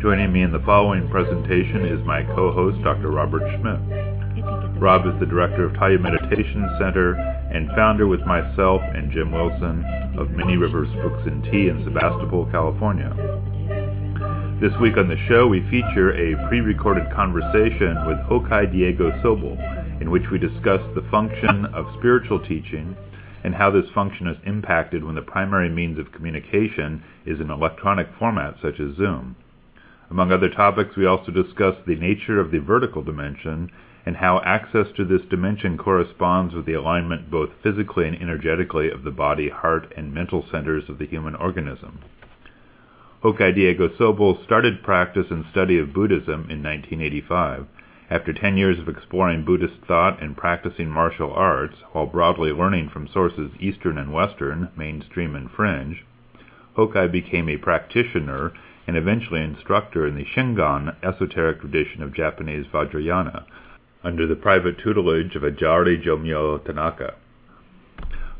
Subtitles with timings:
[0.00, 3.10] Joining me in the following presentation is my co-host, Dr.
[3.10, 3.80] Robert Schmidt.
[4.78, 7.14] Rob is the director of Taya Meditation Center
[7.50, 9.82] and founder with myself and Jim Wilson
[10.18, 13.08] of Many Rivers Books and Tea in Sebastopol, California.
[14.60, 19.56] This week on the show, we feature a pre-recorded conversation with Hokai Diego Sobol,
[20.02, 22.94] in which we discuss the function of spiritual teaching
[23.44, 28.08] and how this function is impacted when the primary means of communication is an electronic
[28.18, 29.34] format such as Zoom.
[30.10, 33.70] Among other topics, we also discuss the nature of the vertical dimension
[34.06, 39.02] and how access to this dimension corresponds with the alignment both physically and energetically of
[39.02, 41.98] the body, heart, and mental centers of the human organism.
[43.24, 47.66] Hokai Diego Sobol started practice and study of Buddhism in 1985.
[48.08, 53.08] After 10 years of exploring Buddhist thought and practicing martial arts, while broadly learning from
[53.08, 56.04] sources Eastern and Western, mainstream and fringe,
[56.76, 58.52] Hokai became a practitioner
[58.86, 63.44] and eventually instructor in the Shingon esoteric tradition of Japanese Vajrayana,
[64.04, 67.14] under the private tutelage of Ajari Jomyo Tanaka.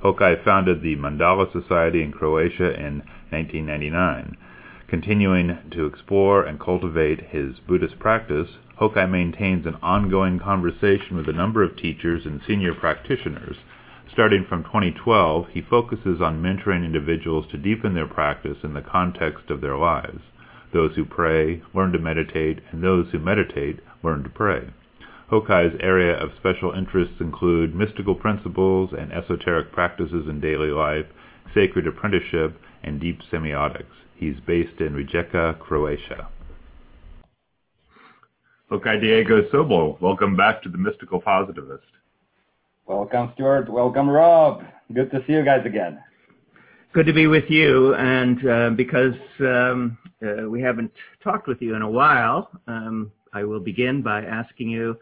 [0.03, 4.37] Hokai founded the Mandala Society in Croatia in 1999.
[4.87, 11.33] Continuing to explore and cultivate his Buddhist practice, Hokai maintains an ongoing conversation with a
[11.33, 13.57] number of teachers and senior practitioners.
[14.13, 19.51] Starting from 2012, he focuses on mentoring individuals to deepen their practice in the context
[19.51, 20.21] of their lives.
[20.77, 24.69] Those who pray learn to meditate, and those who meditate learn to pray.
[25.33, 31.07] Hokai's area of special interests include mystical principles and esoteric practices in daily life,
[31.55, 33.87] sacred apprenticeship, and deep semiotics.
[34.17, 36.29] He's based in Rijeka, Croatia.
[38.71, 41.89] Hokai Diego Sobol, welcome back to the Mystical Positivist.
[42.85, 43.71] Welcome, Stuart.
[43.71, 44.63] Welcome, Rob.
[44.93, 46.03] Good to see you guys again.
[46.97, 50.91] Good to be with you, and uh, because um, uh, we haven't
[51.23, 54.97] talked with you in a while, um, I will begin by asking you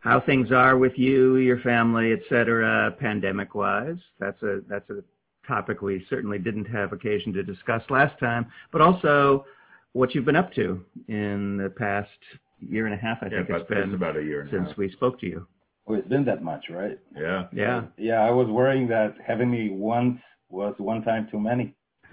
[0.00, 3.98] how things are with you, your family, etc., pandemic-wise.
[4.18, 5.04] That's a that's a
[5.46, 9.44] topic we certainly didn't have occasion to discuss last time, but also
[9.92, 12.10] what you've been up to in the past
[12.58, 13.18] year and a half.
[13.22, 15.46] I yeah, think it's been about a year since we spoke to you.
[15.86, 16.98] Oh, it's been that much, right?
[17.16, 17.46] Yeah.
[17.52, 17.82] Yeah.
[17.96, 21.74] Yeah, I was worrying that having me once was one time too many.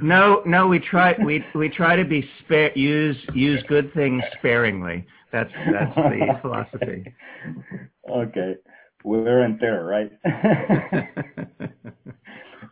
[0.00, 5.06] no, no, we try we we try to be spare use use good things sparingly.
[5.32, 7.12] That's that's the philosophy.
[8.10, 8.56] Okay.
[9.04, 10.12] Wear and there, right?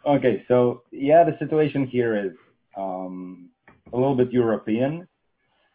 [0.06, 2.30] okay, so yeah, the situation here is
[2.76, 3.50] um,
[3.92, 5.08] a little bit European,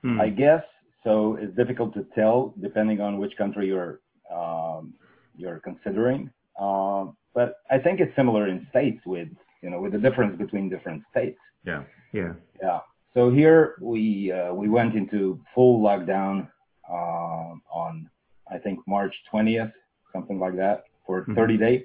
[0.06, 0.22] Hmm.
[0.22, 0.63] I guess.
[1.03, 4.94] So it's difficult to tell depending on which country you're um,
[5.35, 6.29] you're considering.
[6.59, 9.27] Um, but I think it's similar in states with
[9.61, 11.39] you know with the difference between different states.
[11.66, 11.83] Yeah.
[12.13, 12.33] Yeah.
[12.61, 12.79] Yeah.
[13.13, 16.47] So here we uh, we went into full lockdown
[16.89, 18.09] um, on
[18.51, 19.73] I think March 20th,
[20.13, 21.35] something like that, for Mhm.
[21.35, 21.83] 30 days.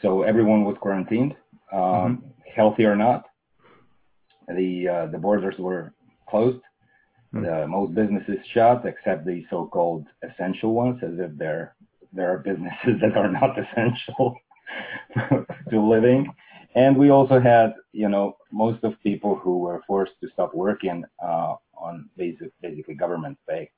[0.00, 1.36] So everyone was quarantined,
[1.72, 2.24] um,
[2.56, 3.26] healthy or not.
[4.48, 5.92] The uh, the borders were
[6.28, 6.62] closed.
[7.32, 7.42] Hmm.
[7.44, 11.74] The, most businesses shut except the so-called essential ones, as if there
[12.12, 14.36] there are businesses that are not essential
[15.70, 16.32] to living.
[16.74, 21.04] And we also had, you know, most of people who were forced to stop working
[21.22, 23.70] uh, on basic, basically government pay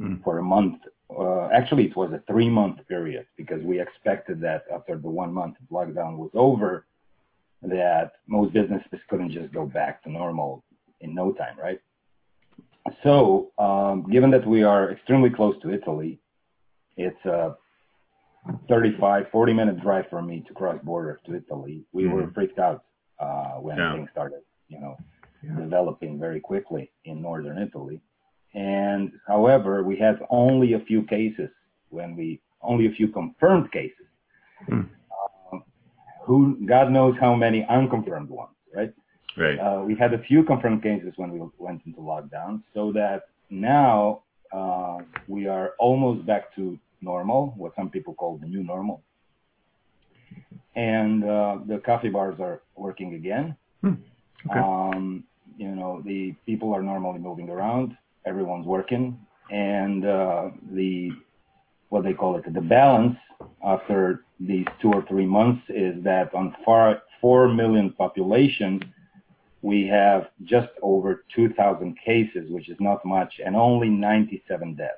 [0.00, 0.14] Hmm.
[0.24, 0.80] for a month.
[1.10, 5.56] Uh, actually, it was a three-month period because we expected that after the one month
[5.70, 6.86] lockdown was over,
[7.62, 10.64] that most businesses couldn't just go back to normal
[11.02, 11.80] in no time, right?
[13.02, 16.18] So, um, given that we are extremely close to Italy,
[17.00, 17.56] it's a
[18.68, 21.84] 35, 40 minute drive for me to cross border to Italy.
[21.92, 22.34] We were Mhm.
[22.34, 22.84] freaked out
[23.18, 23.92] uh, when Yeah.
[23.94, 24.96] things started, you know,
[25.42, 25.54] Yeah.
[25.56, 28.00] developing very quickly in northern Italy.
[28.54, 31.50] And however, we had only a few cases
[31.90, 34.06] when we only a few confirmed cases.
[34.70, 35.58] Uh,
[36.22, 38.92] who God knows how many unconfirmed ones, right?
[39.36, 39.58] Right.
[39.58, 43.18] Uh, we had a few confirmed cases when we went into lockdown, so that
[43.50, 44.98] now uh,
[45.28, 49.02] we are almost back to normal, what some people call the new normal.
[50.76, 53.56] And uh, the coffee bars are working again.
[53.82, 53.94] Hmm.
[54.48, 54.58] Okay.
[54.58, 55.24] Um,
[55.56, 59.18] you know, the people are normally moving around, everyone's working,
[59.50, 61.10] and uh, the
[61.90, 63.16] what they call it, the balance
[63.64, 68.80] after these two or three months is that on far, 4 million population,
[69.62, 74.92] we have just over 2,000 cases, which is not much, and only 97 deaths.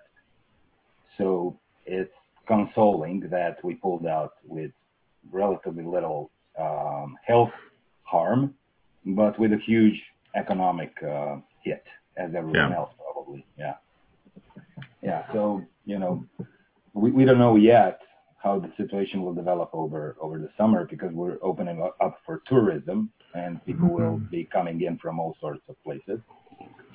[1.19, 2.13] So it's
[2.47, 4.71] consoling that we pulled out with
[5.31, 7.51] relatively little um, health
[8.03, 8.55] harm,
[9.07, 10.01] but with a huge
[10.35, 11.85] economic uh, hit,
[12.17, 12.77] as everyone Yeah.
[12.77, 13.47] else probably.
[13.59, 13.75] Yeah.
[15.03, 15.33] Yeah.
[15.33, 16.25] So you know,
[16.95, 18.01] we, we don't know yet
[18.43, 22.43] how the situation will develop over over the summer because we're opening up- up for
[22.47, 26.21] tourism and people will be coming in from all sorts of places.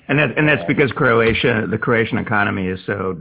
[0.08, 3.20] And that, and that's because Croatia, the Croatian economy is so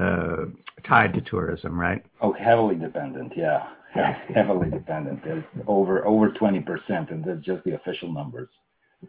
[0.00, 0.46] uh,
[0.84, 2.04] tied to tourism, right?
[2.20, 3.68] Oh, heavily dependent, yeah,
[4.34, 5.20] heavily dependent.
[5.24, 8.48] It's over over twenty percent, and that's just the official numbers.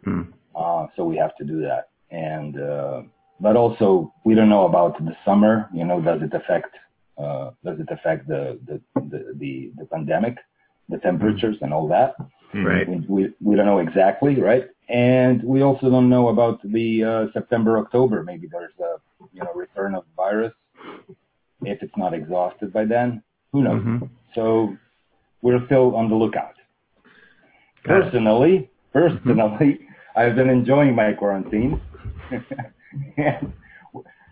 [0.04, 0.22] Hmm.
[0.54, 3.02] Uh, so we have to do that, and uh,
[3.40, 5.68] but also we don't know about the summer.
[5.72, 6.74] You know, does it affect
[7.18, 10.36] uh, does it affect the the, the the the pandemic,
[10.88, 12.14] the temperatures, and all that?
[12.52, 12.88] Right.
[12.88, 14.68] We, we we don't know exactly, right?
[14.88, 18.22] And we also don't know about the uh, September October.
[18.22, 18.96] Maybe there's a
[19.32, 20.52] you know return of virus
[21.62, 23.22] if it's not exhausted by then.
[23.52, 23.82] Who knows?
[23.82, 24.08] Mhm.
[24.34, 24.76] So
[25.42, 26.54] we're still on the lookout.
[27.84, 29.78] Personally, personally,
[30.16, 31.80] I've been enjoying my quarantine.
[33.16, 33.52] and,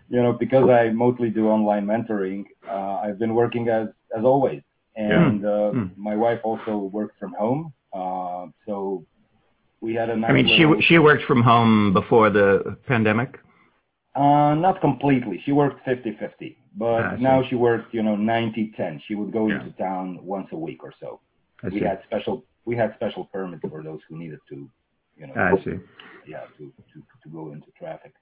[0.09, 4.61] you know, because I mostly do online mentoring, uh, I've been working as as always.
[4.95, 5.87] And uh, Hmm.
[5.97, 9.03] my wife also works from home, uh, so
[9.81, 10.29] we had a nice.
[10.31, 13.39] I mean, she she worked from home before the pandemic.
[14.15, 15.41] Uh, not completely.
[15.43, 19.01] She worked 50-50, but Ah, now she works, you know, 90-10.
[19.07, 19.61] She would go Yeah.
[19.61, 21.19] into town once a week or so.
[21.63, 21.85] I we see.
[21.85, 24.69] had special we had special permits for those who needed to,
[25.17, 25.77] you know, I see.
[26.25, 26.63] yeah, to,
[26.93, 28.13] to, to go into traffic.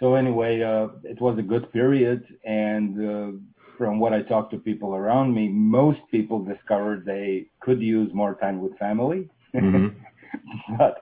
[0.00, 3.38] So anyway, uh, it was a good period, and uh,
[3.78, 8.34] from what I talked to people around me, most people discovered they could use more
[8.34, 9.94] time with family, Mhm.
[10.78, 10.94] but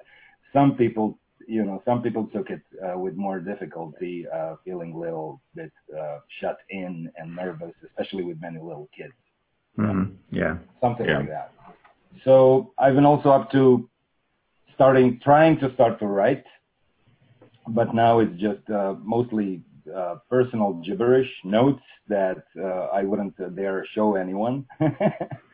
[0.53, 4.99] some people, you know, some people took it uh, with more difficulty, uh, feeling a
[4.99, 9.15] little bit uh, shut in and nervous, especially with many little kids
[9.79, 10.17] Mhm.
[10.31, 10.59] Yeah.
[10.81, 11.19] something Yeah.
[11.19, 11.53] like that.
[12.25, 13.89] So I've been also up to
[14.75, 16.45] starting, trying to start to write,
[17.69, 19.63] but now it's just uh, mostly
[19.95, 24.67] uh, personal gibberish notes that uh, I wouldn't uh, dare show anyone.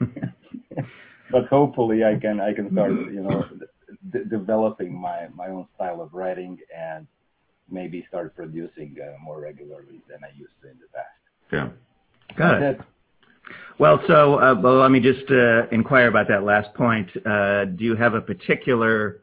[1.31, 3.49] but hopefully I can I can start you know
[4.13, 7.07] d- developing my my own style of writing and
[7.71, 11.09] maybe start producing uh, more regularly than I used to in the past.
[11.53, 12.37] Yeah.
[12.37, 12.61] Got it.
[12.61, 12.87] That's it.
[13.79, 17.09] Well, so uh, well, let me just uh, inquire about that last point.
[17.27, 19.23] Uh, do you have a particular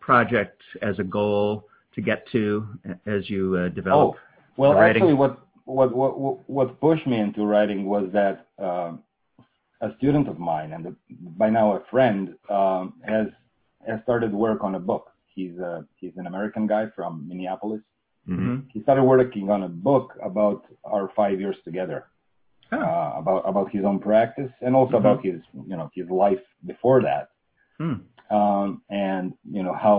[0.00, 2.66] project as a goal to get to
[3.06, 4.16] as you uh, develop?
[4.16, 4.18] Oh,
[4.56, 9.02] well, actually, what what what what- what pushed me into writing was that um,
[9.80, 10.94] a student of mine and a,
[11.36, 13.26] by now a friend um, has
[13.88, 15.10] has started work on a book.
[15.34, 17.82] He's a he's an American guy from Minneapolis.
[18.26, 22.00] hmm He started working on a book about our five years together,
[22.72, 22.80] Oh.
[22.80, 25.02] uh, about about his own practice and also Mhm.
[25.02, 25.38] about his
[25.70, 27.24] you know his life before that
[27.82, 27.96] Hmm.
[28.38, 28.68] um,
[29.08, 29.24] and
[29.56, 29.96] you know how,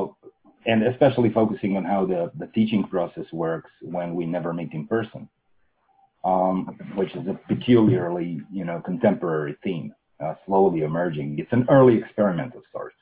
[0.72, 4.84] and especially focusing on how the, the teaching process works when we never meet in
[4.96, 5.22] person,
[6.24, 6.56] um,
[7.00, 9.88] which is a peculiarly you know contemporary theme,
[10.24, 11.38] uh, slowly emerging.
[11.42, 12.96] It's an early experiment of sorts,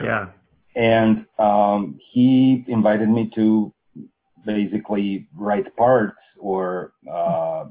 [0.00, 0.28] Yeah.
[0.76, 3.72] and um, he invited me to
[4.44, 7.64] basically write parts or uh,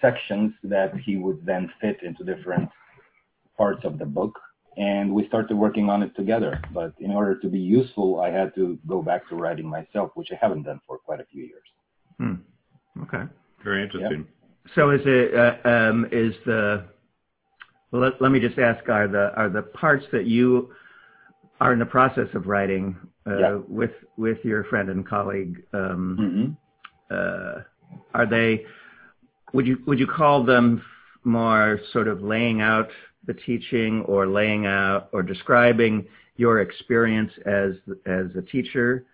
[0.00, 2.68] sections that he would then fit into different
[3.56, 4.38] parts of the book
[4.76, 8.54] and we started working on it together but in order to be useful i had
[8.54, 11.68] to go back to writing myself which i haven't done for quite a few years
[12.18, 12.34] Hmm.
[13.02, 13.22] Okay.
[13.64, 14.26] Very interesting.
[14.74, 16.84] So is it uh, um, is the
[17.90, 20.70] well, let, let me just ask are the are the parts that you
[21.60, 22.96] are in the process of writing
[23.26, 23.58] uh, Yeah.
[23.68, 27.14] with with your friend and colleague um, mm-hmm.
[27.14, 27.62] uh,
[28.14, 28.64] are they
[29.52, 30.82] would you would you call them
[31.24, 32.88] more sort of laying out
[33.26, 37.72] the teaching or laying out or describing your experience as
[38.06, 39.04] as a teacher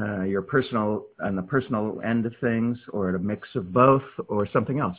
[0.00, 4.48] uh, your personal on the personal end of things or a mix of both or
[4.52, 4.96] something else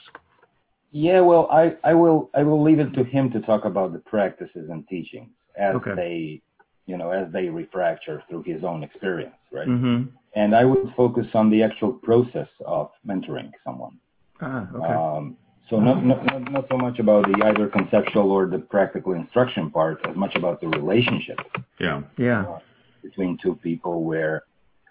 [0.91, 3.99] yeah well I, I will i will leave it to him to talk about the
[3.99, 5.95] practices and teachings as Okay.
[5.95, 6.41] they
[6.85, 10.03] you know as they refracture through his own experience right mm-hmm.
[10.35, 13.97] and i would focus on the actual process of mentoring someone
[14.41, 15.37] ah okay Um,
[15.69, 19.71] so not, not, not, not so much about the either conceptual or the practical instruction
[19.71, 21.39] part as much about the relationship.
[21.79, 22.01] Yeah.
[22.17, 22.59] yeah
[23.03, 24.43] between two people where,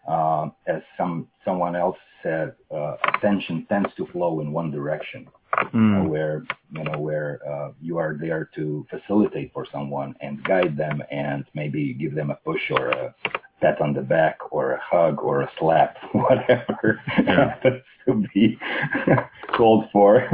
[0.09, 5.27] uh, as some someone else said, uh, attention tends to flow in one direction,
[5.75, 6.09] mm.
[6.09, 11.03] where you know where uh, you are there to facilitate for someone and guide them
[11.11, 13.15] and maybe give them a push or a
[13.61, 17.55] pat on the back or a hug or a slap, whatever yeah.
[18.07, 18.59] to be
[19.57, 20.29] called for.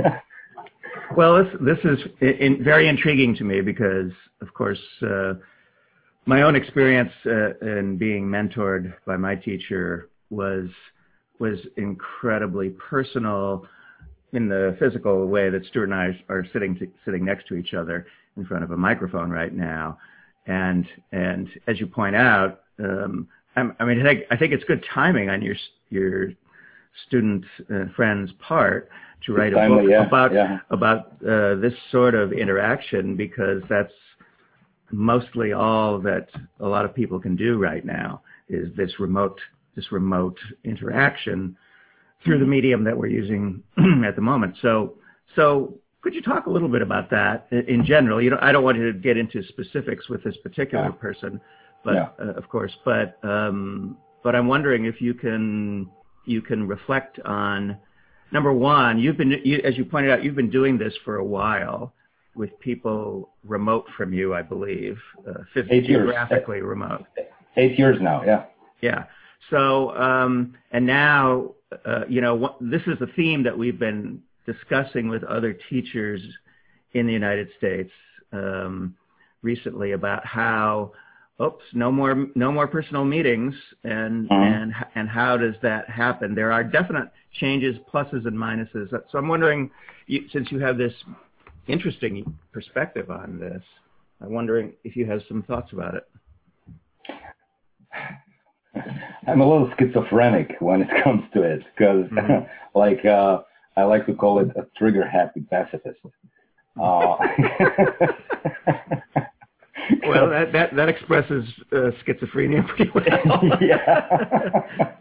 [1.17, 4.11] well, this this is in, very intriguing to me because,
[4.41, 5.35] of course, uh,
[6.27, 10.69] my own experience uh, in being mentored by my teacher was
[11.39, 13.65] was incredibly personal
[14.33, 17.75] in the physical way that Stuart and I are sitting to, sitting next to each
[17.75, 18.07] other
[18.37, 19.99] in front of a microphone right now,
[20.47, 24.85] and and as you point out, um, I mean, I think, I think it's good
[24.95, 25.57] timing on your
[25.91, 26.31] your
[27.07, 28.91] student uh, friend's part
[29.27, 30.59] to write a book yeah, about yeah.
[30.71, 33.93] about uh, this sort of interaction because that's
[34.91, 36.29] mostly all that
[36.61, 39.39] a lot of people can do right now is this remote
[39.77, 41.57] this remote interaction
[42.25, 43.63] through the medium that we're using
[44.07, 44.57] at the moment.
[44.63, 44.95] So
[45.37, 48.23] so could you talk a little bit about that in general?
[48.23, 51.41] You know, I don't want you to get into specifics with this particular person,
[51.85, 52.09] but yeah.
[52.21, 55.91] uh, of course, but um, but I'm wondering if you can
[56.25, 57.77] you can reflect on
[58.33, 58.99] number one.
[58.99, 61.93] You've been you, as you pointed out, you've been doing this for a while
[62.35, 64.97] with people remote from you, I believe,
[65.29, 67.05] uh, geographically remote.
[67.57, 68.45] Eight years now, yeah.
[68.81, 69.05] Yeah.
[69.51, 74.23] So um, and now uh, you know what, this is a theme that we've been
[74.47, 76.21] discussing with other teachers
[76.93, 77.91] in the United States
[78.33, 78.95] um,
[79.43, 80.93] recently about how
[81.41, 84.35] oops, no more, no more personal meetings, and mm-hmm.
[84.35, 86.35] and and how does that happen?
[86.35, 88.91] There are definite changes, pluses and minuses.
[88.91, 89.71] So I'm wondering,
[90.07, 90.93] you, since you have this
[91.67, 93.63] interesting perspective on this,
[94.21, 96.09] I'm wondering if you have some thoughts about it.
[99.29, 102.45] I'm a little schizophrenic when it comes to it because, mm-hmm.
[102.79, 103.43] like, uh,
[103.77, 106.01] I like to call it a trigger happy pacifist.
[106.81, 107.17] Uh,
[110.07, 113.59] well, that, that, that expresses uh, schizophrenia pretty well.
[113.61, 114.95] yeah.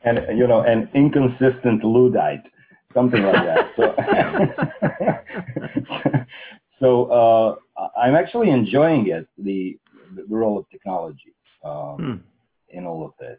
[0.00, 2.44] and, you know, an inconsistent Luddite,
[2.94, 3.70] something like that.
[3.76, 3.94] So,
[6.80, 9.78] so uh, I'm actually enjoying it, the,
[10.16, 12.14] the role of technology um, hmm.
[12.72, 13.38] In all of this.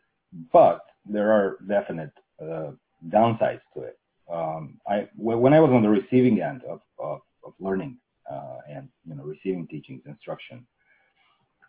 [0.52, 2.72] But there are definite uh,
[3.10, 4.00] downsides to it.
[4.32, 7.98] Um, I, when I was on the receiving end of, of, of learning
[8.32, 10.66] uh, and you know receiving teachings instruction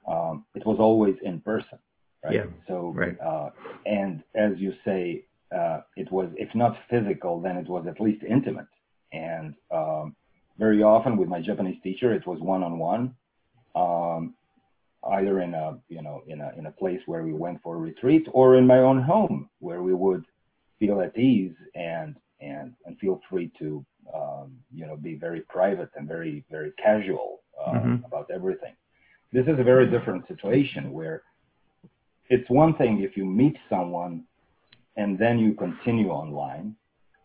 [0.08, 1.78] um, it was always in person
[2.24, 3.18] right yeah, so right.
[3.20, 3.50] Uh,
[3.86, 5.24] and as you say
[5.56, 8.66] uh, it was if not physical then it was at least intimate
[9.12, 10.14] and um,
[10.58, 13.14] very often with my japanese teacher it was one-on-one
[13.74, 14.34] um,
[15.12, 17.78] either in a you know in a in a place where we went for a
[17.78, 20.24] retreat or in my own home where we would
[20.78, 25.90] feel at ease and and and feel free to um, you know, be very private
[25.96, 28.04] and very, very casual uh, mm-hmm.
[28.04, 28.74] about everything.
[29.32, 31.22] This is a very different situation where
[32.28, 34.24] it's one thing if you meet someone
[34.96, 36.76] and then you continue online,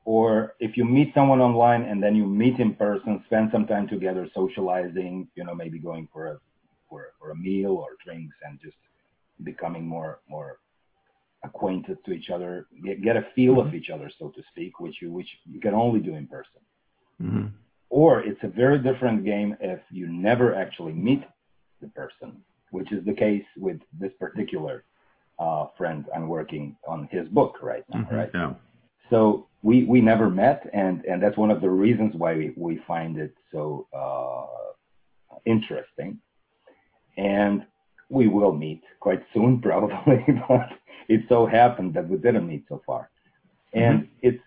[0.05, 3.87] or if you meet someone online and then you meet in person, spend some time
[3.87, 6.39] together socializing, you know, maybe going for a
[6.89, 8.77] for, for a meal or drinks and just
[9.43, 10.59] becoming more more
[11.43, 13.69] acquainted to each other, get, get a feel mm-hmm.
[13.69, 16.61] of each other, so to speak, which you which you can only do in person.
[17.21, 17.47] Mm-hmm.
[17.89, 21.23] Or it's a very different game if you never actually meet
[21.81, 22.37] the person,
[22.71, 24.83] which is the case with this particular
[25.39, 28.15] uh, friend I'm working on his book right now, mm-hmm.
[28.15, 28.29] right?
[28.33, 28.53] Yeah.
[29.09, 32.79] So we we never met, and and that's one of the reasons why we, we
[32.87, 36.19] find it so uh, interesting.
[37.19, 37.65] And
[38.09, 40.69] we will meet quite soon, probably, but
[41.07, 43.09] it so happened that we didn't meet so far.
[43.73, 44.27] And mm-hmm.
[44.27, 44.43] it's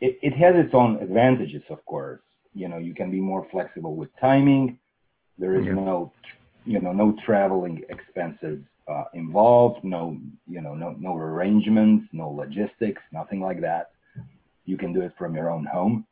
[0.00, 2.20] it, it has its own advantages, of course.
[2.54, 4.78] You know, you can be more flexible with timing.
[5.38, 5.72] There is yeah.
[5.72, 6.12] no,
[6.64, 9.82] you know, no traveling expenses uh, involved.
[9.84, 13.90] No, you know, no no arrangements, no logistics, nothing like that.
[14.66, 16.06] You can do it from your own home.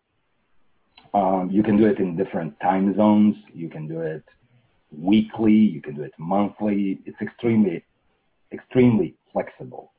[1.14, 3.37] Um, you can do it in different time zones.
[3.55, 4.25] You can do it
[4.90, 5.52] weekly.
[5.52, 7.00] You can do it monthly.
[7.05, 7.85] It's extremely,
[8.52, 9.93] extremely flexible,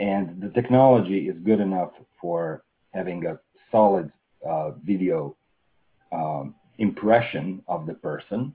[0.00, 3.38] and the technology is good enough for having a
[3.70, 4.10] solid
[4.46, 5.36] uh, video
[6.12, 8.54] um, impression of the person.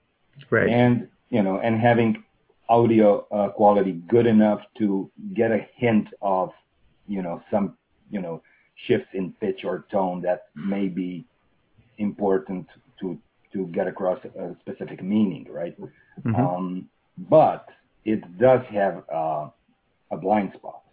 [0.49, 0.71] Great.
[0.71, 2.23] And you know, and having
[2.69, 6.51] audio uh, quality good enough to get a hint of
[7.07, 7.77] you know some
[8.09, 8.41] you know
[8.87, 11.25] shifts in pitch or tone that may be
[11.97, 12.67] important
[12.99, 13.17] to
[13.57, 15.75] to get across a specific meaning, right?
[15.79, 16.35] Mm-hmm.
[16.35, 16.89] Um,
[17.29, 17.67] but
[18.05, 19.49] it does have uh,
[20.11, 20.83] a blind spot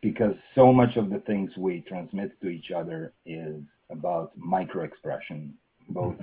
[0.00, 5.54] because so much of the things we transmit to each other is about micro expression,
[5.90, 6.16] both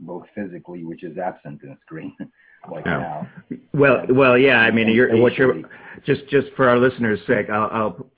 [0.00, 2.14] both physically, which is absent in a screen,
[2.72, 3.28] like now.
[3.74, 4.60] Well, well, yeah.
[4.60, 5.62] I mean, you're, what you're
[6.06, 7.68] just just for our listeners' sake, I'll,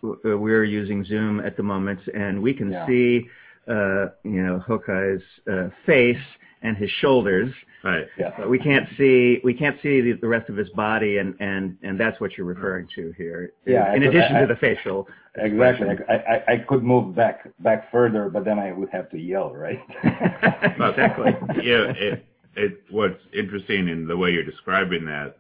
[0.03, 2.87] I'll, we're using Zoom at the moment, and we can yeah.
[2.87, 3.29] see,
[3.67, 6.19] uh, you know, Hokai's uh, face
[6.63, 7.53] and his shoulders.
[7.83, 8.07] Right.
[8.19, 8.33] Yeah.
[8.37, 11.79] But we can't see we can't see the, the rest of his body, and and
[11.83, 13.53] and that's what you're referring to here.
[13.67, 13.95] Yeah.
[13.95, 15.09] In addition I, to the facial.
[15.37, 15.89] Exactly.
[16.09, 19.55] I, I I could move back back further, but then I would have to yell,
[19.55, 19.81] right?
[20.05, 21.33] exactly.
[21.63, 21.93] yeah.
[21.97, 22.27] It,
[22.57, 25.39] it what's interesting in the way you're describing that,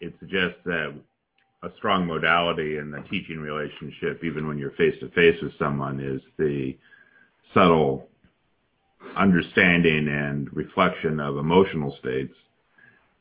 [0.00, 0.94] it suggests that
[1.64, 6.00] a strong modality in the teaching relationship, even when you're face to face with someone,
[6.00, 6.76] is the
[7.54, 8.08] subtle
[9.16, 12.34] understanding and reflection of emotional states.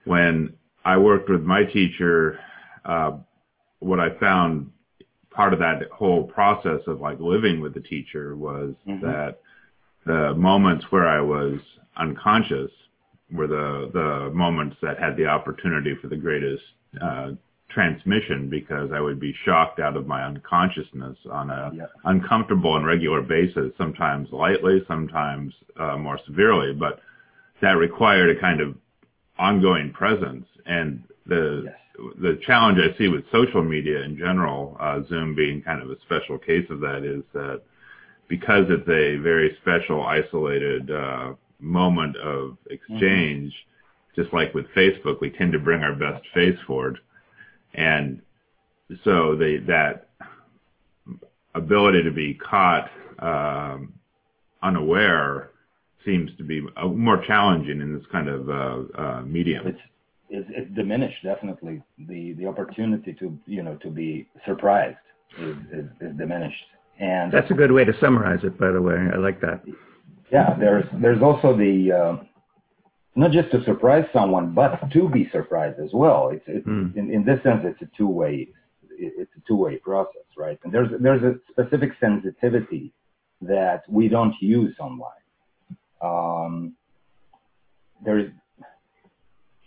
[0.06, 2.40] When I worked with my teacher,
[2.86, 3.18] uh,
[3.80, 4.72] what I found
[5.32, 9.06] part of that whole process of like living with the teacher was mm-hmm.
[9.06, 9.40] that
[10.06, 11.60] the moments where I was
[11.98, 12.72] unconscious
[13.32, 16.64] were the the moments that had the opportunity for the greatest
[17.02, 17.32] uh,
[17.74, 21.86] transmission because I would be shocked out of my unconsciousness on a yeah.
[22.06, 27.00] uncomfortable and regular basis, sometimes lightly, sometimes uh, more severely, but
[27.62, 28.76] that required a kind of
[29.38, 30.46] ongoing presence.
[30.66, 31.76] And the yes.
[32.20, 36.00] the challenge I see with social media in general, uh, Zoom being kind of a
[36.02, 37.62] special case of that, is that
[38.28, 44.22] because it's a very special, isolated uh, moment of exchange, mm-hmm.
[44.22, 47.00] just like with Facebook, we tend to bring our best face forward
[47.74, 48.22] and
[49.04, 50.10] so the, that
[51.56, 53.94] ability to be caught um,
[54.64, 55.52] unaware
[56.06, 59.68] seems to be uh, more challenging in this kind of uh, uh, medium.
[59.68, 59.80] It's,
[60.30, 61.82] it's, it's diminished definitely.
[62.08, 64.98] The the opportunity to you know to be surprised
[65.38, 66.64] is, is, is diminished.
[67.00, 68.96] And that's a good way to summarize it, by the way.
[69.14, 69.64] I like that.
[70.32, 72.24] Yeah, there's there's also the uh,
[73.16, 76.30] not just to surprise someone, but to be surprised as well.
[76.30, 76.96] It's, it's mm.
[76.96, 78.50] in, in this sense, it's a two way
[79.02, 80.60] it's a two way process, right?
[80.64, 82.94] And there's there's a specific sensitivity
[83.42, 85.10] that we don't use online.
[86.02, 86.76] Um,
[88.04, 88.32] there's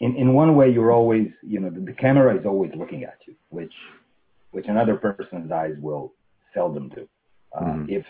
[0.01, 3.19] in in one way you're always you know the, the camera is always looking at
[3.27, 3.75] you, which
[4.53, 6.13] which another person's eyes will
[6.55, 7.09] seldom do.
[7.57, 7.87] Uh, mm.
[7.89, 8.05] If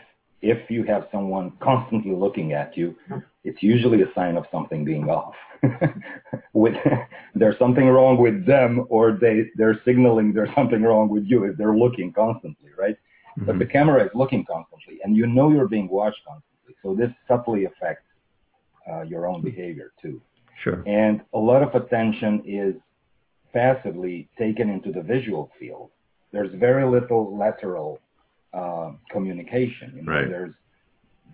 [0.45, 2.95] if you have someone constantly looking at you,
[3.45, 5.35] it's usually a sign of something being off.
[6.53, 6.75] with
[7.35, 11.57] there's something wrong with them, or they they're signaling there's something wrong with you if
[11.57, 12.97] they're looking constantly, right?
[12.97, 13.47] Mm-hmm.
[13.47, 16.75] But the camera is looking constantly, and you know you're being watched constantly.
[16.83, 18.05] So this subtly affects
[18.91, 20.21] uh, your own behavior too.
[20.63, 20.83] Sure.
[20.87, 22.75] And a lot of attention is
[23.55, 25.91] passively taken into the visual field.
[26.33, 28.01] There's very little lateral
[28.55, 29.93] uh, communication.
[29.97, 30.29] You know, right.
[30.29, 30.55] There's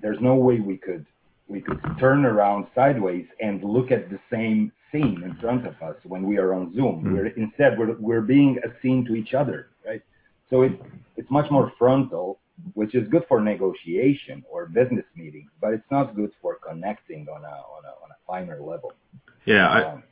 [0.02, 1.06] there's no way we could
[1.48, 5.96] we could turn around sideways and look at the same scene in front of us
[6.04, 7.04] when we are on Zoom.
[7.04, 7.12] Mm.
[7.12, 10.02] We're instead we're we're being a scene to each other, right?
[10.48, 10.82] So it's
[11.16, 12.40] it's much more frontal,
[12.74, 17.44] which is good for negotiation or business meetings, but it's not good for connecting on
[17.44, 18.92] a on a on a finer level.
[19.44, 20.02] Yeah, um,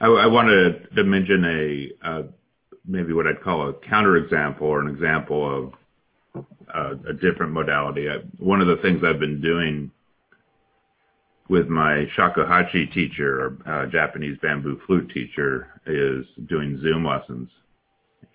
[0.00, 2.22] I, I, I wanted to mention a uh,
[2.86, 5.72] maybe what I'd call a counterexample or an example of
[6.34, 8.08] uh, a different modality.
[8.08, 9.90] I, one of the things I've been doing
[11.48, 17.50] with my shakuhachi teacher, or uh, Japanese bamboo flute teacher, is doing Zoom lessons.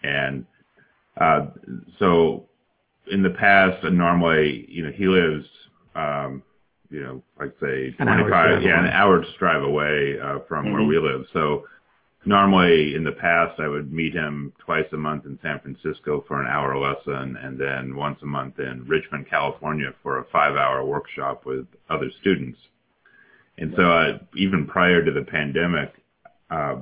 [0.03, 0.45] And
[1.19, 1.47] uh,
[1.97, 2.45] so
[3.11, 5.45] in the past, normally, you know, he lives,
[5.95, 6.43] um,
[6.89, 10.73] you know, like say 25, yeah, an hour's drive away uh, from mm-hmm.
[10.73, 11.25] where we live.
[11.33, 11.65] So
[12.25, 16.41] normally in the past I would meet him twice a month in San Francisco for
[16.41, 20.85] an hour lesson and then once a month in Richmond, California for a five hour
[20.85, 22.57] workshop with other students.
[23.57, 25.93] And so uh, even prior to the pandemic,
[26.51, 26.77] uh,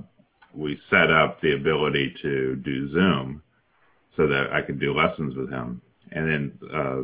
[0.54, 3.42] we set up the ability to do Zoom
[4.16, 5.82] so that I could do lessons with him.
[6.12, 7.02] And then uh,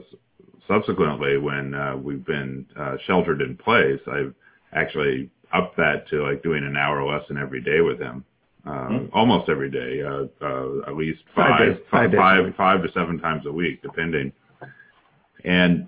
[0.67, 4.33] subsequently, when uh, we've been uh, sheltered in place, I've
[4.73, 8.23] actually upped that to like doing an hour lesson every day with him
[8.65, 9.15] mm-hmm.
[9.15, 13.19] almost every day, uh, uh, at least five, five, days, five, five, five to seven
[13.19, 14.31] times a week, depending.
[15.43, 15.87] And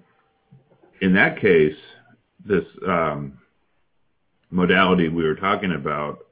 [1.01, 1.77] in that case,
[2.45, 3.37] this um,
[4.49, 6.25] modality we were talking about,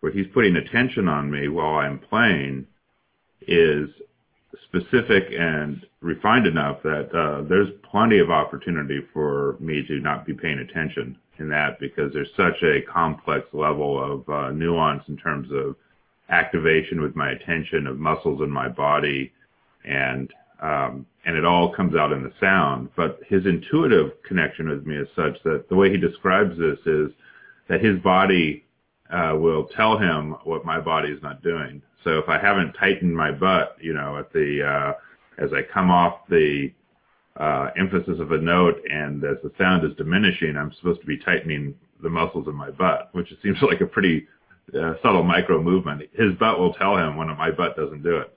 [0.00, 2.66] where he's putting attention on me while I'm playing,
[3.42, 3.88] is
[4.64, 10.32] specific and refined enough that uh, there's plenty of opportunity for me to not be
[10.32, 15.48] paying attention in that because there's such a complex level of uh, nuance in terms
[15.52, 15.76] of
[16.30, 19.32] activation with my attention of muscles in my body,
[19.84, 22.88] and um, and it all comes out in the sound.
[22.96, 27.10] But his intuitive connection with me is such that the way he describes this is
[27.68, 28.64] that his body
[29.10, 31.82] uh, will tell him what my body is not doing.
[32.04, 35.90] So if I haven't tightened my butt, you know, at the uh, as I come
[35.90, 36.70] off the
[37.36, 41.18] uh, emphasis of a note and as the sound is diminishing, I'm supposed to be
[41.18, 44.26] tightening the muscles in my butt, which it seems like a pretty
[44.78, 46.02] uh, subtle micro movement.
[46.12, 48.34] His butt will tell him when my butt doesn't do it.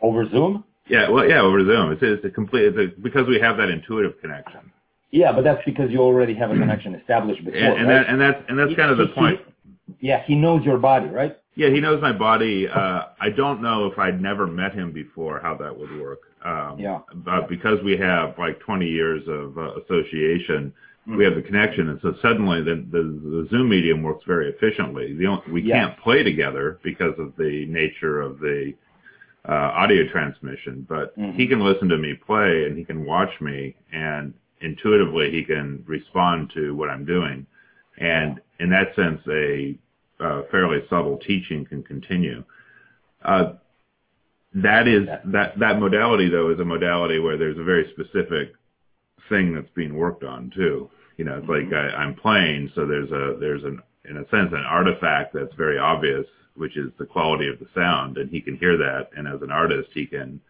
[0.00, 0.64] Over Zoom?
[0.88, 1.92] Yeah, well, yeah, over Zoom.
[1.92, 4.60] It's, it's a complete it's a, because we have that intuitive connection.
[5.10, 7.94] Yeah, but that's because you already have a connection established before, and, and right?
[8.02, 9.40] that and that's and that's He- kind of the he- point.
[10.00, 11.36] Yeah, he knows your body, right?
[11.56, 12.68] Yeah, he knows my body.
[12.68, 16.20] Uh, I don't know if I'd never met him before how that would work.
[16.44, 17.00] Um, Yeah.
[17.14, 20.72] But because we have like 20 years of uh, association,
[21.06, 21.18] Mm.
[21.18, 25.12] we have the connection, and so suddenly the, the, the Zoom medium works very efficiently.
[25.12, 25.76] The only, we Yes.
[25.76, 28.72] can't play together because of the nature of the
[29.46, 31.34] uh, audio transmission, but Mhm.
[31.34, 35.84] he can listen to me play and he can watch me, and intuitively he can
[35.86, 37.44] respond to what I'm doing.
[37.98, 39.78] And in that sense, a
[40.20, 42.44] uh, fairly subtle teaching can continue.
[43.24, 43.54] Uh,
[44.54, 48.52] that is that that modality though is a modality where there's a very specific
[49.28, 50.88] thing that's being worked on too.
[51.16, 54.52] You know, it's like I, I'm playing, so there's a there's an in a sense
[54.52, 58.56] an artifact that's very obvious, which is the quality of the sound, and he can
[58.56, 60.40] hear that, and as an artist, he can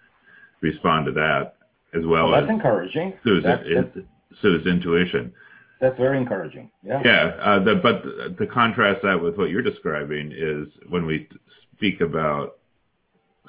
[0.61, 1.54] respond to that
[1.94, 3.14] as well, Well, that's as encouraging.
[3.22, 4.07] through his, That's, that's,
[4.40, 5.33] through his intuition.
[5.81, 6.71] That's very encouraging.
[6.83, 7.03] Yeah.
[7.05, 11.29] Yeah, uh, the, but to contrast that with what you're describing is when we
[11.77, 12.59] speak about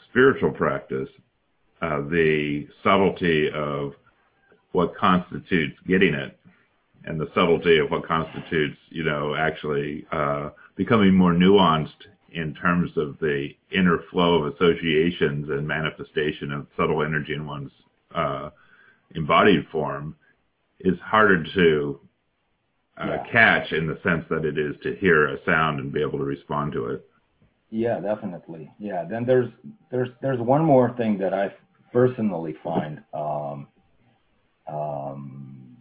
[0.10, 1.10] spiritual practice,
[1.82, 3.94] uh, the subtlety of
[4.72, 6.38] what constitutes getting it,
[7.06, 12.92] and the subtlety of what constitutes, you know, actually uh, becoming more nuanced in terms
[12.98, 17.72] of the inner flow of associations and manifestation of subtle energy in one's
[18.14, 18.50] uh,
[19.16, 20.16] embodied form
[20.82, 22.00] is harder to
[22.98, 23.24] uh, Yeah.
[23.32, 26.26] catch in the sense that it is to hear a sound and be able to
[26.26, 27.06] respond to it.
[27.70, 28.72] Yeah, definitely.
[28.80, 29.06] Yeah.
[29.06, 29.50] Then there's
[29.92, 31.54] there's there's one more thing that I
[31.92, 33.68] personally find um,
[34.72, 35.78] um,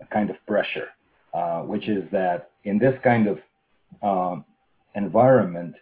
[0.00, 0.88] a kind of pressure,
[1.32, 3.38] uh, which is that in this kind of
[4.02, 4.44] um,
[4.94, 5.74] environment,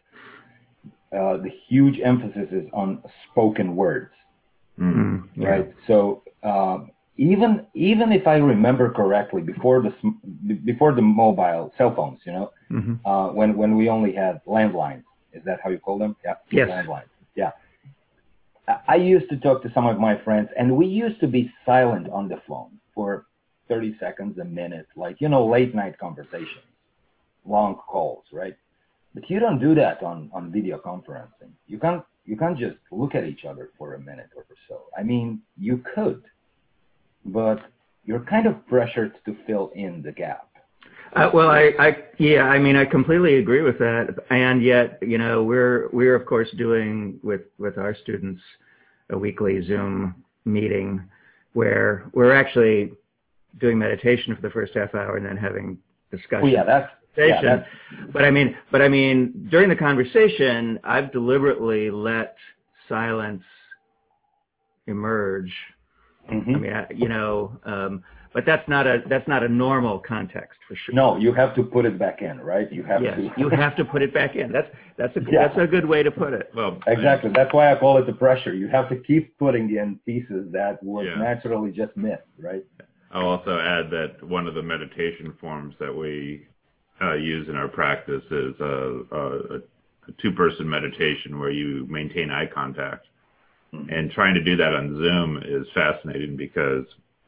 [1.12, 4.12] uh, the huge emphasis is on spoken words.
[4.78, 5.28] Mm.
[5.36, 5.48] Yeah.
[5.48, 5.74] right?
[5.86, 9.92] So um, even even if I remember correctly, before the
[10.64, 13.00] before the mobile cell phones, you know, Mhm.
[13.04, 16.16] uh, when when we only had landlines, is that how you call them?
[16.24, 16.68] Yeah, Yes.
[16.70, 17.10] landlines.
[17.34, 17.52] Yeah.
[18.68, 21.52] I- I used to talk to some of my friends, and we used to be
[21.64, 23.26] silent on the phone for
[23.68, 26.66] 30 seconds, a minute, like you know, late night conversations,
[27.44, 28.56] long calls, right?
[29.14, 31.52] But you don't do that on on video conferencing.
[31.66, 34.76] You can't you can't just look at each other for a minute or so.
[34.98, 36.22] I mean, you could,
[37.26, 37.60] but
[38.04, 40.48] you're kind of pressured to fill in the gap.
[41.14, 44.16] Uh, well, I, I, yeah, I mean, I completely agree with that.
[44.30, 48.40] And yet, you know, we're, we're of course doing with, with our students
[49.10, 51.02] a weekly Zoom meeting
[51.54, 52.92] where we're actually
[53.60, 55.78] doing meditation for the first half hour and then having
[56.10, 56.40] discussion.
[56.44, 57.64] Oh yeah, that's yeah,
[58.12, 62.36] But I mean, but I mean, during the conversation, I've deliberately let
[62.88, 63.42] silence
[64.86, 65.52] emerge.
[66.30, 66.54] Mhm.
[66.54, 70.58] I mean, I, you know, um, but that's not a that's not a normal context
[70.68, 70.94] for sure.
[70.94, 72.70] no, you have to put it back in, right?
[72.70, 73.30] You have Yes, to.
[73.38, 74.52] you have to put it back in.
[74.52, 75.48] That's that's a Yeah.
[75.48, 76.50] that's a good way to put it.
[76.54, 77.30] Well, Exactly.
[77.34, 78.54] That's why I call it the pressure.
[78.54, 81.14] You have to keep putting in pieces that would Yeah.
[81.16, 82.64] naturally just miss, right?
[83.12, 86.46] I'll also add that one of the meditation forms that we
[87.00, 92.46] uh, use in our practice is a, a, a two-person meditation where you maintain eye
[92.46, 93.06] contact.
[93.90, 96.84] And trying to do that on Zoom is fascinating because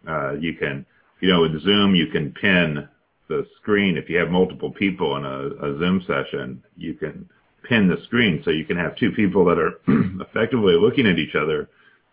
[0.08, 0.84] uh, you can,
[1.20, 2.88] you know, with Zoom you can pin
[3.28, 3.96] the screen.
[3.96, 7.28] If you have multiple people in a, a Zoom session, you can
[7.68, 9.80] pin the screen so you can have two people that are
[10.20, 11.68] effectively looking at each other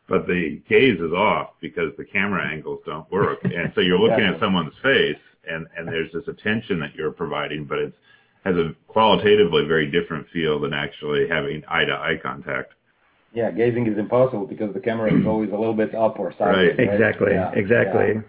[0.08, 3.40] but the gaze is off because the camera angles don't work.
[3.44, 5.18] And so you're looking at someone's face
[5.50, 7.98] and, and there's this attention that you're providing, but it's
[8.44, 12.74] has a qualitatively very different feel than actually having eye to eye contact.
[13.36, 16.78] Yeah, gazing is impossible because the camera is always a little bit up or sideways.
[16.78, 16.88] Right.
[16.88, 16.94] right?
[16.94, 17.34] Exactly.
[17.34, 18.22] Yeah, exactly.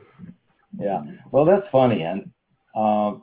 [0.78, 1.02] Yeah.
[1.30, 2.28] Well, that's funny, and
[2.74, 3.22] um,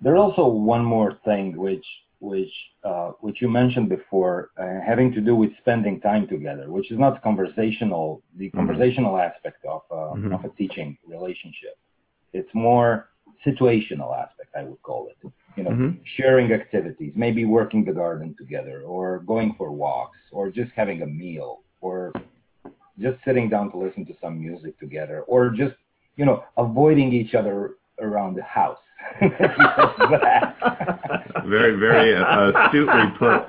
[0.00, 1.86] there's also one more thing which
[2.20, 6.90] which uh, which you mentioned before, uh, having to do with spending time together, which
[6.90, 8.54] is not conversational, the Mhm.
[8.54, 10.32] conversational aspect of uh, Mhm.
[10.34, 11.74] of a teaching relationship.
[12.32, 13.08] It's more
[13.46, 15.18] situational aspect, I would call it.
[15.56, 15.98] You know, mm-hmm.
[16.16, 21.06] sharing activities, maybe working the garden together, or going for walks, or just having a
[21.06, 22.12] meal, or
[22.98, 25.74] just sitting down to listen to some music together, or just
[26.16, 28.78] you know avoiding each other around the house.
[31.46, 33.42] very, very uh, astutely put.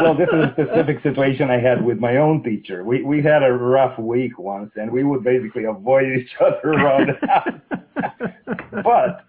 [0.00, 2.82] well, this is a specific situation I had with my own teacher.
[2.82, 7.10] We we had a rough week once, and we would basically avoid each other around
[7.20, 7.60] the house.
[8.84, 9.26] but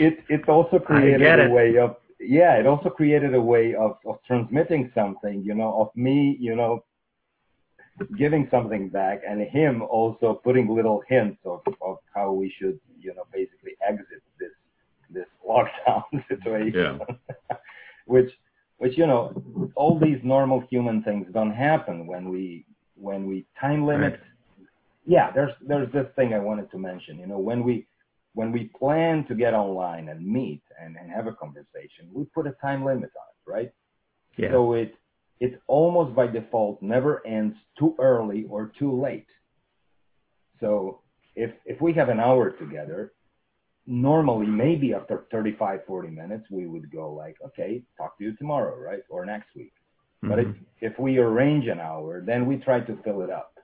[0.00, 1.46] it it also created it.
[1.46, 5.80] a way of yeah, it also created a way of of transmitting something, you know,
[5.80, 6.84] of me, you know,
[8.16, 13.14] giving something back and him also putting little hints of, of how we should, you
[13.14, 14.50] know, basically exit this
[15.10, 17.00] this lockdown situation.
[17.00, 17.56] Yeah.
[18.06, 18.30] which
[18.78, 19.34] which, you know,
[19.74, 22.64] all these normal human things don't happen when we
[22.96, 24.66] when we time limit right.
[25.06, 27.18] yeah, there's there's this thing I wanted to mention.
[27.18, 27.86] You know, when we
[28.34, 32.46] when we plan to get online and meet and, and have a conversation, we put
[32.46, 33.72] a time limit on it, right?
[34.36, 34.52] Yeah.
[34.52, 34.94] So it
[35.40, 39.26] it almost by default never ends too early or too late.
[40.60, 41.00] So
[41.34, 43.12] if if we have an hour together,
[43.86, 48.78] normally maybe after 35 40 minutes we would go like okay talk to you tomorrow
[48.78, 49.72] right or next week
[50.22, 50.28] mm-hmm.
[50.28, 53.54] but if, if we arrange an hour then we try to fill it up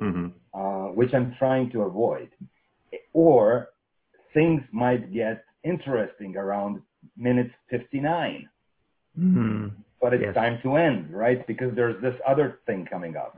[0.00, 0.28] mm-hmm.
[0.58, 2.30] uh, which i'm trying to avoid
[3.12, 3.68] or
[4.36, 6.72] things might get interesting around
[7.16, 8.48] minute 59
[9.18, 9.68] mm-hmm
[10.00, 10.34] but it's yes.
[10.34, 11.46] time to end, right?
[11.46, 13.36] Because there's this other thing coming up.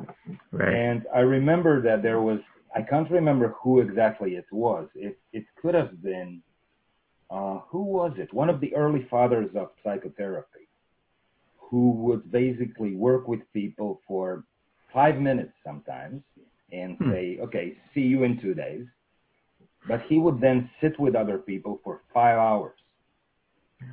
[0.51, 0.75] Right.
[0.75, 2.41] And I remember that there was,
[2.75, 4.89] I can't remember who exactly it was.
[4.95, 6.43] It, it could have been,
[7.31, 8.33] uh, who was it?
[8.35, 10.69] One of the early fathers of psychotherapy
[11.57, 14.45] who would basically work with people for
[14.93, 16.23] five minutes sometimes
[16.73, 17.11] and hmm.
[17.13, 18.87] say, okay, see you in two days.
[19.89, 22.77] But he would then sit with other people for five hours.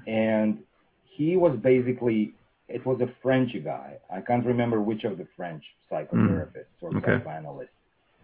[0.07, 0.59] And
[1.03, 2.33] he was basically
[2.67, 3.97] it was a French guy.
[4.11, 6.81] I can't remember which of the French psychotherapists mm.
[6.81, 7.17] or okay.
[7.17, 7.69] psychoanalysts,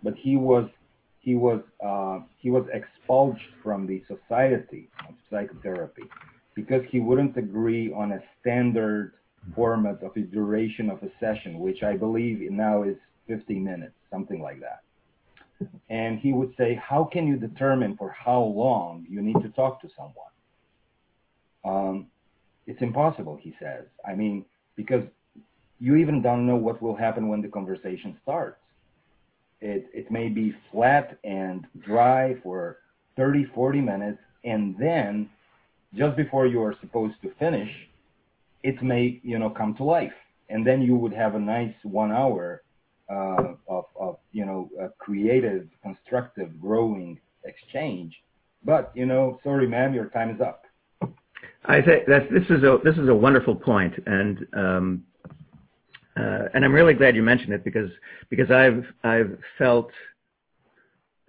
[0.03, 0.67] but he was
[1.19, 6.03] he was uh, he was expulged from the Society of Psychotherapy
[6.55, 9.13] because he wouldn't agree on a standard
[9.55, 14.41] format of the duration of a session, which I believe now is 50 minutes, something
[14.41, 14.81] like that.
[15.89, 19.81] And he would say, how can you determine for how long you need to talk
[19.81, 20.15] to someone?
[21.63, 22.07] Um,
[22.67, 23.85] it's impossible, he says.
[24.07, 24.45] I mean,
[24.75, 25.03] because
[25.79, 28.59] you even don't know what will happen when the conversation starts.
[29.59, 32.77] It, it may be flat and dry for
[33.17, 35.29] 30, 40 minutes, and then
[35.93, 37.69] just before you are supposed to finish,
[38.63, 40.13] it may, you know, come to life.
[40.49, 42.63] And then you would have a nice one hour
[43.11, 48.15] uh, of, of, you know, creative, constructive, growing exchange.
[48.63, 50.63] But, you know, sorry, ma'am, your time is up.
[51.65, 55.03] I think this is a this is a wonderful point, and um,
[56.17, 57.89] uh, and I'm really glad you mentioned it because
[58.29, 59.91] because I've I've felt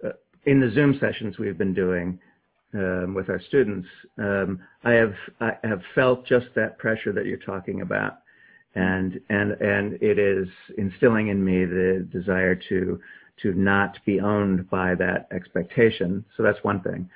[0.03, 0.09] uh,
[0.45, 2.19] in the Zoom sessions we've been doing
[2.73, 7.37] um, with our students, um, I have I have felt just that pressure that you're
[7.37, 8.22] talking about,
[8.75, 12.99] and and and it is instilling in me the desire to
[13.41, 16.23] to not be owned by that expectation.
[16.37, 17.09] So that's one thing.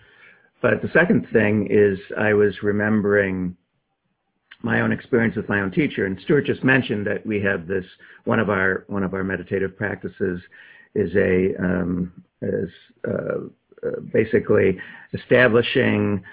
[0.61, 3.55] But the second thing is I was remembering
[4.63, 7.85] my own experience with my own teacher, and Stuart just mentioned that we have this
[8.25, 10.41] one of our one of our meditative practices
[10.95, 12.69] is a um, is
[13.07, 13.39] uh,
[13.85, 14.79] uh, basically
[15.13, 16.23] establishing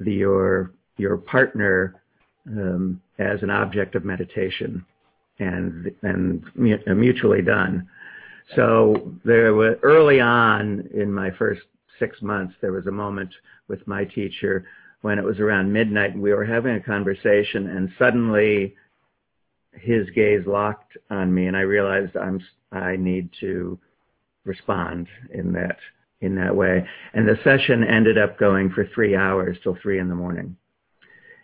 [0.00, 2.01] the, your your partner
[2.46, 4.84] um, as an object of meditation
[5.38, 7.88] and and mutually done.
[8.56, 11.62] So there was early on in my first
[11.98, 13.30] six months, there was a moment
[13.68, 14.66] with my teacher
[15.02, 18.74] when it was around midnight and we were having a conversation and suddenly
[19.72, 23.78] his gaze locked on me and I realized I'm I need to
[24.44, 25.76] respond in that
[26.20, 26.86] in that way.
[27.14, 30.56] And the session ended up going for three hours till three in the morning.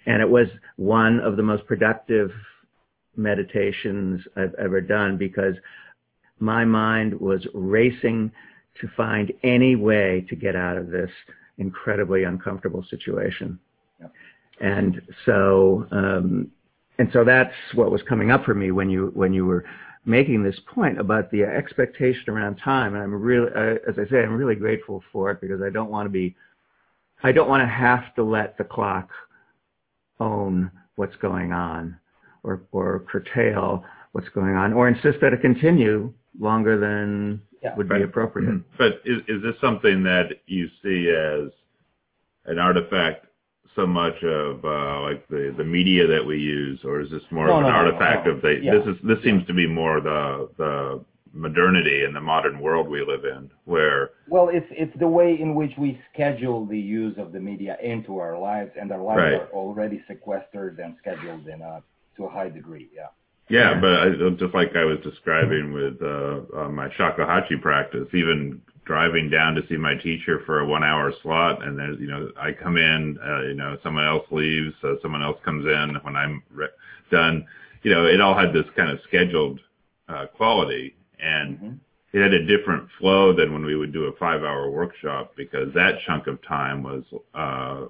[0.09, 2.33] And it was one of the most productive
[3.15, 5.55] meditations I've ever done because
[6.41, 8.33] my mind was racing
[8.81, 11.11] to find any way to get out of this
[11.59, 13.59] incredibly uncomfortable situation.
[14.01, 14.13] Yep.
[14.61, 16.51] And so, um,
[16.99, 19.65] and so that's what was coming up for me when you when you were
[20.07, 22.95] making this point about the expectation around time.
[22.95, 25.91] And I'm really, uh, as I say, I'm really grateful for it because I don't
[25.91, 26.35] want to be,
[27.23, 29.11] I don't want to have to let the clock
[30.21, 31.97] own what's going on,
[32.43, 37.77] or or curtail what's going on, or insist that it continue longer than yeah.
[37.77, 37.99] would right.
[37.99, 38.63] be appropriate.
[38.79, 41.51] But is, is this something that you see as
[42.47, 43.27] an artifact
[43.77, 47.47] so much of uh, like the the media that we use, or is this more
[47.47, 48.33] No, of an no, no, artifact no.
[48.33, 48.59] of the?
[48.63, 48.79] Yeah.
[48.79, 53.05] This is this seems to be more the the modernity and the modern world we
[53.05, 57.33] live in, where Well, it's it's the way in which we schedule the use of
[57.33, 59.33] the media into our lives, and our lives Right.
[59.35, 61.83] are already sequestered and scheduled in a
[62.17, 62.89] to a high degree.
[62.95, 63.09] Yeah.
[63.51, 68.61] Yeah, but I, just like I was describing with uh, uh, my shakuhachi practice, even
[68.85, 72.53] driving down to see my teacher for a one-hour slot, and then you know I
[72.53, 76.43] come in, uh, you know someone else leaves, uh, someone else comes in when I'm
[76.51, 76.69] re-
[77.11, 77.47] done.
[77.85, 79.61] You know, it all had this kind of scheduled
[80.11, 81.79] uh, quality, and Mhm.
[82.13, 86.01] it had a different flow than when we would do a five-hour workshop because that
[86.01, 87.05] chunk of time was
[87.35, 87.87] uh,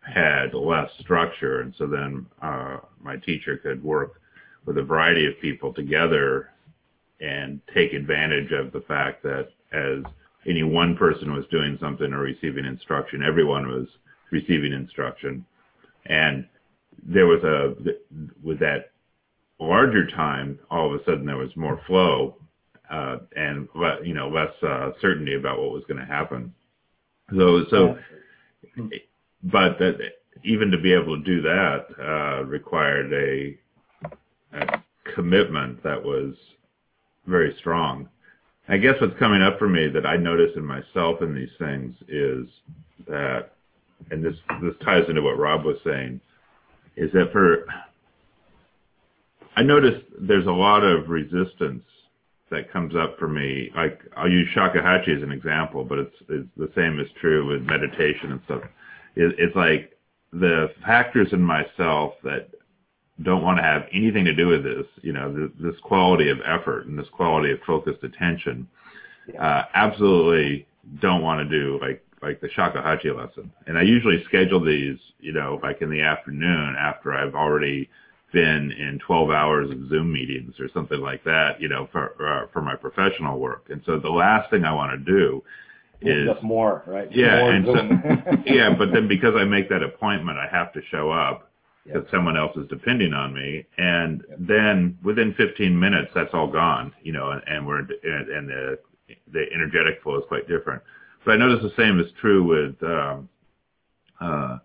[0.00, 4.20] had less structure, and so then uh, my teacher could work
[4.66, 6.50] with a variety of people together
[7.20, 10.02] and take advantage of the fact that as
[10.46, 13.86] any one person was doing something or receiving instruction, everyone was
[14.30, 15.44] receiving instruction.
[16.06, 16.46] And
[17.04, 17.74] there was a,
[18.42, 18.90] with that
[19.60, 22.36] larger time, all of a sudden there was more flow,
[22.92, 23.68] uh, and,
[24.04, 26.52] you know, less, uh, certainty about what was going to happen.
[27.30, 27.98] So, so,
[29.42, 29.98] but that
[30.44, 33.58] even to be able to do that, uh, required a,
[34.58, 34.82] a
[35.14, 36.34] commitment that was
[37.26, 38.08] very strong.
[38.68, 41.94] I guess what's coming up for me that I notice in myself in these things
[42.08, 42.46] is
[43.08, 43.50] that,
[44.10, 46.20] and this this ties into what Rob was saying,
[46.96, 47.66] is that for
[49.56, 51.84] I notice there's a lot of resistance
[52.52, 53.70] that comes up for me.
[53.74, 57.62] Like I'll use shakuhachi as an example, but it's, it's the same is true with
[57.62, 58.62] meditation and stuff.
[59.16, 59.98] It, it's like
[60.32, 62.48] the factors in myself that
[63.22, 66.38] don't want to have anything to do with this, you know, th- this quality of
[66.46, 68.66] effort and this quality of focused attention,
[69.38, 70.66] uh, absolutely
[71.00, 73.50] don't want to do like, like the shakuhachi lesson.
[73.66, 77.88] And I usually schedule these, you know, like in the afternoon after I've already
[78.32, 82.46] been in 12 hours of Zoom meetings or something like that, you know, for, uh,
[82.52, 83.66] for my professional work.
[83.70, 85.42] And so the last thing I want to do
[86.00, 87.08] is more, right?
[87.12, 88.02] yeah, More and Zoom.
[88.04, 91.48] so, yeah, but then because I make that appointment, I have to show up
[91.84, 91.94] Yep.
[91.96, 96.92] because someone else is depending on me, and then within 15 minutes, that's all gone,
[97.02, 98.78] you know, and, and we're and, and the
[99.32, 100.80] the energetic flow is quite different.
[101.24, 103.28] But I notice the same is true with um,
[104.20, 104.58] uh,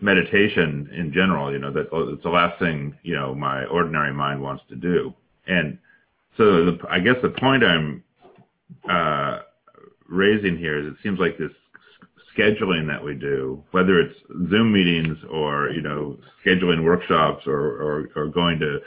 [0.00, 1.52] meditation in general.
[1.52, 5.12] You know, that it's the last thing you know my ordinary mind wants to do,
[5.46, 5.78] and
[6.36, 8.02] so the, I guess the point I'm
[8.88, 9.40] uh,
[10.08, 11.52] raising here is it seems like this
[12.36, 14.16] scheduling that we do, whether it's
[14.50, 18.78] Zoom meetings or you know scheduling workshops or or, or going to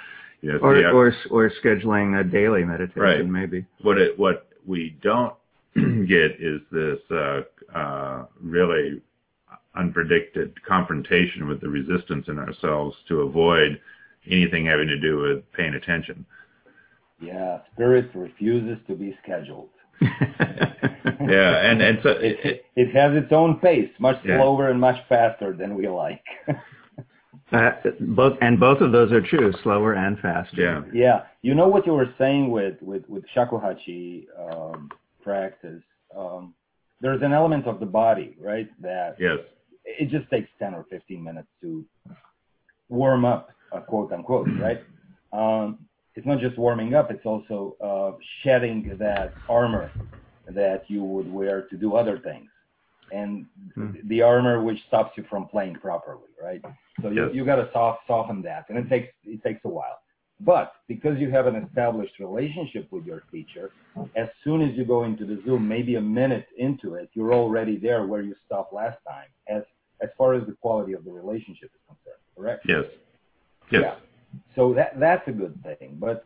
[0.42, 3.26] you know Or, or, or scheduling a daily meditation, Right.
[3.26, 3.66] maybe.
[3.82, 5.34] what it what we don't
[5.76, 7.42] get is this uh,
[7.78, 9.02] uh, really
[9.78, 13.80] unpredicted confrontation with the resistance in ourselves to avoid
[14.30, 16.26] anything having to do with paying attention.
[17.20, 19.70] yeah, spirit refuses to be scheduled.
[21.26, 24.38] Yeah, and and so It, it, it has its own pace, much Yeah.
[24.38, 26.24] slower and much faster than we like.
[27.52, 30.60] Uh, both and both of those are true, slower and faster.
[30.60, 34.90] yeah, yeah, you know what you were saying with with with shakuhachi um,
[35.24, 35.84] practice.
[36.18, 36.56] Um,
[37.00, 38.70] there's an element of the body, right?
[38.82, 39.38] That yes,
[39.86, 41.86] it just takes 10 or 15 minutes to
[42.90, 44.82] warm up, uh, quote unquote, right?
[45.32, 45.80] Um,
[46.16, 49.96] it's not just warming up, it's also uh, shedding that armor
[50.48, 52.50] that you would wear to do other things.
[53.12, 53.92] And Hmm.
[54.06, 56.62] the armor which stops you from playing properly, right?
[57.02, 57.34] So you, Yes.
[57.36, 60.00] you got to soft, soften that, and it takes it takes a while.
[60.40, 63.72] But because you have an established relationship with your teacher,
[64.16, 67.78] as soon as you go into the Zoom, maybe a minute into it, you're already
[67.78, 69.64] there where you stopped last time, as
[70.04, 72.24] as far as the quality of the relationship is concerned.
[72.36, 72.66] Correct?
[72.68, 72.86] yes,
[73.72, 73.96] yes, Yeah.
[74.56, 76.26] So that that's a good thing, but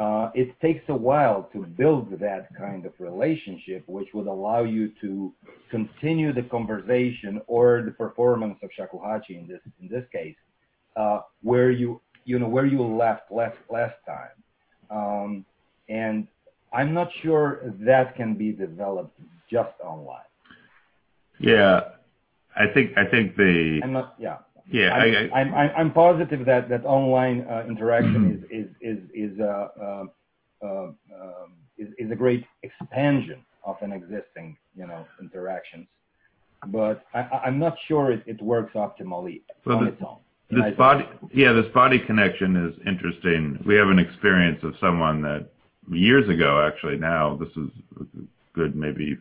[0.00, 4.90] uh, it takes a while to build that kind of relationship, which would allow you
[5.00, 5.32] to
[5.70, 10.36] continue the conversation or the performance of shakuhachi in this in this case,
[10.96, 14.36] uh, where you you know where you left last last time,
[14.90, 15.44] um,
[15.88, 16.26] and
[16.72, 19.18] I'm not sure that can be developed
[19.50, 20.30] just online.
[21.38, 21.80] yeah.
[22.56, 24.38] I think I think the I'm not yeah.
[24.70, 29.32] yeah I, I'm, I, I'm, I'm, positive that, that online uh, interaction is, is, is,
[29.32, 30.04] is, uh, uh,
[30.62, 30.94] uh, um,
[31.78, 35.86] is, is a great expansion of an existing, you know, interactions.
[36.66, 40.18] But I, I'm not sure it, it works optimally Well, on the- its own.
[40.50, 45.48] this body yeah this body connection is interesting we have an experience of someone that
[45.90, 47.70] years ago actually now this is
[48.52, 49.16] good maybe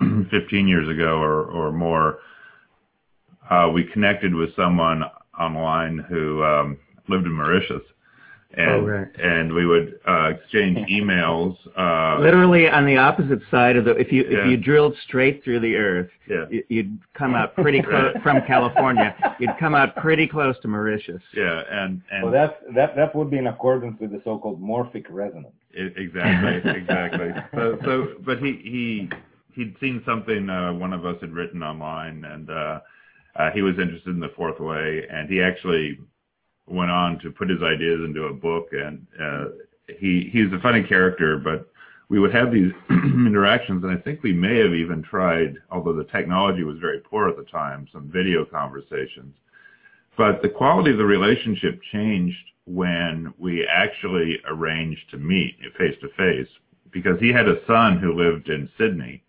[0.30, 2.18] 15 years ago or or more
[3.52, 5.02] uh, we connected with someone
[5.38, 6.68] online who um,
[7.08, 7.82] lived in Mauritius,
[8.54, 9.08] and Oh, right.
[9.32, 11.56] and we would uh, exchange emails.
[11.84, 14.38] Uh, Literally on the opposite side of the if you Yeah.
[14.38, 19.08] if you drilled straight through the earth, yeah, you'd come out pretty close from California.
[19.40, 21.22] You'd come out pretty close to Mauritius.
[21.34, 25.06] yeah, and and So that that that would be in accordance with the so-called morphic
[25.22, 25.56] resonance.
[25.74, 27.30] I- exactly, exactly.
[27.58, 27.92] So, so,
[28.28, 28.84] but he he
[29.56, 32.46] he'd seen something uh, one of us had written online, and
[33.36, 35.98] uh, he was interested in the fourth way, and he actually
[36.66, 38.68] went on to put his ideas into a book.
[38.72, 39.44] And uh,
[39.98, 41.68] he he's a funny character, but
[42.08, 46.04] we would have these interactions, and I think we may have even tried, although the
[46.04, 49.34] technology was very poor at the time, some video conversations.
[50.16, 56.08] But the quality of the relationship changed when we actually arranged to meet face to
[56.10, 56.48] face
[56.92, 59.22] because he had a son who lived in Sydney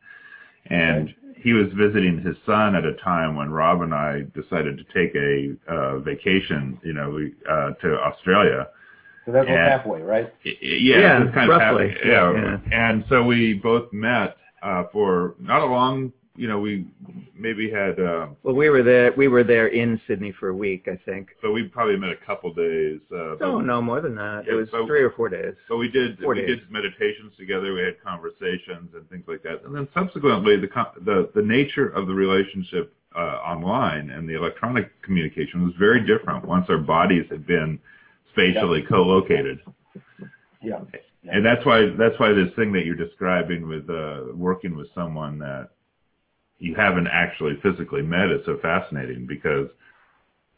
[0.66, 1.14] and
[1.44, 5.14] he was visiting his son at a time when Rob and I decided to take
[5.16, 8.68] a uh, vacation, you know, we, uh, to Australia.
[9.26, 9.70] So that's Yeah.
[9.70, 10.34] halfway, right?
[10.46, 11.90] I- I- Yeah, Yeah, it's kind of roughly.
[11.90, 12.12] happening.
[12.12, 12.34] Yeah.
[12.34, 12.58] Yeah.
[12.88, 16.88] and so we both met uh, for not a long, you know, we
[17.38, 19.12] maybe had, uh, Well, we were there.
[19.16, 21.30] We were there in Sydney for a week, I think.
[21.42, 23.00] so we probably met a couple days.
[23.12, 24.46] Uh, No, no more than that.
[24.48, 25.54] Yeah, it was so- three or four days.
[25.68, 26.60] So we did Four we days.
[26.60, 27.74] did meditations together.
[27.74, 29.64] We had conversations and things like that.
[29.64, 30.70] And then subsequently, the
[31.02, 36.44] the the nature of the relationship uh, online and the electronic communication was very different
[36.46, 37.78] once our bodies had been
[38.32, 39.62] spatially co-located.
[40.64, 40.80] Yeah.
[41.32, 45.38] And that's why that's why this thing that you're describing with uh, working with someone
[45.40, 45.70] that
[46.64, 49.68] you haven't actually physically met is so fascinating because,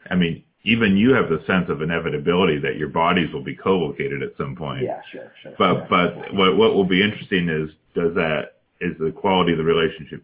[0.08, 4.22] I mean, even you have the sense of inevitability that your bodies will be co-located
[4.22, 4.84] at some point.
[4.84, 5.54] Yeah, sure, sure.
[5.58, 5.86] But yeah.
[5.90, 10.22] but what what will be interesting is does that is the quality of the relationship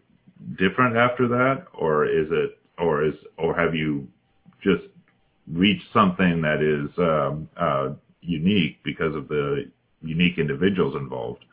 [0.57, 4.07] different after that, or is it or is or have you
[4.61, 4.83] just
[5.51, 7.89] reached something that is um, uh,
[8.21, 9.69] unique because of the
[10.01, 11.43] unique individuals involved?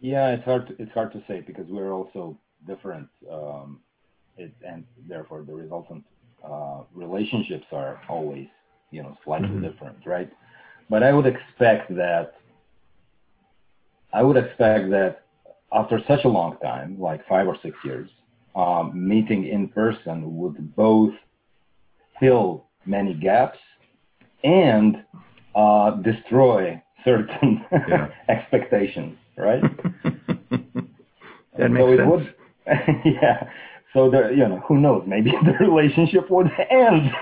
[0.00, 0.68] Yeah, it's hard.
[0.68, 3.80] To, it's hard to say because we're also different, um,
[4.36, 6.04] it, and therefore the resultant
[6.48, 8.48] uh, relationships are always,
[8.90, 9.62] you know, slightly Mhm.
[9.62, 10.30] different, right?
[10.90, 12.32] But I would expect that.
[14.12, 15.22] I would expect that
[15.72, 18.08] after such a long time, like five or six years,
[18.54, 21.12] um, meeting in person would both
[22.20, 23.58] fill many gaps
[24.44, 25.04] and
[25.54, 28.08] uh, destroy certain Yeah.
[28.28, 29.62] expectations, right?
[30.04, 30.84] that
[31.58, 32.10] So makes it sense.
[32.10, 32.34] would-
[33.04, 33.48] yeah.
[33.92, 37.10] So the you know who knows maybe the relationship would end.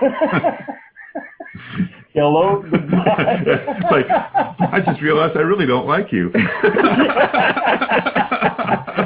[2.13, 3.43] Hello, goodbye.
[3.45, 4.05] it's like
[4.71, 6.31] I just realized I really don't like you.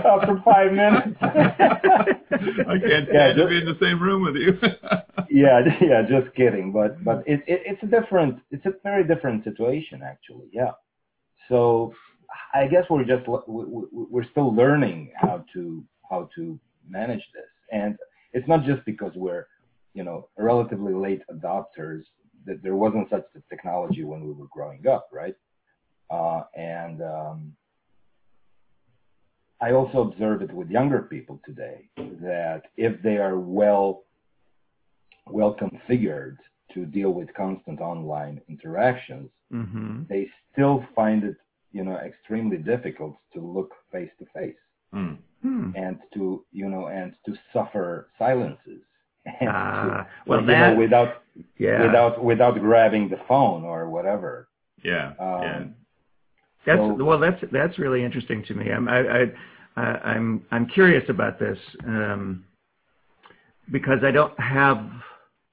[0.07, 1.17] After five minutes.
[1.21, 4.57] I can't Yeah, stand to be in the same room with you.
[5.29, 6.71] yeah, yeah, just kidding.
[6.71, 10.47] But but it, it it's a different, it's a very different situation actually.
[10.51, 10.71] Yeah.
[11.49, 11.93] So
[12.53, 17.51] I guess we're just we- we- we're still learning how to how to manage this,
[17.71, 17.97] and
[18.33, 19.47] it's not just because we're
[19.93, 22.03] you know relatively late adopters
[22.45, 25.35] that there wasn't such technology when we were growing up, right?
[26.09, 27.53] Uh, and um,
[29.61, 34.03] I also observe it with younger people today that if they are well
[35.29, 36.37] well configured
[36.73, 41.37] to deal with constant online interactions, hmm they still find it,
[41.71, 44.55] you know, extremely difficult to look face to face
[44.91, 45.71] Hmm.
[45.75, 48.81] and to, you know, and to suffer silences.
[49.41, 51.23] And Ah, to, well, that know, without
[51.57, 51.85] yeah.
[51.85, 54.47] without without grabbing the phone or whatever.
[54.83, 55.55] Yeah, yeah.
[55.57, 55.75] Um,
[56.65, 57.19] That's So- well.
[57.19, 58.71] That's that's really interesting to me.
[58.71, 59.21] I'm I, I,
[59.75, 59.81] I
[60.13, 62.45] I'm I'm curious about this um,
[63.71, 64.79] because I don't have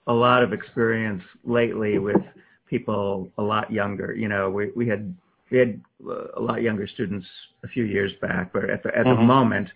[0.06, 2.22] a lot of experience lately with
[2.70, 4.14] people a lot younger.
[4.14, 5.14] You know, we we had
[5.54, 7.26] we had uh, a lot younger students
[7.62, 9.26] a few years back, but at the at the Mhm.
[9.26, 9.68] moment,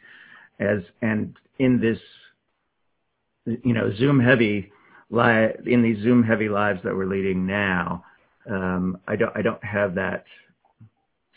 [0.58, 2.00] as and in this,
[3.46, 4.72] you know, Zoom heavy
[5.10, 8.04] li- in these Zoom heavy lives that we're leading now,
[8.50, 10.24] um, I don't I don't have that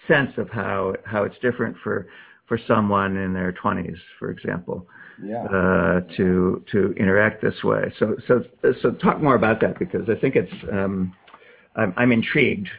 [0.07, 2.07] sense of how how it's different for
[2.47, 4.87] for someone in their 20s, for example,
[5.23, 5.43] Yeah.
[5.45, 7.93] uh, to to interact this way.
[7.99, 8.43] So so
[8.81, 11.13] so talk more about that because I think it's um,
[11.75, 12.69] I'm, I'm intrigued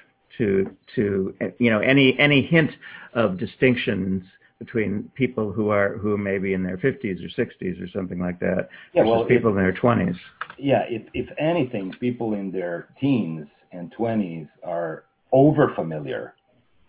[0.43, 2.70] to to you know any any hint
[3.14, 4.24] of distinctions
[4.59, 8.38] between people who are who may be in their 50s or 60s or something like
[8.40, 10.18] that Yeah, versus well, people in their 20s.
[10.59, 16.34] yeah, if if anything, people in their teens and twenties are over familiar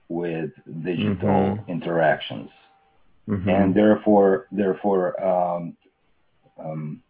[0.10, 0.52] with
[0.84, 1.68] digital Mhm.
[1.76, 2.50] interactions,
[3.28, 3.48] Mhm.
[3.56, 5.62] and therefore therefore um,
[6.66, 7.02] um,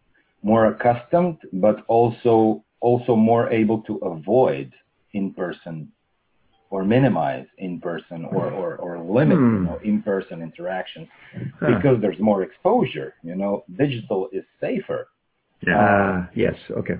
[0.42, 4.68] more accustomed, but also also more able to avoid
[5.18, 5.76] in-person
[6.74, 9.54] or minimize in-person or, or, or limit Hmm.
[9.56, 11.08] you know, in-person interactions
[11.60, 11.66] Huh.
[11.72, 13.10] because there's more exposure.
[13.28, 13.52] You know,
[13.82, 15.02] digital is safer.
[15.68, 15.78] Yeah.
[15.80, 16.56] Ah, yes.
[16.80, 16.98] Okay.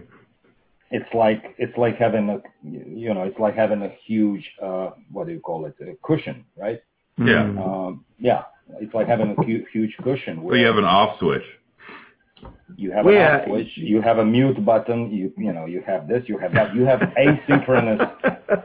[0.97, 2.39] It's like it's like having a
[3.03, 6.39] you know it's like having a huge uh, what do you call it a cushion,
[6.65, 6.81] right?
[7.33, 7.45] Yeah.
[7.51, 7.59] Hmm.
[7.67, 7.91] Um,
[8.29, 8.43] yeah,
[8.83, 10.35] it's like having a hu- huge cushion.
[10.49, 11.47] So you have an off switch.
[12.77, 13.45] You have Well, an yeah.
[13.47, 13.69] switch.
[13.77, 15.11] You have a mute button.
[15.11, 16.23] You you know you have this.
[16.29, 16.75] You have that.
[16.75, 18.01] You have asynchronous.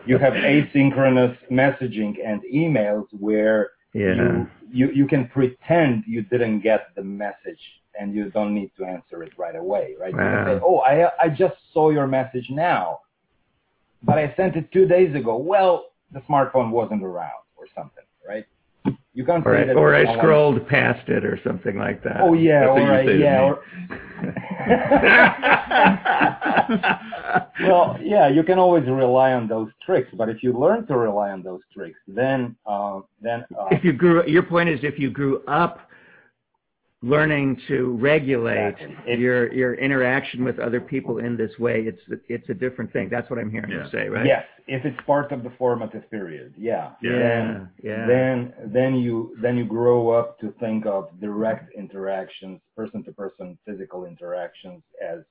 [0.06, 4.14] you have asynchronous messaging and emails where Yeah.
[4.16, 7.64] you, you you can pretend you didn't get the message
[8.00, 10.12] and you don't need to answer it right away, right?
[10.12, 10.94] You can say, "Oh, I
[11.24, 13.00] I just saw your message now,
[14.04, 15.74] but I sent it two days ago." Well,
[16.12, 18.46] the smartphone wasn't around or something, right?
[19.20, 19.76] You can't Or say I, that.
[19.76, 22.22] or I someone- scrolled past it or something like that.
[22.22, 23.48] Oh yeah, That's what or you I, say to yeah, me.
[23.50, 23.60] or,
[27.68, 31.32] well, yeah, you can always rely on those tricks, but if you learn to rely
[31.32, 35.10] on those tricks, then uh, then uh, if you grew, your point is if you
[35.10, 35.80] grew up
[37.02, 38.98] learning to regulate Exactly.
[39.14, 43.08] If- your your interaction with other people in this way, it's it's a different thing.
[43.10, 43.86] That's what I'm hearing Yeah.
[43.86, 44.26] you say, right?
[44.26, 47.18] yes, if it's part of the formative period, yeah, Yeah.
[47.20, 48.06] then Yeah.
[48.06, 53.58] then then you then you grow up to think of direct interactions, person to person,
[53.66, 55.24] physical interactions as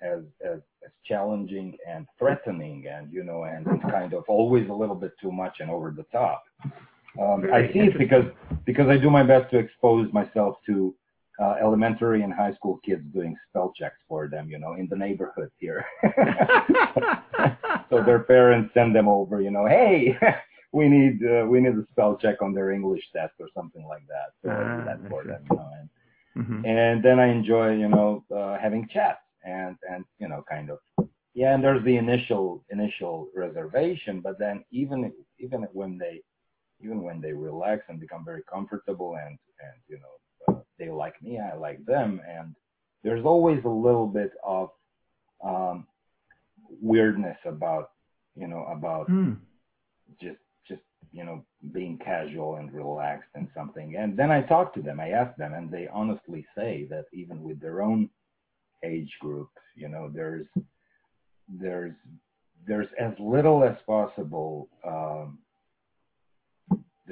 [0.00, 4.72] as as as challenging and threatening, and you know, and it's kind of always a
[4.72, 6.44] little bit too much and over the top.
[7.20, 8.24] Um, I see it because
[8.64, 10.94] because I do my best to expose myself to
[11.40, 14.96] uh, elementary and high school kids doing spell checks for them, you know, in the
[14.96, 15.84] neighborhood here.
[17.90, 20.16] so their parents send them over, you know, hey,
[20.72, 24.06] we need uh, we need a spell check on their English test or something like
[24.08, 24.32] that.
[24.42, 25.88] So I Ah, do that I for them, you know, and
[26.36, 26.64] Mhm.
[26.64, 30.78] and then I enjoy, you know, uh, having chats and and you know, kind of
[31.34, 31.54] yeah.
[31.54, 36.22] And there's the initial initial reservation, but then even even when they
[36.82, 41.20] even when they relax and become very comfortable and and you know uh, they like
[41.22, 42.54] me, I like them, and
[43.04, 44.70] there's always a little bit of
[45.44, 45.86] um,
[46.80, 47.90] weirdness about
[48.36, 49.32] you know about Hmm.
[50.20, 54.82] just just you know being casual and relaxed and something and then i talk to
[54.82, 58.08] them i ask them and they honestly say that even with their own
[58.84, 60.46] age group you know there's
[61.48, 61.94] there's
[62.66, 65.38] there's as little as possible um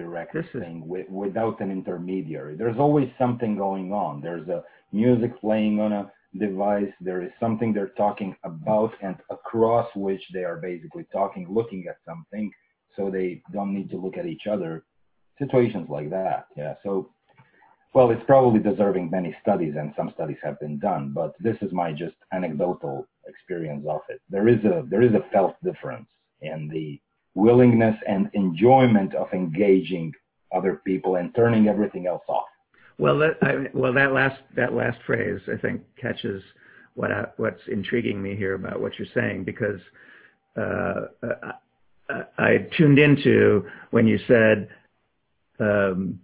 [0.02, 2.54] direct This is- thing with, without an intermediary.
[2.56, 4.12] There's always something going on.
[4.26, 4.60] There's a
[4.92, 6.04] music playing on a
[6.46, 6.92] device.
[7.08, 11.98] There is something they're talking about and across which they are basically talking looking at
[12.10, 12.46] something.
[12.96, 14.72] So they don't need to look at each other.
[15.44, 16.74] Situations like that yeah.
[16.84, 16.90] So
[17.94, 21.72] well it's probably deserving many studies and some studies have been done but this is
[21.82, 22.96] my just anecdotal
[23.32, 24.20] experience of it.
[24.34, 26.08] There is a there is a felt difference
[26.50, 26.86] in the
[27.40, 30.12] willingness and enjoyment of engaging
[30.56, 32.44] other people and turning everything else off
[32.98, 36.42] Well, that I, well that last that last phrase I think catches
[36.94, 39.80] what I, what's intriguing me here about what you're saying because
[40.56, 41.00] uh,
[42.08, 44.68] I, I tuned into when you said
[45.60, 46.20] um,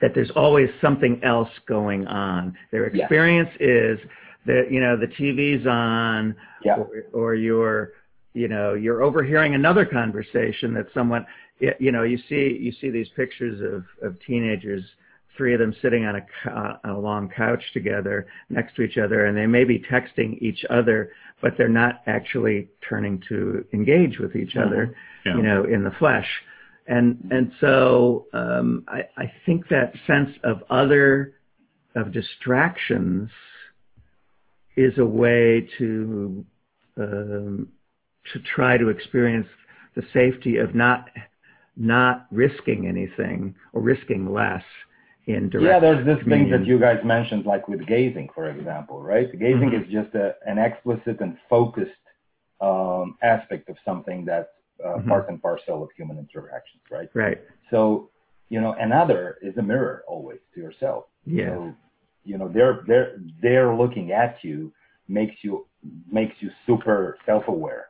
[0.00, 2.56] that there's always something else going on.
[2.72, 3.02] Their Yes.
[3.02, 3.98] experience is
[4.46, 7.92] that you know the TV's on, yeah or, or you're
[8.34, 11.26] you know you're overhearing another conversation that someone
[11.78, 14.84] you know you see you see these pictures of of teenagers
[15.36, 19.26] three of them sitting on a on a long couch together next to each other
[19.26, 21.10] and they may be texting each other
[21.42, 25.36] but they're not actually turning to engage with each other Yeah.
[25.36, 26.28] you know in the flesh
[26.86, 31.34] and and so um i i think that sense of other
[31.96, 33.28] of distractions
[34.76, 36.44] is a way to
[36.96, 37.68] um,
[38.32, 39.46] to try to experience
[39.96, 41.08] the safety of not
[41.76, 44.62] not risking anything or risking less
[45.26, 49.00] in direct yeah there's this thing that you guys mentioned like with gazing for example
[49.00, 49.30] right?
[49.38, 49.82] Gazing Mhm.
[49.82, 52.04] is just a, an explicit and focused
[52.60, 54.48] um, aspect of something that's
[54.84, 55.08] uh, Mhm.
[55.08, 57.08] part and parcel of human interactions right?
[57.14, 57.38] Right.
[57.70, 58.10] So
[58.48, 61.04] you know another is a mirror always to yourself.
[61.26, 61.48] Yes.
[61.48, 61.74] So
[62.24, 64.72] you know they're they're they're looking at you
[65.08, 65.66] makes you
[66.10, 67.86] makes you super self-aware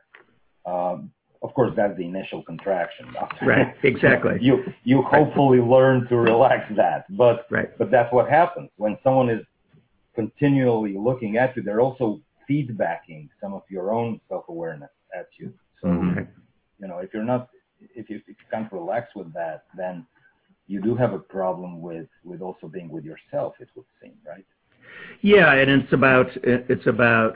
[0.65, 3.05] um, of course that's the initial contraction
[3.41, 4.37] Right, exactly.
[4.41, 7.69] you you hopefully learn to relax that but right.
[7.77, 9.41] but that's what happens when someone is
[10.13, 11.63] continually looking at you.
[11.63, 15.53] They're also feedbacking some of your own self-awareness at you.
[15.81, 16.27] So Mhm.
[16.79, 17.49] you know if you're not
[17.95, 20.05] if you, if you can't relax with that then
[20.67, 24.45] you do have a problem with with also being with yourself it would seem right?
[25.21, 27.35] Yeah, and it's about it's about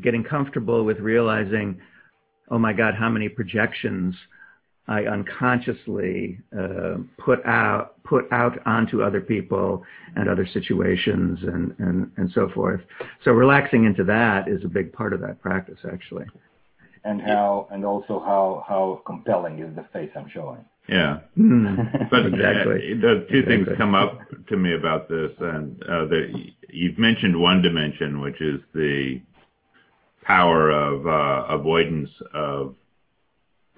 [0.00, 1.80] getting comfortable with realizing,
[2.50, 4.14] oh my God, how many projections
[4.90, 9.84] I unconsciously uh, put out put out onto other people
[10.16, 12.80] and other situations and, and, and so forth.
[13.24, 16.24] So relaxing into that is a big part of that practice, actually.
[17.04, 20.64] And how and also how how compelling is the face I'm showing.
[20.88, 22.94] Yeah, Mm, but exactly.
[22.94, 26.32] uh, the two things come up to me about this, and uh, the,
[26.68, 29.20] you've mentioned one dimension, which is the
[30.34, 32.74] power of uh, avoidance of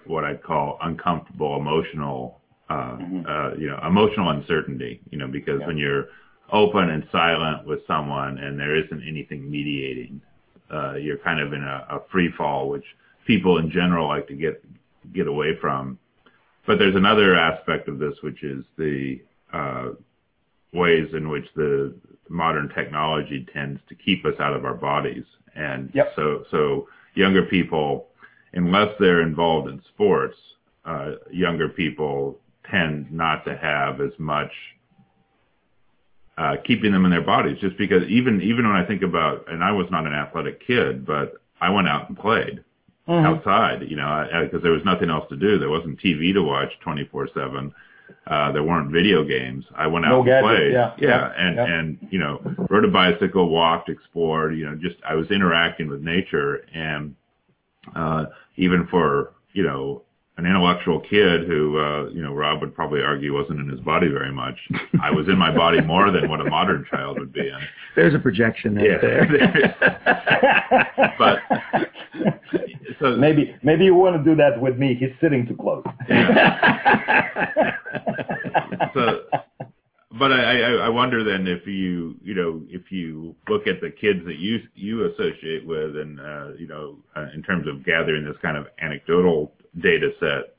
[0.04, 3.24] what I'd call uncomfortable emotional, uh, Mhm.
[3.32, 5.00] uh, you know, emotional uncertainty.
[5.10, 5.68] You know, because Yeah.
[5.68, 6.04] when you're
[6.62, 10.20] open and silent with someone, and there isn't anything mediating,
[10.76, 12.88] uh, you're kind of in a, a free fall, which
[13.24, 14.54] people in general like to get
[15.18, 15.82] get away from.
[16.66, 18.96] But there's another aspect of this, which is the
[19.52, 19.88] uh,
[20.72, 21.94] ways in which the
[22.28, 26.12] modern technology tends to keep us out of our bodies, and Yep.
[26.16, 28.08] so so younger people,
[28.54, 30.36] unless they're involved in sports,
[30.84, 34.52] uh, younger people tend not to have as much
[36.38, 37.58] uh, keeping them in their bodies.
[37.60, 41.04] Just because even even when I think about, and I was not an athletic kid,
[41.04, 42.64] but I went out and played
[43.06, 43.26] Mhm.
[43.26, 45.58] outside, you know, because there was nothing else to do.
[45.58, 47.72] There wasn't TV to watch 24/7.
[48.26, 49.64] Uh, there weren't video games.
[49.74, 50.72] I went out No and gadgets, played.
[50.72, 51.64] yeah, yeah, and yeah.
[51.66, 52.40] and you know,
[52.70, 54.56] rode a bicycle, walked, explored.
[54.56, 57.14] You know, just I was interacting with nature, and
[57.94, 60.02] uh, even for you know
[60.38, 64.08] an intellectual kid who uh, you know Rob would probably argue wasn't in his body
[64.08, 64.56] very much.
[65.02, 67.58] I was in my body more than what a modern child would be in.
[67.96, 68.98] There's a projection right Yeah.
[68.98, 69.76] there.
[71.18, 71.38] But
[73.00, 74.94] so maybe maybe you want to do that with me.
[74.94, 75.84] He's sitting too close.
[78.94, 79.20] so
[80.18, 83.90] but I, I I wonder then if you you know if you look at the
[83.90, 88.24] kids that you you associate with and uh, you know uh, in terms of gathering
[88.24, 90.54] this kind of anecdotal data set,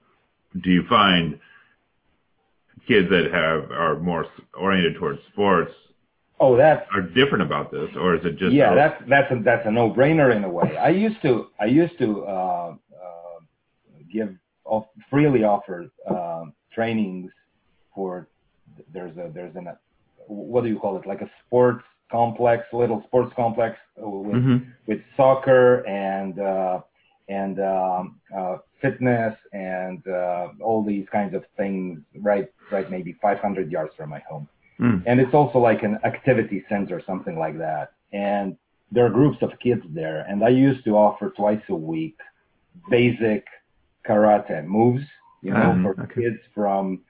[0.64, 1.40] do you find
[2.88, 4.26] kids that have are more
[4.60, 5.72] oriented towards sports
[6.40, 9.66] oh, that's are different about this, or is it just yeah, that's that's a, that's
[9.66, 10.76] a no-brainer in a way.
[10.78, 13.40] I used to I used to uh, uh,
[14.12, 14.36] give
[14.66, 17.32] off, freely offer uh, trainings
[17.96, 18.28] for
[18.94, 19.68] there's a there's an
[20.28, 24.66] what do you call it like a sports complex little sports complex uh, with Mhm.
[24.88, 26.82] with soccer and uh,
[27.30, 33.72] and um, uh, fitness and uh, all these kinds of things right right maybe 500
[33.72, 34.48] yards from my home
[34.80, 35.04] Mm.
[35.06, 37.92] and it's also like an activity center, something like that.
[38.12, 38.58] And
[38.92, 42.18] there are groups of kids there, and I used to offer twice a week
[42.90, 43.46] basic
[44.08, 45.04] karate moves,
[45.42, 46.22] you know, Um, for okay.
[46.24, 47.02] kids from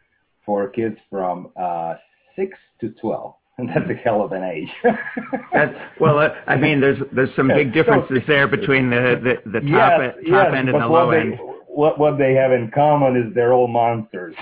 [0.46, 1.96] for kids from uh,
[2.36, 4.70] six to twelve, and that's a hell of an age.
[5.54, 9.60] That's, well, uh, I mean, there's there's some big differences there between the the, the
[9.60, 11.40] top yes, top yes, end and the low they, end.
[11.68, 14.36] What what they have in common is they're all monsters.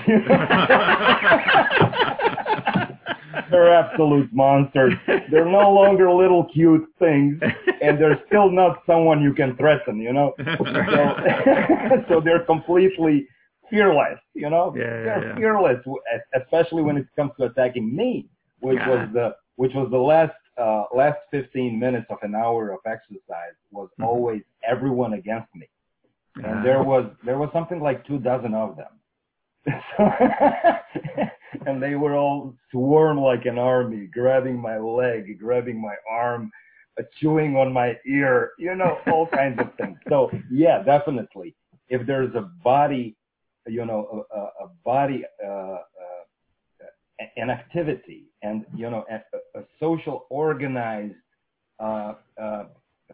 [3.50, 4.94] they're absolute monsters.
[5.30, 7.40] They're no longer little cute things,
[7.82, 9.98] and they're still not someone you can threaten.
[9.98, 13.26] You know, so, so they're completely
[13.70, 14.18] fearless.
[14.34, 15.36] You know, Yeah, yeah, they're yeah.
[15.36, 15.84] fearless,
[16.38, 18.28] especially when it comes to attacking me,
[18.66, 18.90] which Yeah.
[18.92, 19.26] was the
[19.62, 24.06] which was the last uh, last 15 minutes of an hour of exercise was Mhm.
[24.08, 24.42] always
[24.74, 25.66] everyone against me.
[26.44, 28.94] And there was there was something like two dozen of them.
[29.96, 30.12] So-
[31.66, 36.42] and they were all swarm like an army grabbing my leg grabbing my arm
[36.98, 39.98] uh, chewing on my ear you know all kinds of things.
[40.08, 41.54] So yeah definitely.
[41.88, 43.04] If there's a body
[43.76, 46.11] you know a, a, a body uh, uh,
[47.36, 51.14] an activity and you know a, a social organized
[51.80, 52.64] uh, uh,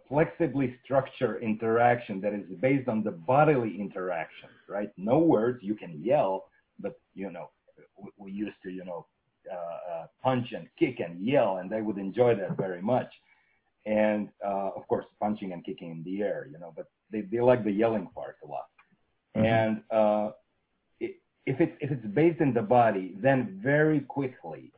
[0.09, 4.91] flexibly structured interaction that is based on the bodily interactions right?
[4.97, 6.45] No words you can yell
[6.81, 7.51] but you know
[8.03, 9.07] we, we used to you know
[9.51, 9.57] uh,
[9.93, 13.11] uh, punch and kick and yell and they would enjoy that very much.
[13.87, 17.41] And uh, of course punching and kicking in the air you know but they, they
[17.41, 18.69] like the yelling part a lot.
[19.37, 19.45] Mhm.
[19.47, 20.31] and uh,
[21.49, 24.71] if it's if it's based in the body then very quickly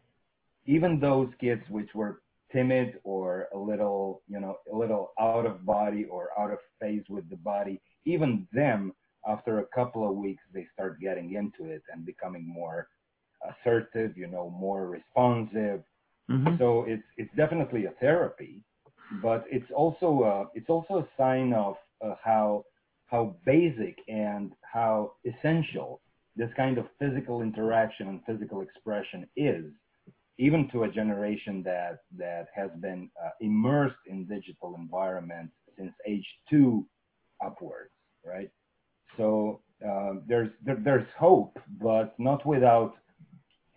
[0.66, 5.64] even those kids which were timid or a little you know a little out of
[5.66, 8.92] body or out of phase with the body even them
[9.28, 12.88] after a couple of weeks they start getting into it and becoming more
[13.50, 15.82] assertive you know more responsive
[16.30, 16.58] mhm.
[16.58, 18.62] so it's it's definitely a therapy
[19.22, 22.64] but it's also uh, it's also a sign of uh, how
[23.06, 26.00] how basic and how essential
[26.40, 29.66] this kind of physical interaction and physical expression is
[30.38, 36.26] even to a generation that that has been uh, immersed in digital environments since age
[36.48, 36.86] two
[37.44, 37.90] upwards,
[38.24, 38.50] right?
[39.18, 42.94] So uh, there's there, there's hope, but not without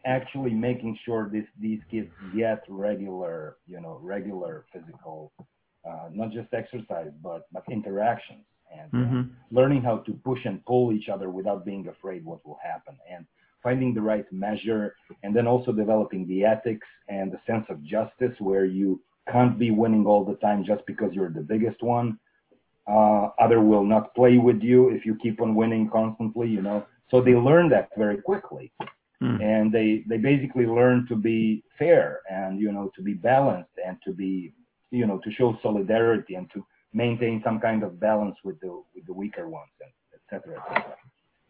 [0.06, 5.34] actually making sure this these kids get regular, you know, regular physical,
[5.86, 8.46] uh, not just exercise, but but interactions
[8.78, 9.20] and mm-hmm.
[9.20, 12.98] uh, learning how to push and pull each other without being afraid what will happen
[13.12, 13.26] and
[13.62, 18.36] finding the right measure and then also developing the ethics and the sense of justice
[18.40, 19.02] where you
[19.32, 22.20] can't be winning all the time just because you're the biggest one
[22.90, 26.86] uh, other will not play with you if you keep on winning constantly you know
[27.10, 28.72] so they learn that very quickly
[29.22, 29.40] hmm.
[29.42, 33.98] and they they basically learn to be fair and you know to be balanced and
[34.04, 34.54] to be
[34.92, 39.06] you know to show solidarity and to maintain some kind of balance with the with
[39.06, 40.96] the weaker ones and et cetera, et cetera.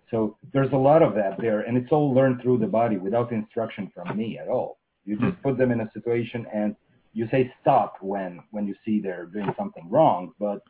[0.10, 3.32] So there's a lot of that there, and it's all learned through the body without
[3.32, 4.78] instruction from me at all.
[5.06, 6.76] You just put them in a situation and
[7.14, 10.62] you say stop when when you see they're doing something wrong, but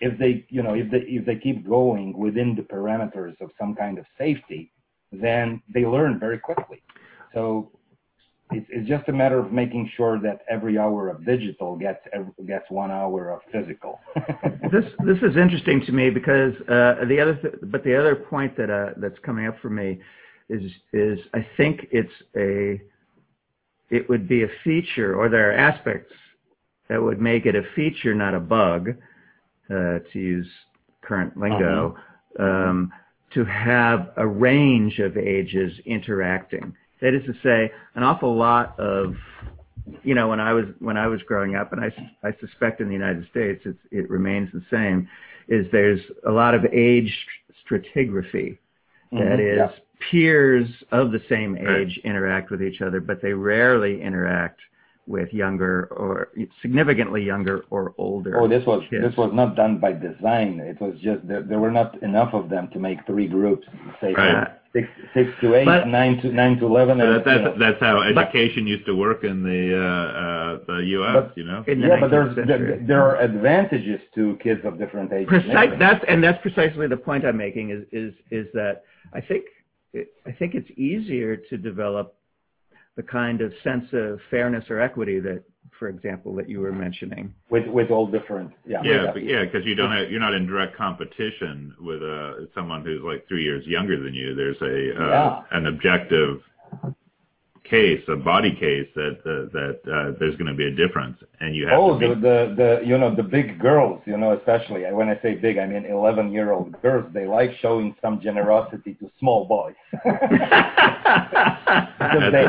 [0.00, 3.74] if they you know if they if they keep going within the parameters of some
[3.74, 4.72] kind of safety,
[5.12, 6.82] then they learn very quickly.
[7.32, 7.70] So
[8.50, 12.00] it's, it's just a matter of making sure that every hour of digital gets
[12.46, 14.00] gets one hour of physical.
[14.70, 18.56] this this is interesting to me because uh, the other th- but the other point
[18.56, 20.00] that uh, that's coming up for me
[20.48, 22.80] is is I think it's a
[23.90, 26.12] it would be a feature or there are aspects
[26.88, 28.90] that would make it a feature, not a bug,
[29.70, 30.46] uh, to use
[31.00, 31.96] current lingo,
[32.38, 32.44] uh-huh.
[32.44, 32.92] um,
[33.32, 39.14] to have a range of ages interacting that is to say, an awful lot of,
[40.02, 41.92] you know, when I was when I was growing up, and I
[42.26, 45.08] I suspect in the United States it's, it remains the same,
[45.48, 47.12] is there's a lot of age
[47.68, 48.58] stratigraphy.
[49.12, 49.68] Mm-hmm, that is, yeah.
[50.10, 54.60] peers of the same age interact with each other, but they rarely interact
[55.06, 56.28] with younger or
[56.62, 58.40] significantly younger or older.
[58.40, 59.04] Oh, this was kids.
[59.04, 60.60] this was not done by design.
[60.60, 63.66] It was just there, there were not enough of them to make three groups.
[64.00, 64.48] Say right.
[64.74, 67.00] Six six to eight, but, nine to nine to eleven.
[67.00, 70.84] And, that's that's, that's how education but, used to work in the uh, uh, the
[70.86, 71.14] U.S.
[71.14, 71.64] But, you know.
[71.66, 75.28] yeah, but there's there, there, are advantages to kids of different ages.
[75.28, 77.70] Precise, that's and that's precisely the point I'm making.
[77.70, 79.44] Is is is that I think
[79.94, 82.16] I think it's easier to develop
[82.96, 85.42] the kind of sense of fairness or equity that,
[85.78, 87.34] for example, that you were mentioning.
[87.50, 90.46] With with all different, yeah, yeah, but yeah, because you don't have, you're not in
[90.46, 94.34] direct competition with uh, someone who's like three years younger than you.
[94.34, 95.42] There's a uh, yeah.
[95.52, 96.40] an objective
[97.64, 101.56] case, a body case that uh, that uh, there's going to be a difference, and
[101.56, 101.78] you have.
[101.78, 105.34] Oh, the, the the you know the big girls, you know, especially when I say
[105.34, 107.10] big, I mean 11 year old girls.
[107.12, 109.74] They like showing some generosity to small boys.
[112.30, 112.46] they,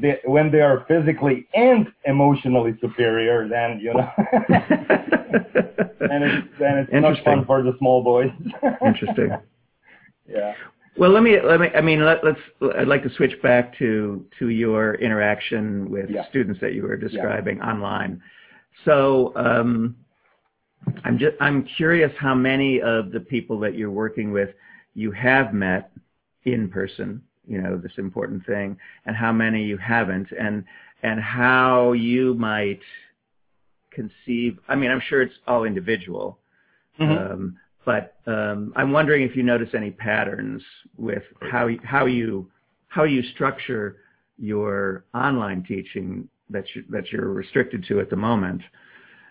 [0.00, 4.10] they, when they are physically and emotionally superior, then you know.
[6.10, 8.30] and it's then it's not fun for the small boys.
[8.84, 9.36] Interesting.
[10.28, 10.54] Yeah.
[10.96, 11.68] Well, let me let me.
[11.74, 12.36] I mean, let, us
[12.76, 16.28] I'd like to switch back to to your interaction with yeah.
[16.28, 17.70] students that you were describing yeah.
[17.70, 18.20] online.
[18.84, 19.96] So, um,
[21.04, 24.50] I'm just I'm curious how many of the people that you're working with
[24.94, 25.92] you have met
[26.44, 27.22] in person.
[27.50, 30.64] You know, this important thing, and how many you haven't, and
[31.02, 32.80] and how you might
[33.90, 34.58] conceive.
[34.68, 36.38] I mean, I'm sure it's all individual.
[37.00, 37.32] Mm-hmm.
[37.32, 40.62] Um, but um, I'm wondering if you notice any patterns
[40.96, 42.48] with how how you
[42.88, 43.96] how you structure
[44.38, 48.62] your online teaching that you, that you're restricted to at the moment,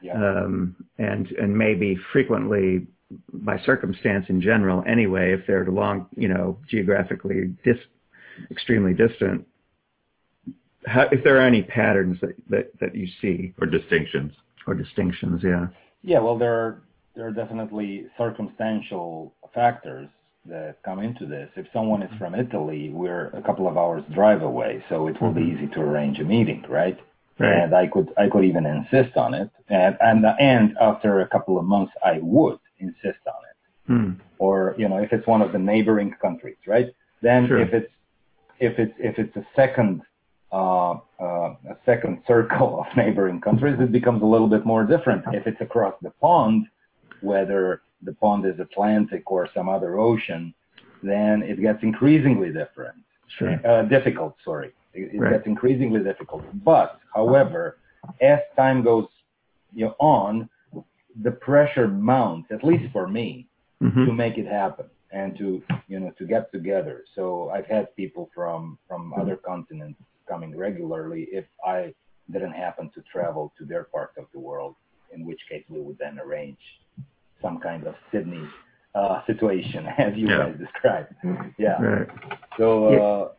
[0.01, 0.13] yeah.
[0.13, 2.88] um, and and maybe frequently
[3.34, 7.78] by circumstance in general anyway, if they're long, you know, geographically dis,
[8.52, 9.46] extremely distant.
[10.86, 14.34] How, if there are any patterns that, that, that you see or distinctions
[14.66, 15.68] or distinctions, yeah.
[16.02, 16.82] Yeah, well, there are
[17.16, 20.08] there are definitely circumstantial factors
[20.46, 21.50] that come into this.
[21.56, 25.34] If someone is from Italy, we're a couple of hours drive away, so it will
[25.34, 25.46] mm-hmm.
[25.46, 26.98] be easy to arrange a meeting, right?
[27.38, 27.64] Right.
[27.64, 31.58] And I could I could even insist on it, and and and after a couple
[31.58, 33.58] of months, I would insist on it.
[33.88, 34.12] Hmm.
[34.40, 36.88] Or you know, if it's one of the neighboring countries, right?
[37.22, 37.60] Then sure.
[37.62, 37.92] if it's
[38.60, 40.01] if it's if it's a second
[40.51, 45.24] uh, uh, a second circle of neighboring countries, it becomes a little bit more different.
[45.34, 46.66] If it's across the pond,
[47.22, 50.53] whether the pond is Atlantic or some other ocean,
[51.03, 52.95] then it gets increasingly different.
[53.38, 53.60] Sure.
[53.66, 54.72] Uh, difficult, sorry.
[54.93, 55.34] It, it right.
[55.34, 56.43] gets increasingly difficult.
[56.66, 57.78] But, however,
[58.22, 59.05] as time goes
[59.74, 60.49] you know, on,
[61.22, 63.47] the pressure mounts, at least for me,
[63.84, 64.05] mm-hmm.
[64.05, 67.03] to make it happen and to you know to get together.
[67.16, 71.93] So I've had people from from other continents coming regularly if I
[72.32, 74.76] didn't happen to travel to their part of the world,
[75.14, 76.60] in which case we would then arrange
[77.41, 78.47] some kind of Sydney
[78.95, 80.38] uh, situation, as you Yeah.
[80.38, 81.14] guys described.
[81.57, 81.82] Yeah.
[81.82, 82.07] Right.
[82.57, 82.68] So,
[83.03, 83.30] uh,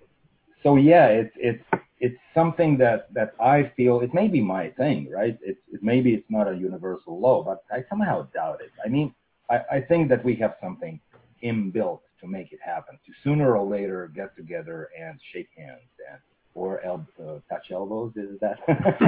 [0.63, 1.65] so yeah, it's it's
[2.01, 5.39] it's something that that I feel it may be my thing, right?
[5.43, 8.73] It's it, maybe it's not a universal law, but I somehow doubt it.
[8.85, 9.15] I mean,
[9.51, 10.99] I, I think that we have something
[11.43, 12.99] inbuilt to make it happen.
[13.07, 15.81] To sooner or later get together and shake hands
[16.11, 16.21] and
[16.55, 18.13] or el- uh, touch elbows.
[18.17, 18.59] Is that?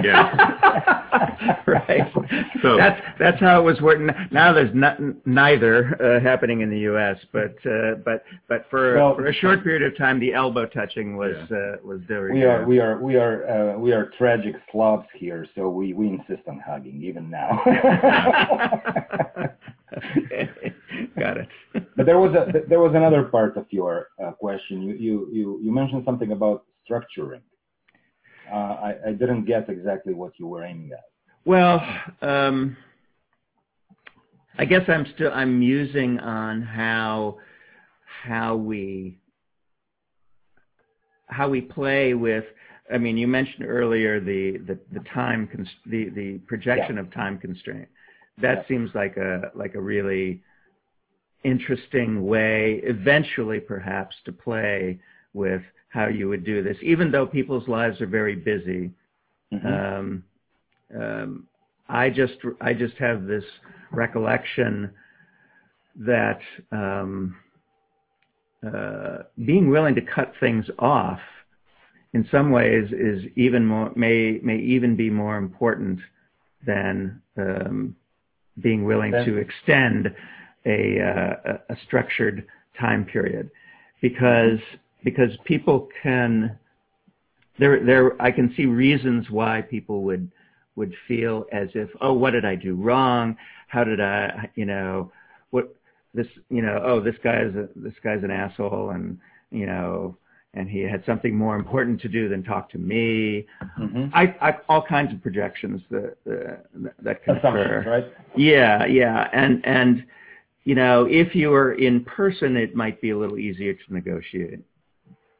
[0.05, 1.57] Yeah.
[1.67, 2.13] right.
[2.63, 4.11] So- that's that's how it was working.
[4.31, 9.17] Now there's not, neither uh, happening in the U.S., but uh, but but for Well-
[9.17, 12.33] for a short period of time, the elbow touching was uh, was very.
[12.35, 16.09] we are we are we are uh, we are tragic Slavs here, so we we
[16.09, 17.61] insist on hugging even now.
[21.23, 21.49] Got it.
[21.97, 23.93] But there was a there was another part of your
[24.23, 24.75] uh, question.
[24.87, 27.45] You you you you mentioned something about structuring.
[28.57, 31.05] Uh, I I didn't get exactly what you were aiming at.
[31.45, 31.77] Well,
[32.33, 32.77] um,
[34.59, 37.39] I guess I'm still I'm musing on how
[38.25, 39.19] how we
[41.39, 42.47] how we play with.
[42.93, 47.37] I mean, you mentioned earlier the the, the time cons- the the projection of time
[47.39, 47.89] constraint.
[48.45, 48.69] That Yeah.
[48.71, 50.43] seems like a like a really
[51.45, 54.99] interesting way, eventually perhaps, to play
[55.35, 58.91] with how you would do this, even though people's lives are very busy.
[59.53, 59.67] Mm-hmm.
[59.67, 60.25] Um,
[60.99, 61.47] um,
[61.89, 63.45] I just I just have this
[63.91, 64.91] recollection
[65.97, 66.41] that
[66.71, 67.37] um,
[68.67, 71.21] uh, being willing to cut things off
[72.15, 75.99] in some ways is even more may may even be more important
[76.67, 77.97] than um,
[78.61, 80.15] being willing to extend
[80.67, 82.47] a, uh, a structured
[82.79, 83.51] time period.
[84.01, 84.59] Because
[85.05, 86.59] because people can
[87.59, 90.31] there there I can see reasons why people would
[90.75, 93.37] would feel as if oh what did I do wrong?
[93.69, 95.13] How did I you know
[95.51, 95.75] what
[96.15, 99.19] this you know oh this guy's a, this guy's an asshole and
[99.51, 100.17] you know
[100.55, 103.47] and he had something more important to do than talk to me.
[103.79, 104.11] Mhm.
[104.13, 108.05] I, I all kinds of projections that uh, that can Assumptions, occur right?
[108.37, 110.05] yeah, yeah, and and
[110.65, 114.61] you know, if you were in person, it might be a little easier to negotiate.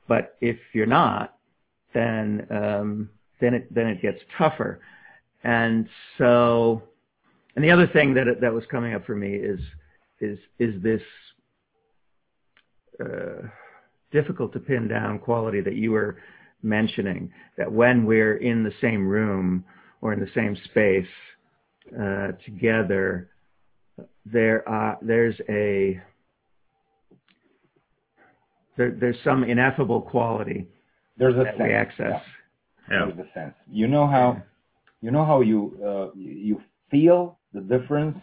[0.09, 1.37] But if you're not,
[1.95, 3.11] then um,
[3.41, 4.81] then it then it gets tougher.
[5.45, 6.83] And so,
[7.55, 9.61] and the other thing that that was coming up for me is
[10.21, 11.03] is is this
[13.01, 13.47] uh,
[14.11, 16.19] difficult to pin down quality that you were
[16.63, 17.33] mentioning.
[17.59, 19.65] That when we're in the same room
[20.01, 21.07] or in the same space
[22.01, 23.29] uh, together,
[24.25, 26.01] there are there's a
[28.77, 30.67] there, there's some ineffable quality
[31.19, 31.63] There's a that sense.
[31.69, 32.23] we access.
[32.91, 33.07] Yeah.
[33.07, 33.55] There's a sense.
[33.71, 34.43] You know how
[35.01, 36.61] you know how you uh, you
[36.91, 38.17] feel the difference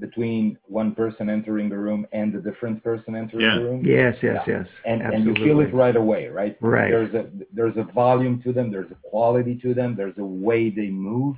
[0.00, 3.56] between one person entering the room and the different person entering Yeah.
[3.58, 3.86] the room.
[3.86, 4.58] Yes, yes, Yeah.
[4.58, 4.66] yes.
[4.84, 6.56] and and you feel it right away, right?
[6.60, 6.90] Right.
[6.90, 8.70] There's a there's a volume to them.
[8.72, 9.94] There's a quality to them.
[9.96, 11.36] There's a way they move,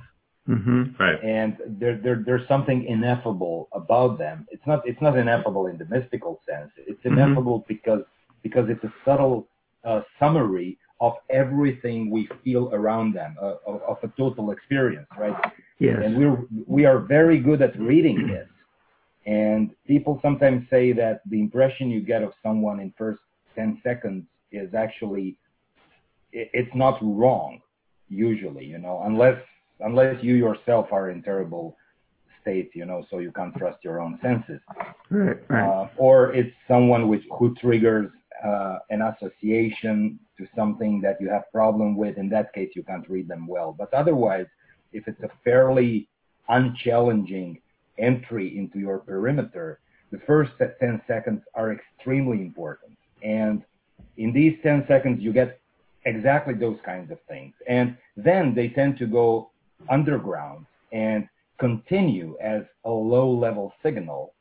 [0.49, 1.19] hmm Right.
[1.23, 4.47] and there there there's something ineffable about them.
[4.53, 6.71] It's not it's not ineffable in the mystical sense.
[6.89, 7.11] It's Mhm.
[7.13, 8.03] ineffable because
[8.45, 9.47] because it's a subtle
[9.89, 15.37] uh, summary of everything we feel around them, uh, of, of a total experience, right?
[15.79, 15.99] Yes.
[16.03, 16.37] and we're
[16.77, 18.47] we are very good at reading this
[19.25, 23.21] and people sometimes say that the impression you get of someone in first
[23.55, 25.37] 10 seconds is actually
[26.31, 27.59] it, it's not wrong
[28.09, 29.37] usually you know unless
[29.81, 31.77] unless you yourself are in terrible
[32.41, 34.61] state you know so you can't trust your own senses
[35.09, 35.67] right, right.
[35.67, 38.09] uh, or it's someone which who triggers
[38.43, 42.17] uh, an association to something that you have problem with.
[42.17, 43.75] In that case, you can't read them well.
[43.77, 44.47] But otherwise,
[44.93, 46.07] if it's a fairly
[46.47, 47.61] unchallenging
[47.97, 49.79] entry into your perimeter,
[50.11, 52.97] the first 10 seconds are extremely important.
[53.21, 53.63] And
[54.17, 55.59] in these 10 seconds, you get
[56.05, 57.53] exactly those kinds of things.
[57.67, 59.51] And then they tend to go
[59.89, 61.27] underground and
[61.59, 64.33] continue as a low level signal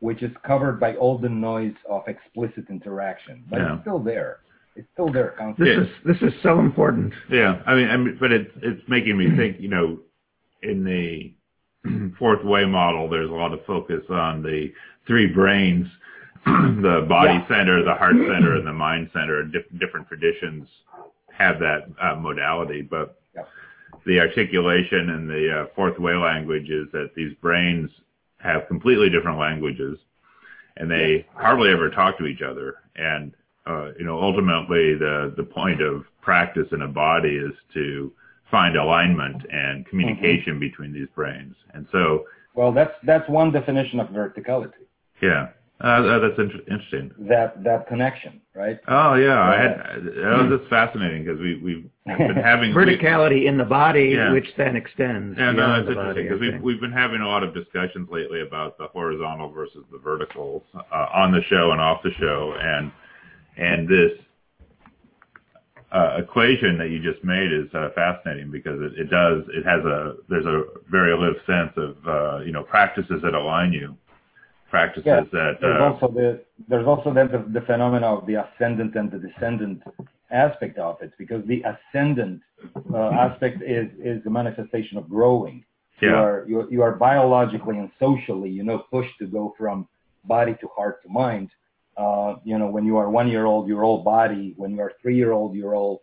[0.00, 3.74] which is covered by all the noise of explicit interaction, but Yeah.
[3.74, 4.38] it's still there.
[4.74, 5.76] It's still there constantly.
[5.76, 7.12] this is this is so important.
[7.30, 9.60] Yeah, I mean, I mean, but it's it's making me think.
[9.60, 10.00] You know,
[10.64, 11.32] in the
[12.18, 14.72] fourth way model, there's a lot of focus on the
[15.06, 15.86] three brains:
[16.46, 17.46] the body Yeah.
[17.46, 19.44] center, the heart center, and the mind center.
[19.44, 20.66] Dif- different traditions
[21.32, 23.21] have that uh, modality, but Yeah.
[24.06, 27.90] The articulation in the uh, fourth way language is that these brains
[28.38, 29.98] have completely different languages,
[30.76, 32.76] and they hardly ever talk to each other.
[32.96, 33.32] And
[33.66, 38.12] uh, you know, ultimately the the point of practice in a body is to
[38.50, 40.60] find alignment and communication mm-hmm.
[40.60, 41.54] between these brains.
[41.74, 44.72] And so, well, that's that's one definition of verticality.
[45.20, 45.48] Yeah.
[45.82, 47.10] Uh, that's inter- interesting.
[47.28, 48.78] That that connection, right?
[48.86, 53.54] Oh yeah, I had, that was just fascinating because we we've been having verticality in
[53.54, 54.30] in the body, yeah.
[54.30, 55.36] which then extends.
[55.36, 58.78] Yeah, no, that's interesting because we've we've been having a lot of discussions lately about
[58.78, 62.92] the horizontal versus the verticals uh, on the show and off the show, and
[63.56, 64.12] and this
[65.90, 69.84] uh, equation that you just made is uh, fascinating because it, it does it has
[69.84, 70.62] a there's a
[70.92, 73.96] very lived sense of uh, you know practices that align you
[74.72, 75.58] practices yes, that.
[75.60, 79.18] There's uh, also the there's also then the, the phenomena of the ascendant and the
[79.18, 79.82] descendant
[80.30, 82.40] aspect of it because the ascendant
[82.92, 85.62] uh, aspect is is the manifestation of growing.
[86.00, 86.08] Yeah.
[86.08, 89.86] You are you, you are biologically and socially you know pushed to go from
[90.24, 91.50] body to heart to mind.
[91.98, 94.54] Uh, you know when you are one year old you're all body.
[94.56, 96.02] When you are three year old you're all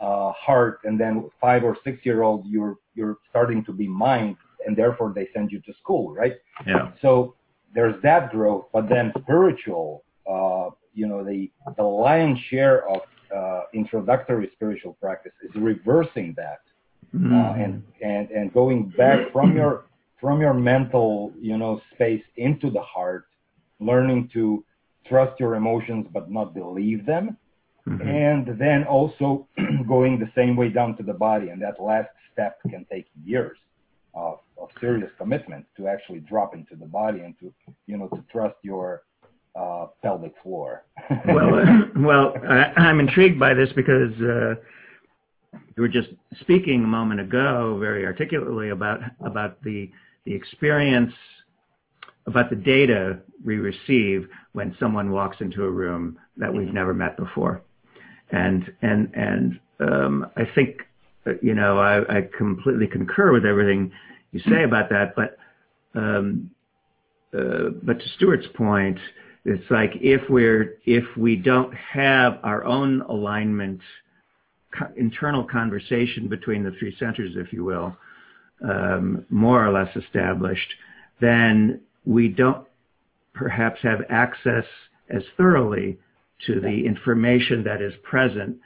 [0.00, 4.36] uh, heart, and then five or six year old you're you're starting to be mind,
[4.66, 6.34] and therefore they send you to school, right?
[6.66, 6.90] Yeah.
[7.00, 7.34] So
[7.74, 13.00] there's that growth, but then spiritual, uh, you know, the the lion's share of
[13.34, 16.60] uh, introductory spiritual practice is reversing that
[17.14, 17.34] mm-hmm.
[17.34, 19.84] uh, and and and going back from your
[20.20, 23.26] from your mental, you know, space into the heart,
[23.80, 24.64] learning to
[25.06, 27.36] trust your emotions but not believe them,
[27.86, 28.08] mm-hmm.
[28.08, 29.46] and then also
[29.86, 33.58] going the same way down to the body, and that last step can take years
[34.18, 37.52] of, of serious commitment to actually drop into the body and to
[37.86, 39.02] you know to trust your
[39.58, 40.84] uh, pelvic floor.
[41.28, 44.54] well, uh, well, I, am intrigued by this because uh,
[45.76, 46.08] you were just
[46.40, 49.90] speaking a moment ago very articulately about about the
[50.24, 51.14] the experience
[52.26, 57.16] about the data we receive when someone walks into a room that we've never met
[57.16, 57.62] before,
[58.30, 60.82] and and and um, I think
[61.42, 63.92] you know, I, I completely concur with everything
[64.32, 65.14] you say about that.
[65.16, 65.38] But
[65.94, 66.50] um,
[67.36, 68.98] uh, but to Stuart's point,
[69.44, 73.80] it's like if we're if we don't have our own alignment,
[74.76, 77.96] co- internal conversation between the three centers, if you will,
[78.62, 80.72] um, more or less established,
[81.20, 82.66] then we don't
[83.34, 84.64] perhaps have access
[85.10, 85.98] as thoroughly
[86.46, 88.56] to the information that is present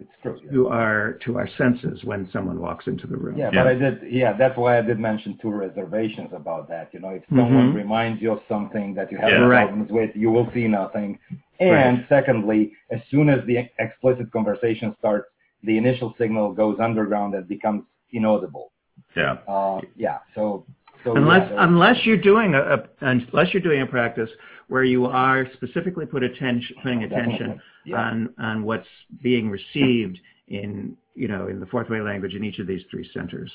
[0.00, 0.40] it's true.
[0.52, 3.36] To our to our senses when someone walks into the room.
[3.36, 4.00] Yeah, yeah, but I did.
[4.10, 6.90] Yeah, that's why I did mention two reservations about that.
[6.92, 7.76] You know, if someone mm-hmm.
[7.76, 9.46] reminds you of something that you have yeah.
[9.46, 10.08] problems right.
[10.08, 11.18] with, you will see nothing.
[11.60, 12.06] And right.
[12.08, 15.28] secondly, as soon as the explicit conversation starts,
[15.62, 18.72] the initial signal goes underground and becomes inaudible.
[19.16, 19.36] Yeah.
[19.46, 20.18] Uh, yeah.
[20.34, 20.64] So
[21.04, 24.30] so, unless yeah, unless you're doing a, a, unless you're doing a practice
[24.68, 27.96] where you are specifically put attention putting attention yeah.
[27.96, 28.86] on on what's
[29.22, 33.08] being received in you know in the fourth way language in each of these three
[33.14, 33.50] centers.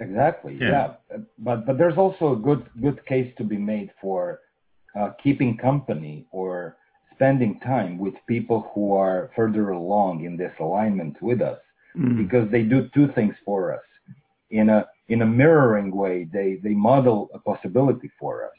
[0.00, 0.58] Exactly.
[0.60, 0.94] Yeah.
[1.10, 1.18] yeah.
[1.38, 4.40] But but there's also a good good case to be made for
[4.98, 6.76] uh, keeping company or
[7.12, 11.58] spending time with people who are further along in this alignment with us
[11.96, 12.16] mm.
[12.16, 13.82] because they do two things for us
[14.50, 18.52] in a in a mirroring way, they, they model a possibility for us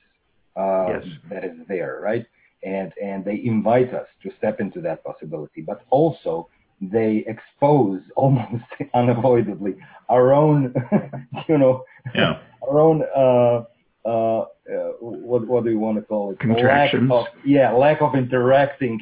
[0.55, 1.05] uh, yes.
[1.29, 2.25] that is there, right?
[2.63, 6.49] And, and they invite us to step into that possibility, but also
[6.81, 9.75] they expose almost unavoidably
[10.09, 10.73] our own,
[11.49, 11.83] you know,
[12.15, 12.39] yeah.
[12.67, 13.63] our own, uh,
[14.07, 16.39] uh, uh, what, what do you want to call it?
[16.39, 17.09] Contractions.
[17.09, 19.01] Lack of, yeah, lack of interacting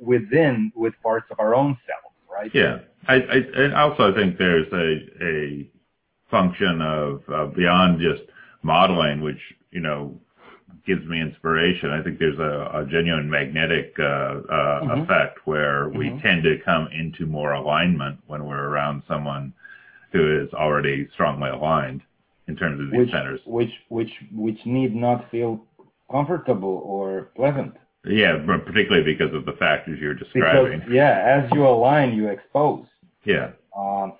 [0.00, 2.50] within with parts of our own selves, right?
[2.54, 2.80] Yeah.
[3.08, 5.70] I, I, and also I think there's a, a
[6.30, 8.22] function of uh, beyond just
[8.62, 10.18] modeling, which you know
[10.86, 11.90] gives me inspiration.
[11.90, 14.40] I think there's a, a genuine magnetic uh, uh,
[14.80, 15.00] mm-hmm.
[15.02, 16.18] effect where we mm-hmm.
[16.20, 19.52] tend to come into more alignment when we're around someone
[20.12, 22.02] who is already strongly aligned
[22.48, 23.40] in terms of these which, centers.
[23.44, 25.64] Which which which need not feel
[26.10, 27.74] comfortable or pleasant.
[28.04, 30.78] Yeah, particularly because of the factors you're describing.
[30.78, 32.86] Because, yeah, as you align, you expose.
[33.24, 33.50] Yeah.
[33.76, 34.12] Um,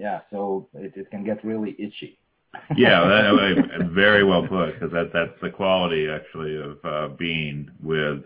[0.00, 2.18] yeah, so it, it can get really itchy.
[2.76, 4.72] yeah, that, very well put.
[4.72, 8.24] Because that that's the quality actually of uh, being with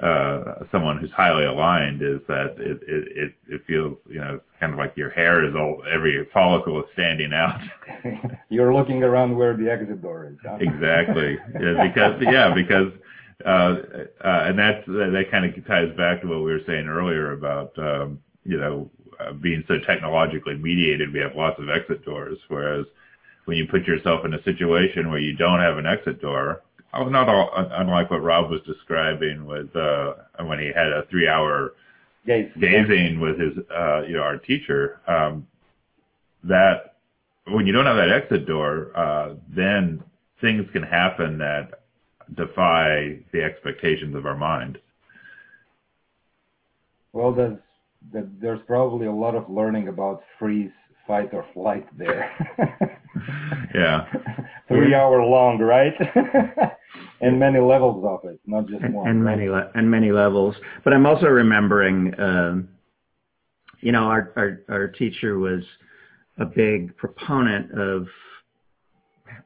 [0.00, 4.78] uh, someone who's highly aligned is that it, it it feels you know kind of
[4.78, 7.60] like your hair is all every follicle is standing out.
[8.48, 10.38] You're looking around where the exit door is.
[10.42, 10.58] Huh?
[10.60, 11.36] Exactly.
[11.60, 12.92] Yeah, because yeah, because
[13.44, 13.48] uh,
[14.24, 17.76] uh, and that's that kind of ties back to what we were saying earlier about
[17.78, 18.88] um, you know
[19.40, 22.38] being so technologically mediated, we have lots of exit doors.
[22.48, 22.86] Whereas
[23.46, 26.62] when you put yourself in a situation where you don't have an exit door,
[26.96, 30.14] Oh, not all, unlike what Rob was describing with uh,
[30.46, 31.72] when he had a three-hour
[32.24, 32.48] Gaze.
[32.60, 35.00] gazing with his, uh, you know, our teacher.
[35.08, 35.44] Um,
[36.44, 36.94] that
[37.48, 40.04] when you don't have that exit door, uh, then
[40.40, 41.80] things can happen that
[42.36, 44.78] defy the expectations of our mind.
[47.12, 47.58] Well, there's
[48.12, 50.70] that there's probably a lot of learning about freeze,
[51.06, 52.30] fight, or flight there.
[53.74, 54.06] Yeah.
[54.68, 55.92] Three hour long, right?
[57.20, 59.08] and many levels of it, not just and, one.
[59.08, 59.36] and right?
[59.36, 60.54] many le- and many levels.
[60.82, 62.68] But I'm also remembering, um,
[63.80, 65.62] you know, our, our our teacher was
[66.38, 68.06] a big proponent of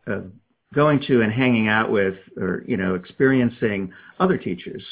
[0.06, 0.30] of
[0.74, 4.84] going to and hanging out with, or you know, experiencing other teachers.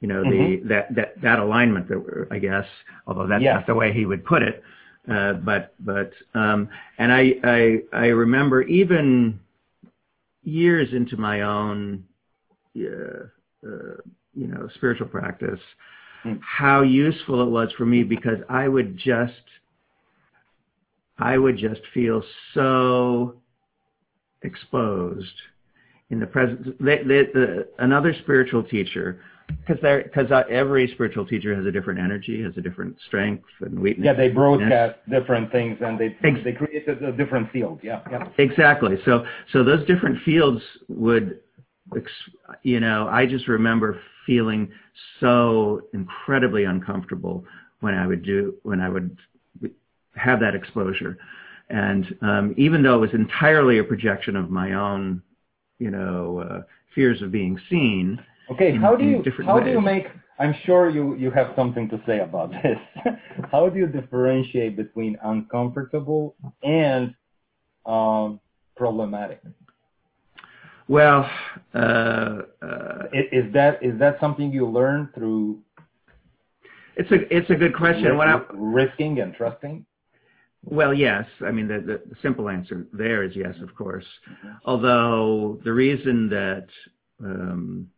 [0.00, 2.66] You know, the that that that alignment that I guess,
[3.06, 3.54] although that's Yes.
[3.54, 4.62] not the way he would put it.
[5.10, 6.68] Uh, but but um,
[6.98, 9.40] and I, I I remember even
[10.42, 12.04] years into my own
[12.76, 13.26] uh,
[13.66, 13.96] uh,
[14.34, 15.60] you know spiritual practice
[16.22, 16.36] Hmm.
[16.40, 19.32] how useful it was for me because I would just
[21.18, 22.22] I would just feel
[22.54, 23.34] so
[24.42, 25.34] exposed
[26.10, 26.68] in the presence.
[26.80, 32.00] They, they, the, another spiritual teacher, because they're because every spiritual teacher has a different
[32.00, 34.06] energy, has a different strength and weakness.
[34.06, 37.80] Yeah, they broadcast different things and they Ex- they created a different field.
[37.82, 38.28] Yeah, yeah.
[38.38, 38.96] Exactly.
[39.04, 41.40] So so those different fields would,
[42.62, 44.70] you know, I just remember feeling
[45.20, 47.44] so incredibly uncomfortable
[47.80, 49.16] when I would do when I would
[50.14, 51.18] have that exposure,
[51.68, 55.22] and um, even though it was entirely a projection of my own,
[55.78, 56.62] you know, uh,
[56.94, 58.18] fears of being seen.
[58.50, 60.06] Okay, in- how do you how do you make?
[60.38, 62.78] I'm sure you you have something to say about this.
[63.50, 67.14] how do you differentiate between uncomfortable and
[67.86, 68.40] um,
[68.76, 69.40] problematic?
[70.88, 71.28] Well,
[71.74, 71.78] uh,
[72.62, 75.60] uh, Is that is that something you learn through
[76.96, 78.16] it's a it's a good question.
[78.16, 79.84] What I, risking and trusting?
[80.64, 81.24] Well, yes.
[81.46, 84.04] I mean, the, the, the simple answer there is yes, of course.
[84.64, 86.66] Although the reason that
[87.22, 87.88] um,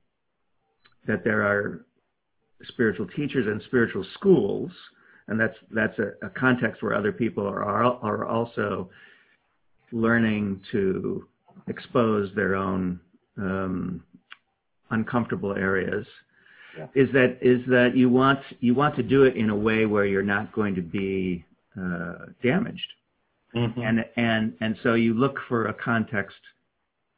[1.09, 1.85] that there are
[2.69, 4.71] spiritual teachers and spiritual schools,
[5.27, 8.89] and that's that's a, a context where other people are are are also
[9.91, 11.27] learning to
[11.67, 13.01] expose their own
[13.39, 14.03] um,
[14.91, 16.07] uncomfortable areas.
[16.77, 16.87] Yeah.
[16.95, 20.05] Is that is that you want you want to do it in a way where
[20.05, 21.45] you're not going to be
[21.81, 22.93] uh, damaged,
[23.55, 23.79] Mhm.
[23.79, 26.39] and and and so you look for a context,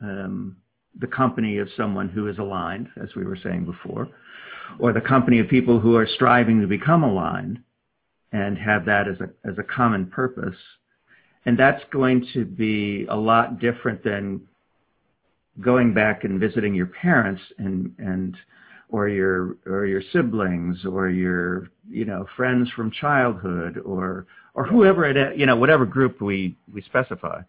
[0.00, 0.56] um,
[0.98, 4.08] the company of someone who is aligned, as we were saying before,
[4.78, 7.60] or the company of people who are striving to become aligned,
[8.32, 10.56] and have that as a as a common purpose,
[11.46, 14.40] and that's going to be a lot different than
[15.60, 18.36] going back and visiting your parents and and
[18.88, 25.04] or your or your siblings or your you know friends from childhood or or whoever
[25.04, 27.40] it you know whatever group we we specify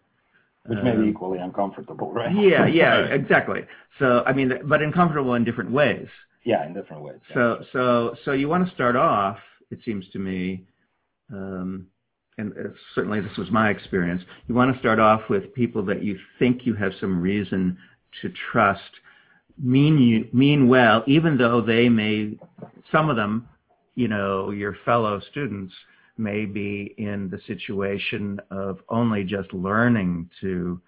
[0.66, 2.34] which may Um, be equally uncomfortable, right?
[2.34, 3.60] yeah yeah exactly
[3.98, 6.08] so i mean but uncomfortable in different ways
[6.44, 7.20] yeah, in different ways.
[7.28, 7.34] yeah.
[7.34, 9.38] so so so you want to start off
[9.70, 10.64] it seems to me
[11.32, 11.86] um
[12.38, 16.02] and uh, certainly this was my experience you want to start off with people that
[16.02, 17.76] you think you have some reason
[18.20, 18.90] to trust
[19.58, 22.36] mean you mean well even though they may
[22.90, 23.48] some of them
[23.94, 25.72] you know your fellow students
[26.18, 30.80] may be in the situation of only just learning to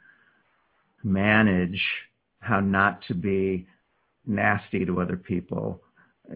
[1.03, 1.81] manage
[2.41, 3.67] how not to be
[4.27, 5.81] nasty to other people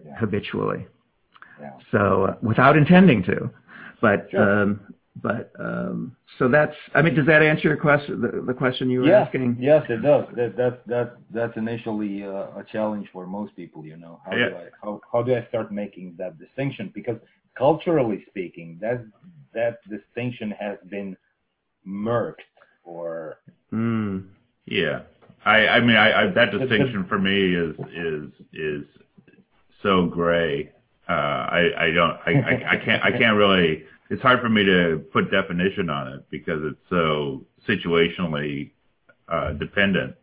[0.05, 0.15] Yeah.
[0.19, 0.87] habitually
[1.59, 1.71] Yeah.
[1.91, 3.49] so uh, without intending to
[4.01, 4.43] but Sure.
[4.43, 4.79] um
[5.21, 9.01] but um so that's i mean does that answer your question the, the question you
[9.01, 10.25] were Yes, asking yes, it does.
[10.35, 13.85] That, that's that's that's initially uh, a challenge for most people.
[13.85, 14.49] You know, how Yeah.
[14.49, 16.91] do I how how do I start making that distinction?
[16.93, 17.17] Because
[17.57, 19.05] culturally speaking, that
[19.53, 21.17] that distinction has been
[21.87, 22.45] murked
[22.83, 23.39] or
[23.71, 24.27] Mm.
[24.65, 25.01] Yeah.
[25.45, 28.85] I, I mean, I, I, that distinction for me is is is
[29.81, 30.71] so gray.
[31.07, 33.83] Uh, I, I don't, I, I, I can't, I can't really.
[34.09, 38.71] It's hard for me to put definition on it because it's so situationally
[39.27, 40.15] uh, dependent.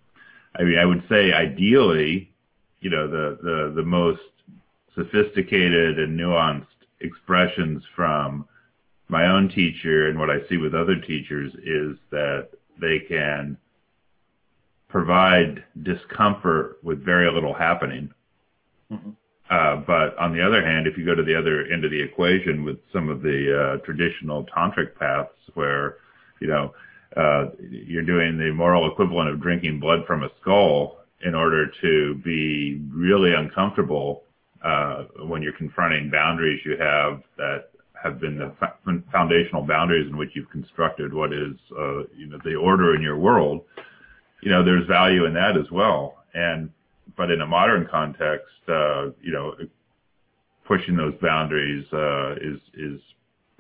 [0.59, 2.31] I mean, I would say ideally,
[2.81, 4.21] you know, the the the most
[4.95, 6.67] sophisticated and nuanced
[7.01, 8.47] expressions from
[9.09, 12.49] my own teacher and what I see with other teachers is that
[12.81, 13.57] they can
[14.89, 18.11] provide discomfort with very little happening.
[18.93, 19.15] Mhm.
[19.49, 22.01] Uh, but on the other hand, if you go to the other end of the
[22.01, 25.99] equation with some of the uh, traditional tantric paths where,
[26.41, 26.75] you know,
[27.17, 32.15] uh, you're doing the moral equivalent of drinking blood from a skull, in order to
[32.17, 34.23] be really uncomfortable
[34.67, 37.69] uh, when you're confronting boundaries you have that
[38.03, 38.53] have been the
[39.13, 43.19] foundational boundaries in which you've constructed what is uh, you know the order in your
[43.19, 43.63] world.
[44.43, 46.25] You know, there's value in that as well.
[46.35, 46.71] And
[47.17, 49.55] but in a modern context, uh, you know,
[50.67, 53.01] pushing those boundaries uh, is is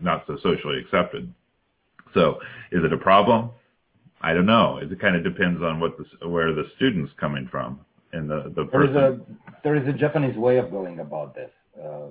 [0.01, 1.33] not so socially accepted.
[2.15, 2.39] So,
[2.73, 3.51] is it a problem?
[4.20, 4.78] I don't know.
[4.78, 7.81] It kind of depends on what the, where the student's coming from
[8.16, 8.94] and the the person.
[8.94, 9.20] There is a
[9.64, 11.51] there is a Japanese way of going about this.
[11.82, 12.09] Uh,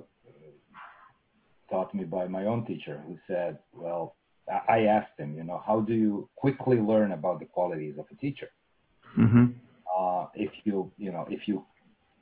[1.70, 4.14] taught me by my own teacher, who said, "Well,
[4.68, 8.14] I asked him, you know, how do you quickly learn about the qualities of a
[8.16, 8.50] teacher?
[9.18, 9.46] Mm-hmm.
[9.96, 11.64] Uh, if you, you know, if you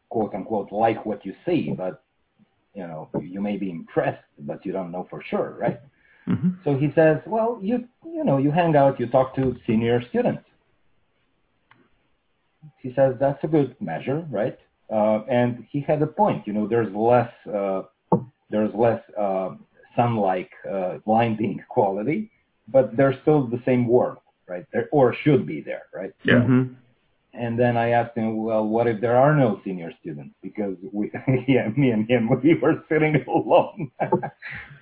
[0.09, 2.03] quote unquote like what you see, but
[2.75, 5.81] you know, you may be impressed, but you don't know for sure, right?
[6.29, 6.51] Mm-hmm.
[6.65, 10.43] So he says, well, you, you know, you hang out, you talk to senior students.
[12.81, 14.59] He says that's a good measure, right?
[14.93, 16.47] Uh, and he had a point.
[16.47, 17.83] You know, there's less, uh,
[18.51, 19.51] there's less uh,
[19.97, 22.31] sun-like uh, blinding quality,
[22.69, 24.67] but there's still the same world, right?
[24.73, 26.13] There, or should be there, right?
[26.25, 26.35] Yeah.
[26.35, 26.75] Mm-hmm.
[27.37, 30.35] And then I asked him, well, what if there are no senior students?
[30.41, 31.11] Because we,
[31.49, 33.91] yeah, me and him, we were sitting alone.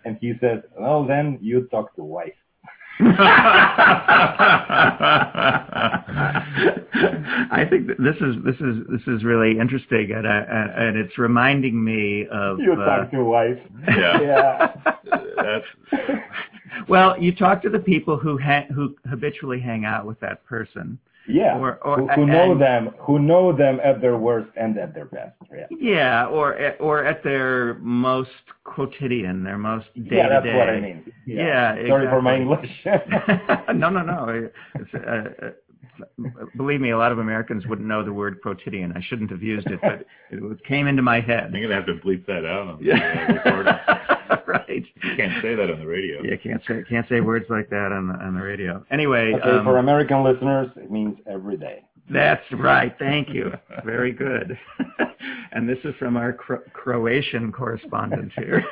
[0.05, 2.35] and he said, well, then you talk to wife.
[7.51, 11.83] I think this is this is this is really interesting, and uh, and it's reminding
[11.83, 13.59] me of you talk uh, to wife.
[13.89, 14.21] Yeah.
[14.23, 14.75] yeah.
[15.37, 15.67] That's...
[16.89, 20.99] well, you talk to the people who ha- who habitually hang out with that person,
[21.29, 24.77] yeah, or, or, who, who know and, them, who know them at their worst and
[24.79, 25.37] at their best.
[25.53, 28.31] Yeah, yeah or at, or at their most
[28.65, 30.17] quotidian, their most day to day.
[30.17, 31.13] Yeah, that's what I mean.
[31.27, 32.09] Yeah, yeah sorry exactly.
[32.09, 32.71] for my English.
[33.75, 34.51] no, no, no.
[34.95, 35.51] Uh,
[36.01, 38.93] uh, believe me, a lot of Americans wouldn't know the word quotidian.
[38.97, 41.53] I shouldn't have used it, but it came into my head.
[41.53, 44.22] You're gonna have to bleep that out on the yeah.
[44.37, 44.65] Recording.
[44.69, 44.85] right.
[45.03, 46.23] You can't say that on the radio.
[46.23, 48.85] Yeah, can't say can't say words like that on the on the radio.
[48.91, 51.85] Anyway, okay, um, for American listeners, it means every day.
[52.11, 52.95] That's right.
[52.99, 53.53] Thank you.
[53.85, 54.59] Very good.
[55.53, 58.65] and this is from our Cro- Croatian correspondent here.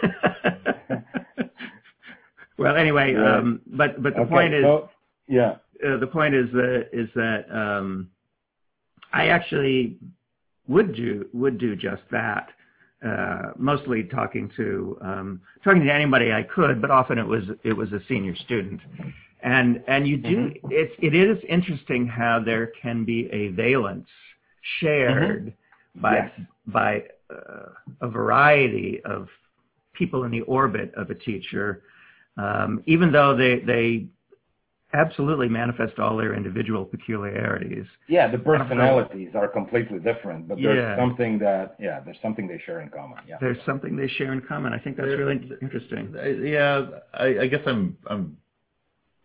[2.59, 3.39] well, anyway, right.
[3.39, 4.91] um, but but the okay, point is, so,
[5.29, 5.57] yeah,
[5.87, 8.09] uh, the point is that is that um,
[9.13, 9.97] I actually
[10.69, 12.51] would do would do just that
[13.07, 17.73] uh, mostly talking to um, talking to anybody I could, but often it was it
[17.73, 18.81] was a senior student.
[19.43, 20.69] And and you do mm-hmm.
[20.71, 24.09] it's it is interesting how there can be a valence
[24.81, 26.01] shared mm-hmm.
[26.01, 26.31] by yes.
[26.67, 27.71] by uh,
[28.03, 29.29] a variety of
[29.95, 31.83] people in the orbit of a teacher,
[32.37, 34.07] um, even though they they
[34.93, 37.87] absolutely manifest all their individual peculiarities.
[38.09, 40.97] Yeah, the personalities are completely different, but there's yeah.
[40.97, 43.19] something that yeah, there's something they share in common.
[43.29, 44.73] Yeah, there's something they share in common.
[44.73, 46.15] I think that's really interesting.
[46.45, 48.37] Yeah, I, I guess I'm I'm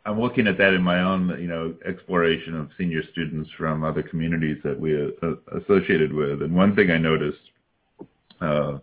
[0.06, 4.04] I'm looking at that in my own you know exploration of senior students from other
[4.04, 7.40] communities that we uh, associated with, and one thing I noticed.
[8.42, 8.80] Uh,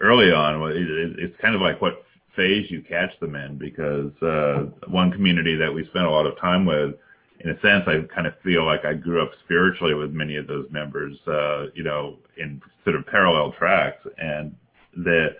[0.00, 2.04] early on, it, it's kind of like what
[2.36, 6.38] phase you catch them in because uh, one community that we spent a lot of
[6.38, 6.94] time with,
[7.40, 10.46] in a sense, I kind of feel like I grew up spiritually with many of
[10.46, 14.06] those members, uh, you know, in sort of parallel tracks.
[14.18, 14.54] And
[14.96, 15.36] that,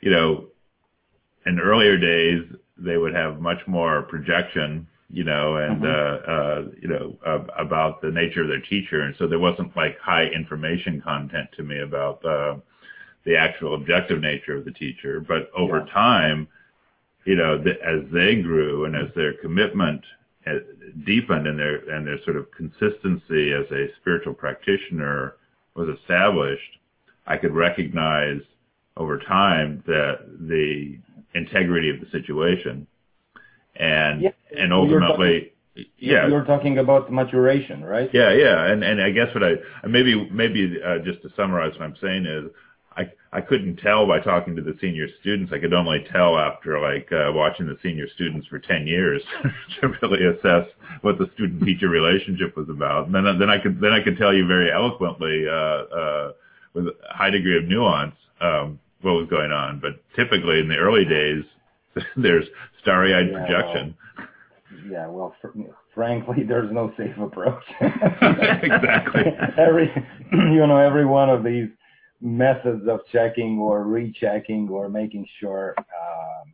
[0.00, 0.46] you know,
[1.46, 2.42] in earlier days,
[2.76, 6.30] they would have much more projection, you know, and, mm-hmm.
[6.30, 9.02] uh, uh, you know, uh, about the nature of their teacher.
[9.02, 12.56] And so there wasn't like high information content to me about, uh,
[13.26, 15.20] the actual objective nature of the teacher.
[15.20, 15.92] But over yeah.
[15.92, 16.48] time,
[17.26, 20.00] you know, the, as they grew and as their commitment
[20.46, 20.60] uh,
[21.04, 25.34] deepened and their and their sort of consistency as a spiritual practitioner
[25.74, 26.78] was established,
[27.26, 28.40] I could recognize
[28.96, 30.98] over time that the
[31.34, 32.86] integrity of the situation
[33.74, 34.30] and yeah.
[34.56, 35.52] and ultimately
[35.98, 39.52] yeah you're talking about maturation right yeah yeah and and i guess what i
[39.86, 42.50] maybe maybe uh, just to summarize what i'm saying is
[42.96, 45.52] I I couldn't tell by talking to the senior students.
[45.52, 49.22] I could only tell after like uh, watching the senior students for ten years
[49.80, 50.66] to really assess
[51.02, 53.06] what the student teacher relationship was about.
[53.06, 56.32] And then then I could then I could tell you very eloquently uh, uh,
[56.74, 59.80] with a high degree of nuance um, what was going on.
[59.80, 61.44] But typically in the early days,
[62.16, 62.46] there's
[62.82, 63.96] starry-eyed yeah, projection.
[64.16, 64.26] Well,
[64.90, 65.48] yeah, well, fr-
[65.94, 67.64] frankly, there's no safe approach.
[67.80, 69.22] exactly.
[69.58, 69.90] every
[70.32, 71.68] you know every one of these
[72.20, 76.52] methods of checking or rechecking or making sure um,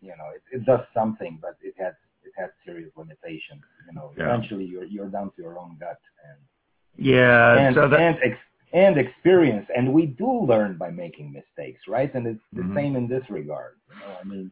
[0.00, 3.62] you know it, it, does something, but it has it has serious limitations.
[3.88, 4.24] You know, yeah.
[4.24, 5.98] eventually you're you're down to your own gut,
[6.28, 6.40] and
[6.96, 8.36] Yeah, and so that, and, ex,
[8.72, 12.12] and experience, and we do learn by making mistakes, right?
[12.14, 12.74] And it's the Mhm.
[12.74, 13.74] same in this regard.
[13.90, 14.50] You know, I mean,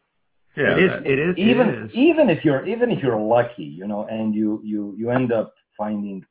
[0.57, 1.07] Yeah, it is.
[1.07, 1.39] It is.
[1.39, 1.91] even it is.
[1.95, 5.55] even if you're even if you're lucky, you know, and you you you end up
[5.77, 6.25] finding,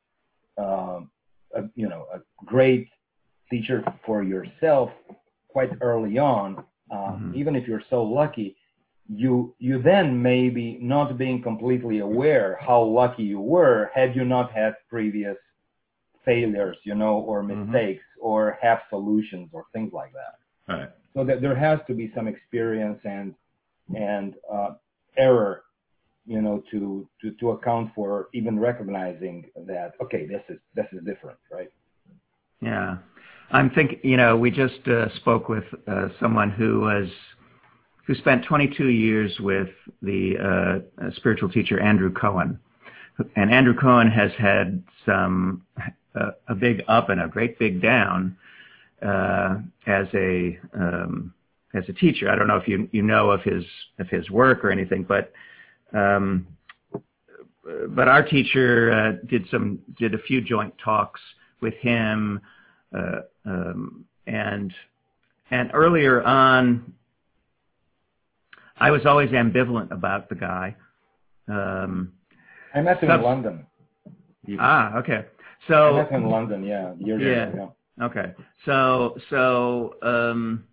[0.58, 1.10] um,
[1.54, 2.88] a, you know, a great
[3.50, 4.90] teacher for yourself
[5.48, 6.64] quite early on.
[6.90, 7.34] Uh, Mhm.
[7.34, 8.56] Even if you're so lucky,
[9.08, 14.52] you you then maybe not being completely aware how lucky you were had you not
[14.52, 15.36] had previous
[16.24, 17.66] failures, you know, or Mhm.
[17.66, 20.34] mistakes or half solutions or things like that
[20.72, 20.90] right.
[21.14, 23.34] so that there has to be some experience and
[23.96, 24.70] and uh,
[25.16, 25.64] error
[26.26, 31.02] you know to, to to account for even recognizing that okay this is this is
[31.04, 31.70] different right
[32.60, 32.98] Yeah.
[33.52, 37.08] I'm thinking, you know, we just uh, spoke with uh, someone who was,
[38.06, 39.68] who spent 22 years with
[40.02, 42.58] the uh, spiritual teacher Andrew Cohen.
[43.36, 45.64] And Andrew Cohen has had some,
[46.14, 48.36] uh, a big up and a great big down
[49.02, 49.56] uh,
[49.86, 51.34] as a, um,
[51.74, 52.30] as a teacher.
[52.30, 53.64] I don't know if you, you know of his,
[53.98, 55.32] of his work or anything, but,
[55.92, 56.46] um,
[57.88, 61.20] but our teacher uh, did some, did a few joint talks
[61.60, 62.40] with him,
[62.96, 64.72] uh, um, and
[65.50, 66.92] and earlier on,
[68.78, 70.76] I was always ambivalent about the guy.
[71.48, 72.12] Um,
[72.74, 73.66] i met him in london
[74.60, 75.26] ah, okay.
[75.66, 77.52] So i met him in london yeah years Yeah.
[77.52, 78.32] ago Okay.
[78.64, 80.64] So so um,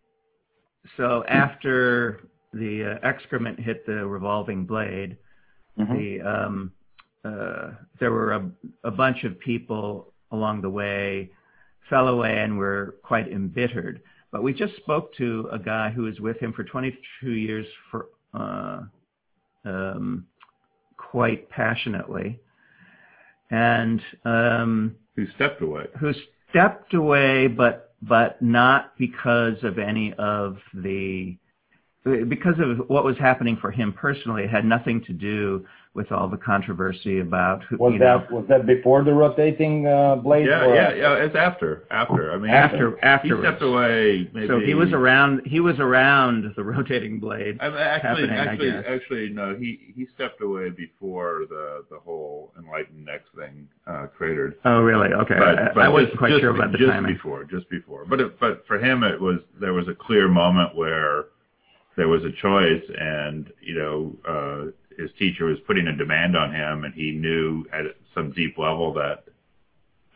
[0.96, 2.22] so after
[2.54, 5.18] the uh, excrement hit the revolving blade.
[5.78, 5.98] Mhm.
[5.98, 6.72] the um,
[7.26, 8.50] uh, there were a,
[8.84, 11.30] a bunch of people along the way
[11.90, 14.02] fell away and were quite embittered.
[14.32, 18.08] But we just spoke to a guy who was with him for 22 years for
[18.34, 18.82] uh,
[19.66, 20.26] um,
[20.98, 22.40] quite passionately,
[23.50, 25.86] and um, Who stepped away?
[26.00, 26.12] who
[26.50, 31.38] stepped away, but but not because of any of the
[32.06, 34.44] because of what was happening for him personally.
[34.44, 35.66] It had nothing to do
[35.98, 39.88] with all the controversy about who was you know, that was that before the rotating
[39.88, 41.14] uh, blade Yeah, yeah, yeah.
[41.16, 42.32] It's after, after.
[42.32, 43.36] I mean, after after.
[43.36, 44.30] he stepped away.
[44.32, 45.42] Maybe, So he was around.
[45.46, 47.58] He was around the rotating blade.
[47.60, 48.84] I mean, actually, happening, I actually, guess.
[48.88, 49.56] actually, no.
[49.56, 54.56] He he stepped away before the the whole EnlightenNext thing uh, cratered.
[54.66, 55.12] Oh, really?
[55.14, 55.36] Okay.
[55.36, 57.16] I, I wasn't quite just, sure about the just timing.
[57.16, 58.06] before, just before.
[58.06, 61.26] But it, but for him, it was there was a clear moment where
[61.96, 66.54] there was a choice, and you know, uh, his teacher was putting a demand on
[66.54, 69.24] him, and he knew at some deep level that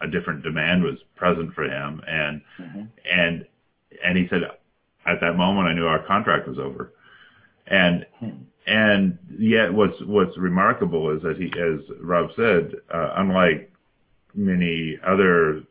[0.02, 2.88] a different demand was present for him, and Mhm.
[3.10, 3.45] and
[4.03, 4.44] and he said,
[5.06, 6.91] at that moment, I knew our contract was over,
[7.68, 8.30] and Hmm.
[8.68, 13.72] and yet what's what's remarkable is that he, as Rob said, uh, unlike
[14.34, 15.62] many other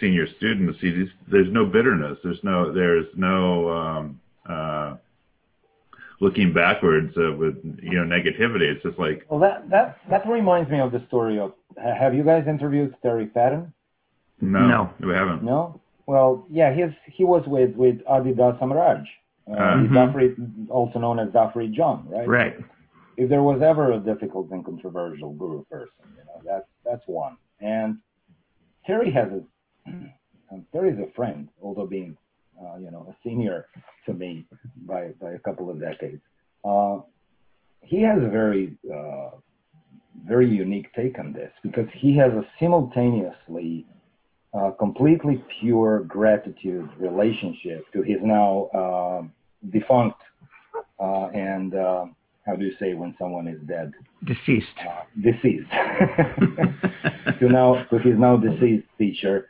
[0.00, 2.18] senior students, he there's no bitterness.
[2.22, 4.96] There's no there's no um, uh,
[6.22, 8.66] looking backwards uh, with you know negativity.
[8.72, 12.14] It's just like well that that that reminds me of the story of ha- have
[12.14, 13.72] you guys interviewed Terry Patten
[14.40, 14.90] no, No.
[15.08, 15.42] we haven't.
[15.44, 15.80] No.
[16.06, 19.04] Well, yeah, he's he was with with Adi Samraj,
[19.48, 19.94] uh, Uh, Mhm.
[19.94, 20.30] Da Free,
[20.68, 22.28] also known as Da Free John, right?
[22.40, 22.54] Right.
[23.16, 27.36] If there was ever a difficult and controversial guru person, you know, that's that's one.
[27.60, 27.98] And
[28.86, 29.40] Terry has a
[30.72, 32.16] Terry's a friend, although being
[32.62, 33.66] uh, you know a senior
[34.06, 34.44] to me
[34.86, 36.22] by by a couple of decades.
[36.64, 36.98] Uh,
[37.80, 39.30] he has a very uh,
[40.26, 43.86] very unique take on this because he has a simultaneously
[44.54, 49.22] uh, completely pure gratitude relationship to his now uh,
[49.70, 50.20] defunct
[51.00, 51.72] uh, and
[52.44, 53.92] how do you say when someone is dead
[54.24, 54.66] Deceased.
[55.22, 55.70] deceased
[57.40, 59.48] to now to his now deceased teacher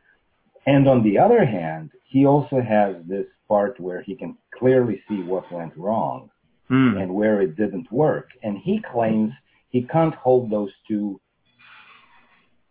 [0.66, 5.22] and on the other hand he also has this part where he can clearly see
[5.22, 6.30] what went wrong
[6.68, 6.96] Hmm.
[6.96, 8.28] and where it didn't work.
[8.42, 9.30] And he claims
[9.70, 11.20] he can't hold those two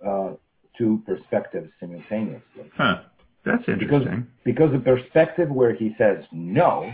[0.05, 0.31] uh,
[0.77, 2.71] two perspectives simultaneously.
[2.75, 3.01] Huh.
[3.43, 4.27] That's Because interesting.
[4.43, 6.91] because a perspective where he says no,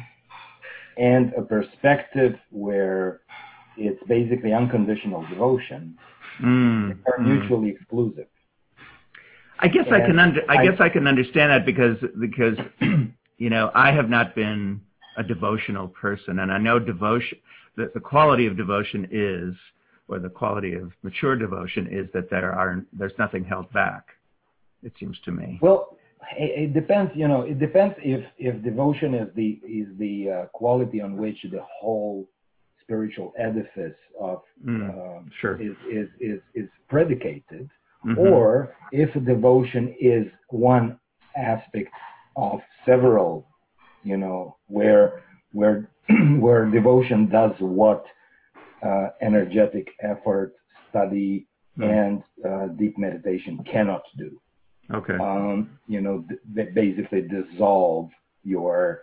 [0.97, 3.21] and a perspective where
[3.77, 5.97] it's basically unconditional devotion
[6.39, 6.91] Hmm.
[7.07, 7.29] are Hmm.
[7.33, 8.27] mutually exclusive.
[9.59, 12.57] I guess I can under, I I- guess I can understand that because because
[13.37, 14.81] you know I have not been
[15.17, 17.37] a devotional person, and I know devotion
[17.75, 19.55] the, the quality of devotion is,
[20.07, 24.03] or the quality of mature devotion is that there are there's nothing held back.
[24.83, 25.59] It seems to me.
[25.61, 25.97] Well,
[26.37, 27.11] it, it depends.
[27.15, 31.37] You know, it depends if if devotion is the is the uh, quality on which
[31.51, 32.27] the whole
[32.81, 35.61] spiritual edifice of Mm, um, sure.
[35.61, 37.69] is, is is is predicated,
[38.05, 38.17] Mhm.
[38.17, 40.99] or if devotion is one
[41.35, 41.89] aspect
[42.35, 43.47] of several,
[44.03, 45.89] you know, where where
[46.39, 48.05] where devotion does what
[48.83, 50.53] uh, energetic effort,
[50.89, 51.47] study,
[51.77, 51.83] mm.
[51.83, 54.39] and uh, deep meditation cannot do.
[54.93, 55.15] Okay.
[55.15, 56.23] Um, you know,
[56.55, 58.09] th- basically dissolve
[58.43, 59.01] your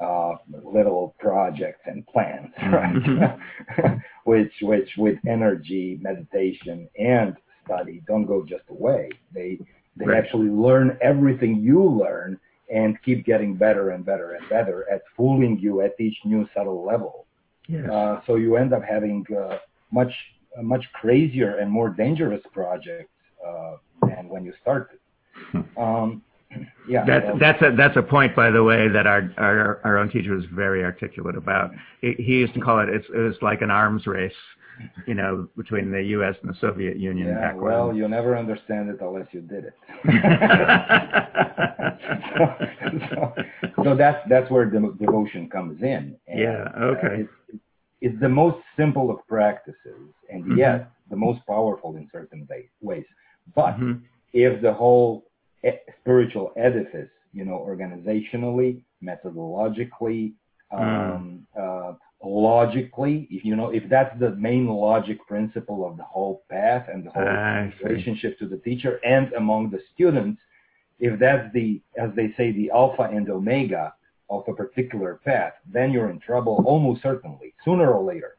[0.00, 2.74] uh, little projects and plans, mm-hmm.
[2.74, 2.94] right?
[2.94, 3.96] Mm-hmm.
[4.24, 7.36] which, which with energy, meditation, and
[7.70, 9.10] study don't go just away.
[9.32, 9.58] They
[9.96, 10.18] they right.
[10.18, 12.38] actually learn everything you learn
[12.72, 16.84] and keep getting better and better and better at fooling you at each new subtle
[16.84, 17.26] level.
[17.66, 17.88] Yes.
[17.88, 19.58] Uh, so you end up having uh,
[19.92, 20.12] much
[20.62, 23.10] much crazier and more dangerous projects
[23.46, 24.98] uh, than when you started.
[25.76, 26.22] Um,
[26.88, 29.98] yeah, that's well, that's a that's a point, by the way, that our our, our
[29.98, 31.70] own teacher was very articulate about.
[32.00, 34.32] He, he used to call it it's, it was like an arms race,
[35.06, 36.36] you know, between the U.S.
[36.42, 37.28] and the Soviet Union.
[37.28, 39.74] Yeah, well, you never understand it unless you did it.
[42.36, 42.54] so,
[43.10, 43.34] so,
[43.84, 46.16] so, that's that's where the devotion comes in.
[46.26, 46.68] And, yeah.
[46.78, 47.06] Okay.
[47.06, 47.62] Uh, it's,
[48.00, 50.58] it's the most simple of practices, and mm-hmm.
[50.58, 52.48] yet the most powerful in certain
[52.80, 53.04] ways.
[53.54, 54.04] But mm-hmm.
[54.32, 55.24] if the whole
[55.64, 55.70] e-
[56.00, 60.32] spiritual edifice, you know, organizationally, methodologically,
[60.72, 61.14] mm.
[61.14, 61.92] um, uh,
[62.22, 67.06] logically, if you know, if that's the main logic principle of the whole path and
[67.06, 70.40] the whole relationship to the teacher and among the students,
[70.98, 73.94] if that's the, as they say, the alpha and omega
[74.28, 78.36] of a particular path, then you're in trouble almost certainly, sooner or later.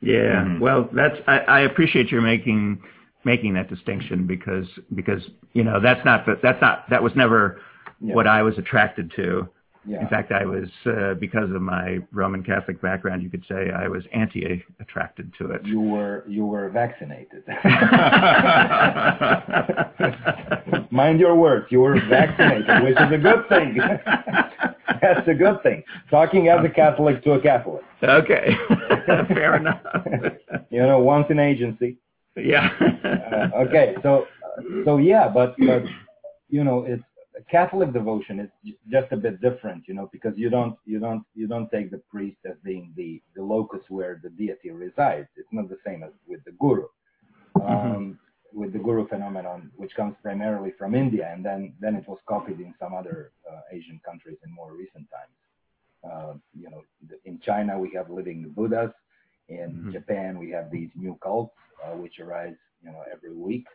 [0.00, 0.60] Yeah, mm-hmm.
[0.60, 2.82] well, that's I, I appreciate your making
[3.24, 5.22] making that distinction because because
[5.52, 7.60] you know that's not the, that's not that was never
[8.00, 8.14] yeah.
[8.14, 9.48] what I was attracted to.
[9.88, 10.00] Yeah.
[10.00, 13.86] In fact, I was uh, because of my Roman Catholic background, you could say I
[13.86, 15.64] was anti-attracted to it.
[15.64, 17.44] You were you were vaccinated.
[20.90, 21.66] Mind your words.
[21.70, 23.76] You were vaccinated, which is a good thing.
[25.02, 25.82] That's a good thing.
[26.10, 27.82] Talking as a Catholic to a Catholic.
[28.02, 28.56] Okay,
[29.28, 29.80] fair enough.
[30.70, 31.98] you know, once in agency.
[32.36, 32.70] Yeah.
[33.04, 34.26] uh, okay, so
[34.84, 35.84] so yeah, but but
[36.48, 37.02] you know, it's
[37.50, 41.46] Catholic devotion is just a bit different, you know, because you don't you don't you
[41.46, 45.28] don't take the priest as being the the locus where the deity resides.
[45.36, 46.86] It's not the same as with the guru.
[47.58, 47.66] Mm-hmm.
[47.66, 48.12] Um, mm-hmm.
[48.58, 52.60] With the guru phenomenon, which comes primarily from India, and then then it was copied
[52.60, 55.36] in some other uh, Asian countries in more recent times.
[56.10, 56.82] Uh, you know,
[57.24, 58.92] in China we have living Buddhas.
[59.48, 59.92] In mm-hmm.
[59.92, 61.54] Japan we have these new cults
[61.84, 63.66] uh, which arise, you know, every week.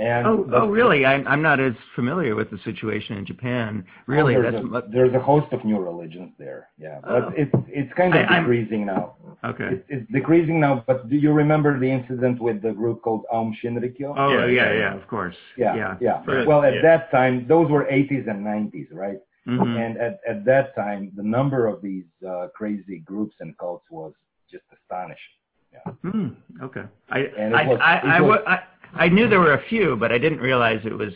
[0.00, 1.04] And oh, oh, really?
[1.04, 3.84] I'm I'm not as familiar with the situation in Japan.
[4.06, 6.70] Really, oh, there's, a, there's a host of new religions there.
[6.78, 7.32] Yeah, but oh.
[7.36, 9.16] it's it's kind of I, decreasing now.
[9.44, 10.82] Okay, it's, it's, decreasing now.
[10.86, 14.14] But do you remember the incident with the group called Aum Shinrikyo?
[14.16, 15.36] Oh yeah, yeah, yeah, of course.
[15.58, 15.96] Yeah, yeah.
[16.00, 16.44] yeah.
[16.46, 16.82] well, at yeah.
[16.82, 19.18] that time, those were 80s and 90s, right?
[19.46, 19.76] Mm-hmm.
[19.76, 24.14] And at at that time, the number of these uh, crazy groups and cults was
[24.50, 25.36] just astonishing.
[25.72, 25.92] Yeah.
[26.10, 26.28] Hmm.
[26.62, 26.84] Okay.
[27.10, 28.58] I I, was, I, I, was, I,
[28.94, 31.12] I knew there were a few, but I didn't realize it was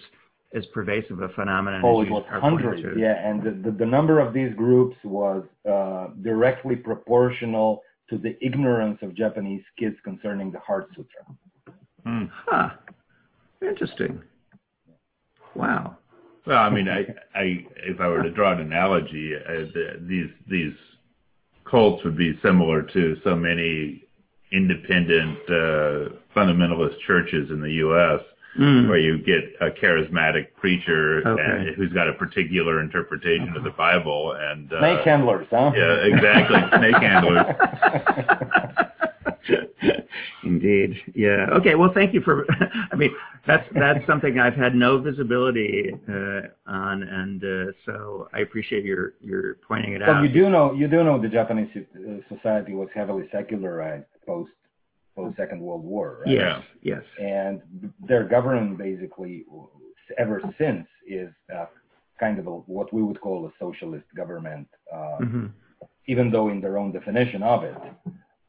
[0.54, 1.82] as pervasive a phenomenon.
[1.84, 2.82] Oh, it was hundreds.
[2.96, 8.36] Yeah, and the, the, the number of these groups was uh, directly proportional to the
[8.44, 11.76] ignorance of Japanese kids concerning the Heart Sutra.
[12.04, 12.24] Hmm.
[12.46, 12.70] Huh.
[13.62, 14.20] Interesting.
[15.54, 15.96] Wow.
[16.46, 20.30] Well, I mean, I, I, if I were to draw an analogy, uh, the, these
[20.48, 20.74] these
[21.64, 24.03] cults would be similar to so many
[24.54, 28.20] independent uh, fundamentalist churches in the U.S.
[28.58, 28.88] Mm.
[28.88, 31.42] where you get a charismatic preacher okay.
[31.42, 35.72] and, who's got a particular interpretation of the Bible and uh, snake handlers, huh?
[35.74, 37.46] Yeah, exactly, snake handlers.
[40.44, 40.96] Indeed.
[41.14, 41.46] Yeah.
[41.52, 41.74] Okay.
[41.74, 42.46] Well, thank you for.
[42.92, 43.10] I mean,
[43.46, 49.14] that's that's something I've had no visibility uh, on, and uh, so I appreciate your
[49.20, 50.22] your pointing it but out.
[50.22, 54.50] you do know you do know the Japanese uh, society was heavily secularized post
[55.16, 56.34] post Second World War, right?
[56.34, 57.02] Yes, yes.
[57.20, 57.62] And
[58.00, 59.44] their government basically,
[60.18, 61.66] ever since, is uh,
[62.18, 65.46] kind of a, what we would call a socialist government, uh, mm-hmm.
[66.06, 67.78] even though in their own definition of it.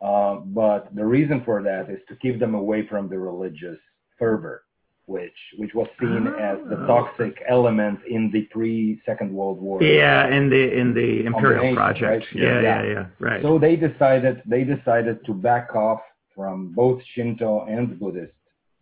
[0.02, 3.80] Uh, but the reason for that is to keep them away from the religious
[4.20, 4.65] fervor,
[5.08, 6.36] which which was seen oh.
[6.40, 9.82] as the toxic element in the pre Second World War.
[9.82, 12.04] Yeah, in the in the Imperial Project.
[12.04, 12.26] Right?
[12.34, 13.42] Yeah, yeah, yeah, yeah, right.
[13.42, 16.02] So they decided they decided to back off
[16.36, 18.34] from both Shinto and Buddhist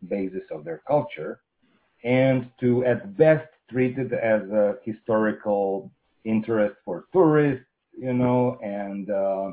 [0.08, 1.42] basis of their culture,
[2.04, 5.92] and to at best treat it as a historical
[6.26, 7.66] interest for tourists,
[7.98, 9.52] you know, and uh,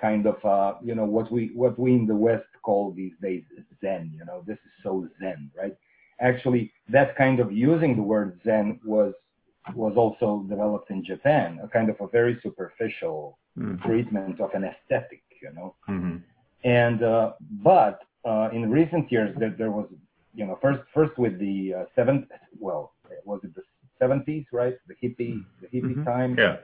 [0.00, 3.42] kind of uh, you know what we what we in the West call these days
[3.80, 4.12] Zen.
[4.16, 5.76] You know, this is so Zen, right?
[6.20, 9.14] Actually that kind of using the word Zen was
[9.74, 13.82] was also developed in Japan, a kind of a very superficial mm.
[13.82, 15.74] treatment of an aesthetic, you know.
[15.88, 16.18] Mm-hmm.
[16.64, 17.32] And uh,
[17.62, 19.88] but uh, in recent years, there, there was,
[20.34, 22.26] you know, first first with the uh, seventh,
[22.58, 22.92] well,
[23.24, 23.62] was it the
[24.00, 24.74] 70s, right?
[24.88, 26.04] The hippie the hippie mm-hmm.
[26.04, 26.36] time.
[26.38, 26.56] Yeah.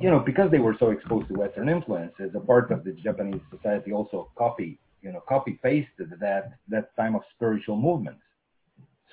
[0.00, 3.40] You know, because they were so exposed to Western influences, a part of the Japanese
[3.50, 8.20] society also copy, you know, copy pasted that that time of spiritual movements.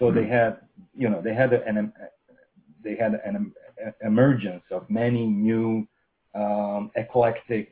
[0.01, 0.17] So mm-hmm.
[0.17, 0.57] they had,
[0.97, 1.93] you know, they had an
[2.83, 3.53] they had an
[4.03, 5.87] emergence of many new
[6.33, 7.71] um, eclectic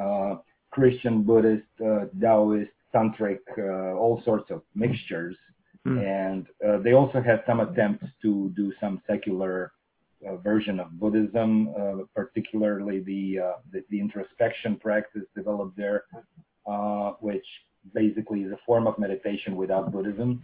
[0.00, 0.36] uh,
[0.70, 5.36] Christian, Buddhist, uh, Taoist, tantric, uh, all sorts of mixtures.
[5.84, 5.98] Mm.
[6.06, 9.72] And uh, they also had some attempts to do some secular
[10.28, 13.40] uh, version of Buddhism, uh, particularly the,
[13.72, 16.04] the, the introspection practice developed there,
[17.20, 17.46] which
[17.94, 20.42] basically is a form of meditation without Buddhism.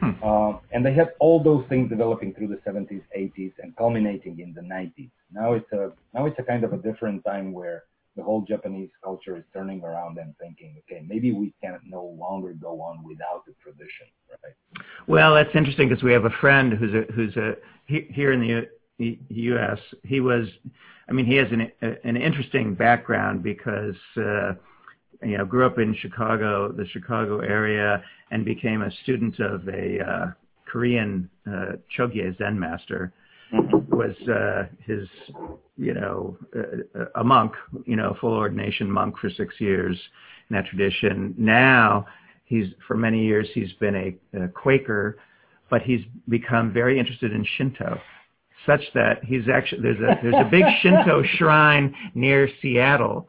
[0.00, 0.10] Hmm.
[0.22, 4.52] Uh, and they had all those things developing through the 70s, 80s, and culminating in
[4.54, 5.10] the 90s.
[5.32, 7.84] Now it's a now it's a kind of a different time where
[8.16, 12.52] the whole Japanese culture is turning around and thinking, okay, maybe we can no longer
[12.52, 14.84] go on without the tradition, right?
[15.06, 17.54] Well, that's interesting because we have a friend who's a who's a
[17.86, 19.78] he, here in the U- U.S.
[20.04, 20.46] He was,
[21.08, 21.70] I mean, he has an
[22.04, 23.96] an interesting background because.
[24.16, 24.54] Uh,
[25.24, 30.00] you know, grew up in Chicago, the Chicago area, and became a student of a
[30.00, 30.26] uh,
[30.66, 33.12] Korean uh, Chogye Zen master.
[33.52, 33.94] Mm-hmm.
[33.94, 35.06] Was uh, his,
[35.76, 37.52] you know, uh, a monk,
[37.84, 40.00] you know, full ordination monk for six years
[40.48, 41.34] in that tradition.
[41.36, 42.06] Now,
[42.46, 45.18] he's for many years he's been a, a Quaker,
[45.68, 48.00] but he's become very interested in Shinto
[48.66, 53.28] such that he's actually there's a there's a big Shinto shrine near Seattle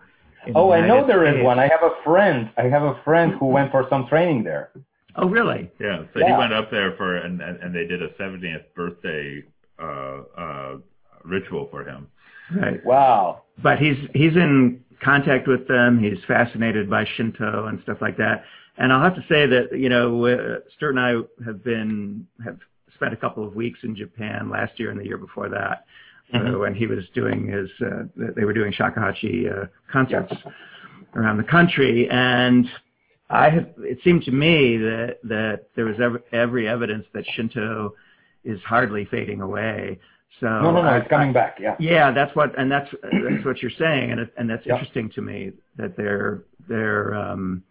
[0.55, 1.37] Oh, I know there States.
[1.37, 1.59] is one.
[1.59, 2.49] I have a friend.
[2.57, 4.71] I have a friend who went for some training there.
[5.15, 5.71] Oh, really?
[5.79, 6.03] Yeah.
[6.13, 6.27] So yeah.
[6.27, 9.43] he went up there for and and they did a 70th birthday
[9.79, 10.77] uh, uh,
[11.23, 12.07] ritual for him.
[12.55, 12.83] Right.
[12.83, 13.43] Wow.
[13.61, 15.99] But he's he's in contact with them.
[15.99, 18.43] He's fascinated by Shinto and stuff like that.
[18.77, 21.11] And I'll have to say that you know uh, Stuart and I
[21.45, 22.57] have been have
[22.95, 25.85] spent a couple of weeks in Japan last year and the year before that
[26.33, 26.55] mm-hmm.
[26.55, 28.03] uh, when he was doing his, uh,
[28.35, 30.51] they were doing shakuhachi uh, concerts yeah.
[31.15, 32.67] around the country, and
[33.29, 37.95] I have, it seemed to me that that there was every, every evidence that Shinto
[38.43, 39.99] is hardly fading away.
[40.39, 41.57] So no, no, no, I, it's coming I, back.
[41.59, 41.75] Yeah.
[41.79, 44.73] Yeah, that's what, and that's that's what you're saying, and and that's yeah.
[44.73, 47.63] interesting to me that they're they're um,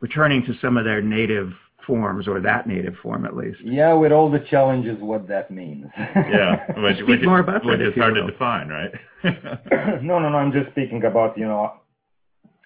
[0.00, 1.52] returning to some of their native
[1.86, 3.58] forms or that native form at least.
[3.62, 5.86] Yeah, with all the challenges, what that means.
[5.96, 8.92] yeah, which, Speak which, more about which that, is hard to define, right?
[10.02, 10.38] no, no, no.
[10.38, 11.72] I'm just speaking about you know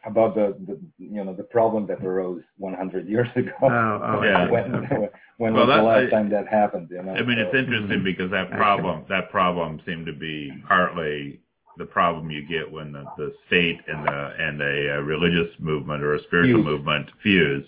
[0.04, 3.50] about the, the you know the problem that arose 100 years ago.
[3.62, 4.50] Oh, oh yeah.
[4.50, 6.88] when when well, was the last I, time that happened?
[6.90, 7.12] You know.
[7.12, 8.04] I mean, so, it's interesting mm-hmm.
[8.04, 11.40] because that problem that problem seemed to be partly
[11.78, 16.02] the problem you get when the, the state and the and a, a religious movement
[16.02, 16.64] or a spiritual fuse.
[16.64, 17.64] movement fuse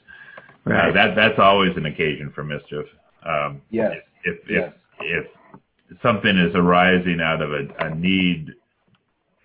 [0.65, 0.91] Right.
[0.91, 2.87] Uh, that that's always an occasion for mischief.
[3.27, 3.93] Um, yes.
[4.25, 4.73] If if, yes.
[5.01, 5.27] if
[5.91, 8.51] if something is arising out of a, a need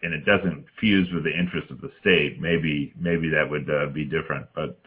[0.03, 3.87] and it doesn't fuse with the interest of the state, maybe maybe that would uh,
[3.87, 4.45] be different.
[4.53, 4.77] But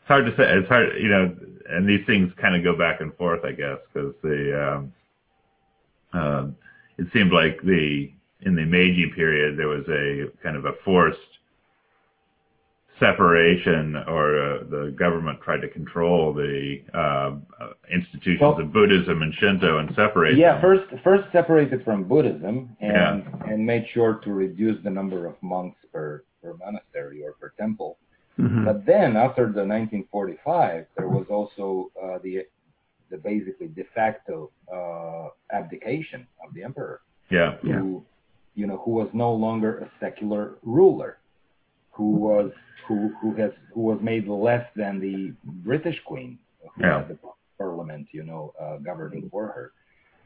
[0.00, 0.44] it's hard to say.
[0.58, 1.36] It's hard, you know.
[1.68, 4.92] And these things kind of go back and forth, I guess, because the um,
[6.12, 6.46] uh,
[6.98, 8.10] it seemed like the
[8.40, 11.18] in the Meiji period there was a kind of a forced
[13.00, 17.36] separation or uh, the government tried to control the uh,
[17.92, 20.62] institutions well, of Buddhism and Shinto and separate yeah, them.
[20.62, 23.52] first first separated from Buddhism and yeah.
[23.52, 27.96] and made sure to reduce the number of monks per, per monastery or per temple.
[28.38, 28.64] Mm-hmm.
[28.64, 32.46] But then after the 1945, there was also uh, the
[33.10, 37.02] the basically de facto uh, abdication of the emperor.
[37.30, 37.56] Yeah.
[37.62, 37.72] Who, yeah.
[38.54, 41.18] you know, who was no longer a secular ruler
[41.92, 42.50] who was
[42.86, 46.38] who who has who was made less than the British Queen,
[46.74, 46.98] who yeah.
[46.98, 47.18] had the
[47.58, 49.72] Parliament, you know, uh, governing for her.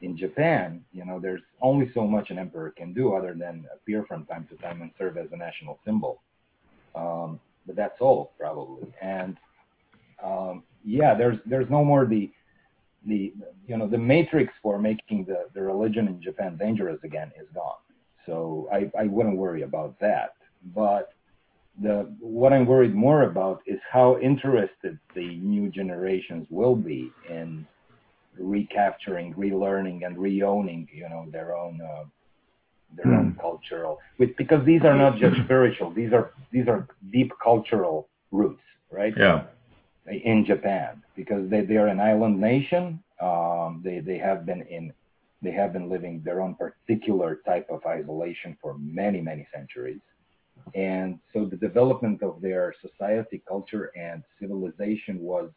[0.03, 4.05] In Japan, you know, there's only so much an emperor can do other than appear
[4.05, 6.21] from time to time and serve as a national symbol.
[6.95, 8.93] Um, but that's all probably.
[9.03, 9.37] And
[10.23, 12.31] um, yeah, there's there's no more the
[13.07, 13.33] the
[13.67, 17.77] you know the matrix for making the, the religion in Japan dangerous again is gone.
[18.27, 20.35] So I, I wouldn't worry about that.
[20.75, 21.13] But
[21.82, 27.66] the what I'm worried more about is how interested the new generations will be in
[28.39, 32.05] recapturing, relearning, and reowning, you know, their own uh,
[32.94, 33.19] their mm.
[33.19, 33.40] own hmm.
[33.40, 33.98] cultural.
[34.19, 39.15] With, because these are not just spiritual; these are these are deep cultural roots, right?
[39.16, 39.44] Yeah.
[40.07, 43.03] in Japan because they, they are an island nation.
[43.20, 44.93] Um, they they have been in
[45.43, 50.01] they have been living their own particular type of isolation for many many centuries,
[50.75, 55.51] and so the development of their society, culture, and civilization was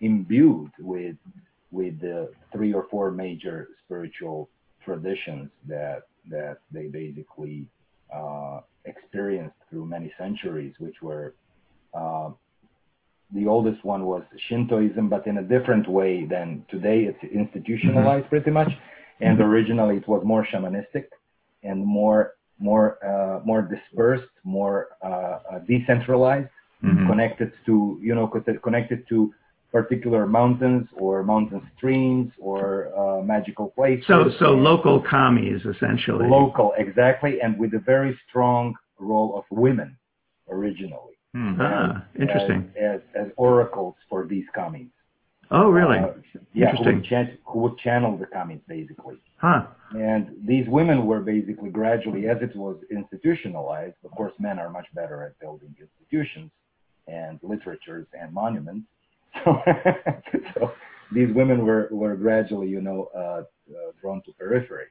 [0.00, 1.16] imbued with
[1.70, 4.48] with the three or four major spiritual
[4.84, 7.68] traditions that that they basically
[8.14, 11.34] uh, experienced through many centuries, which were
[11.94, 12.30] uh,
[13.32, 17.04] the oldest one was Shintoism, but in a different way than today.
[17.04, 18.28] It's institutionalized mm-hmm.
[18.28, 18.72] pretty much,
[19.20, 19.48] and mm-hmm.
[19.48, 21.06] originally it was more shamanistic
[21.62, 26.48] and more more uh, more dispersed, more uh, uh decentralized,
[26.82, 27.06] mm-hmm.
[27.08, 28.26] connected to you know
[28.62, 29.32] connected to
[29.72, 34.06] particular mountains or mountain streams or uh, magical places.
[34.06, 36.28] So so local kamis essentially.
[36.28, 39.96] Local exactly, and with a very strong role of women
[40.48, 41.14] originally.
[41.34, 41.60] Hmm.
[41.60, 42.70] Ah, interesting.
[42.80, 44.88] As, as, as, oracles for these kamis.
[45.50, 45.98] Oh, really?
[45.98, 46.08] Uh,
[46.52, 49.16] yeah, who would, chan- who would, channel the kamis basically.
[49.36, 49.66] Huh.
[49.92, 54.86] And these women were basically gradually, as it was institutionalized, of course, men are much
[54.94, 56.50] better at building institutions
[57.06, 58.86] and literatures and monuments.
[59.44, 59.62] So,
[60.54, 60.72] so
[61.12, 64.86] these women were, were gradually, you know, uh, uh, drawn to periphery.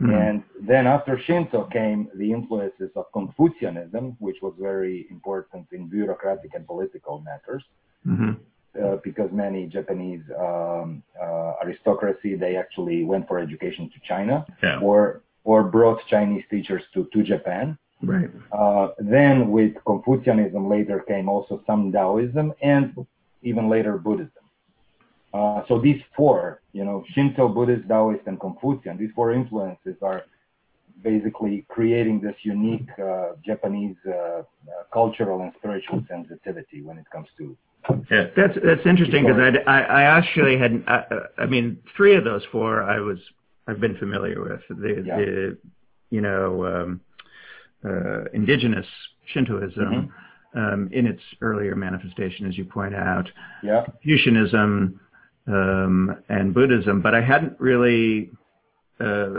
[0.00, 0.14] Mm-hmm.
[0.14, 6.52] And then after Shinto came the influences of Confucianism, which was very important in bureaucratic
[6.54, 7.62] and political matters.
[8.06, 8.32] Mm-hmm.
[8.80, 14.78] Uh, because many Japanese um, uh, aristocracy they actually went for education to China yeah.
[14.78, 17.76] or or brought Chinese teachers to to Japan.
[18.00, 18.30] Right.
[18.52, 22.94] Uh, then with Confucianism later came also some Taoism and
[23.42, 24.44] even later Buddhism.
[25.34, 30.22] Uh, so these four, you know, Shinto, Buddhist, Taoist, and Confucian, these four influences are
[31.02, 34.42] basically creating this unique uh, Japanese uh, uh
[34.92, 37.56] cultural and spiritual sensitivity when it comes to.
[38.10, 41.04] Yeah, that's that's interesting because I, I, I actually had I,
[41.38, 43.18] I, mean three of those four I was
[43.66, 45.16] I've been familiar with the yeah.
[45.16, 45.58] the
[46.10, 47.00] you know um,
[47.84, 48.86] uh, indigenous
[49.32, 49.84] Shintoism.
[49.84, 50.06] Mm-hmm.
[50.52, 53.30] Um, in its earlier manifestation, as you point out,
[53.62, 53.84] yeah.
[53.84, 54.98] Confucianism,
[55.46, 58.32] um, and Buddhism, but I hadn't really
[58.98, 59.30] uh,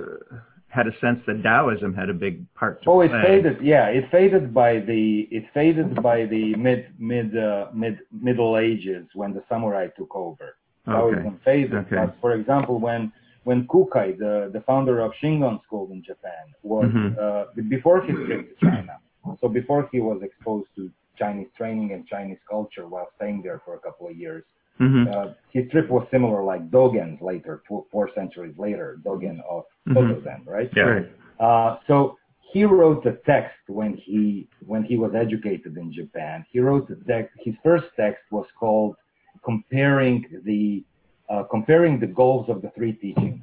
[0.71, 3.05] had a sense that Taoism had a big part to oh, play.
[3.05, 3.61] it faded.
[3.61, 9.05] Yeah, it faded by the it faded by the mid mid uh, mid Middle Ages
[9.13, 10.55] when the samurai took over.
[10.85, 11.35] Taoism okay.
[11.43, 11.73] faded.
[11.75, 11.95] Okay.
[11.97, 13.11] But for example, when
[13.43, 17.19] when Kukai, the, the founder of Shingon School in Japan, was mm-hmm.
[17.19, 18.97] uh, before his trip to China.
[19.39, 23.75] So before he was exposed to Chinese training and Chinese culture while staying there for
[23.75, 24.43] a couple of years,
[24.79, 25.13] Mm-hmm.
[25.13, 29.93] Uh, his trip was similar like Dogen's later, four, four centuries later, Dogen of mm-hmm.
[29.93, 30.69] Soto-zen, right?
[30.75, 31.01] Yeah.
[31.39, 32.17] Uh, so
[32.51, 36.45] he wrote a text when he when he was educated in Japan.
[36.51, 37.31] He wrote the text.
[37.39, 38.95] His first text was called
[39.43, 40.83] "Comparing the
[41.29, 43.41] uh, Comparing the Goals of the Three Teachings."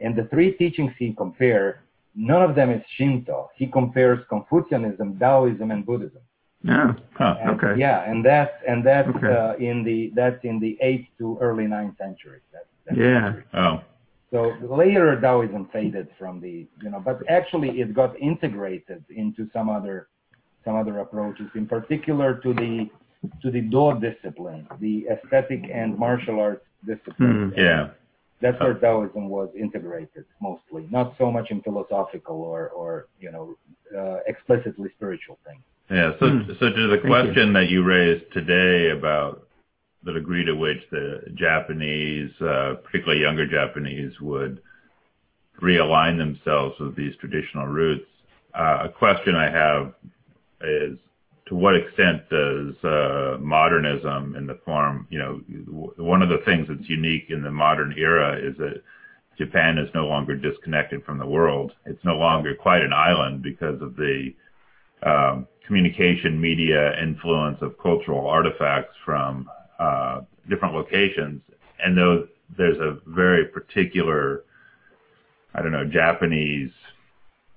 [0.00, 1.80] And the three teachings he compared,
[2.14, 3.50] none of them is Shinto.
[3.54, 6.22] He compares Confucianism, Taoism, and Buddhism.
[6.62, 6.92] Yeah.
[7.14, 7.36] Huh.
[7.40, 7.80] And, okay.
[7.80, 9.26] Yeah, and that's and that's okay.
[9.26, 12.40] uh, in the that's in the eighth to early ninth century.
[12.52, 13.32] That, yeah.
[13.32, 13.44] Century.
[13.54, 13.80] Oh.
[14.30, 19.68] So later Taoism faded from the you know, but actually it got integrated into some
[19.68, 20.08] other
[20.64, 22.90] some other approaches, in particular to the
[23.42, 27.52] to the Do discipline, the aesthetic and martial arts discipline.
[27.52, 27.58] Hmm.
[27.58, 27.88] Yeah.
[28.40, 33.56] That's where Taoism was integrated mostly, not so much in philosophical or or you know
[33.96, 35.62] uh, explicitly spiritual things.
[35.90, 36.12] Yeah.
[36.20, 36.58] So, mm.
[36.58, 37.52] so to the question you.
[37.54, 39.46] that you raised today about
[40.04, 44.60] the degree to which the Japanese, uh, particularly younger Japanese, would
[45.60, 48.06] realign themselves with these traditional roots,
[48.54, 49.94] uh, a question I have
[50.62, 50.98] is
[51.48, 55.40] to what extent does uh, modernism in the form, you know,
[55.96, 58.82] one of the things that's unique in the modern era is that
[59.36, 61.72] Japan is no longer disconnected from the world.
[61.86, 64.32] It's no longer quite an island because of the
[65.02, 69.48] um, communication media influence of cultural artifacts from
[69.78, 71.40] uh, different locations.
[71.82, 74.44] And though there's a very particular,
[75.54, 76.72] I don't know, Japanese,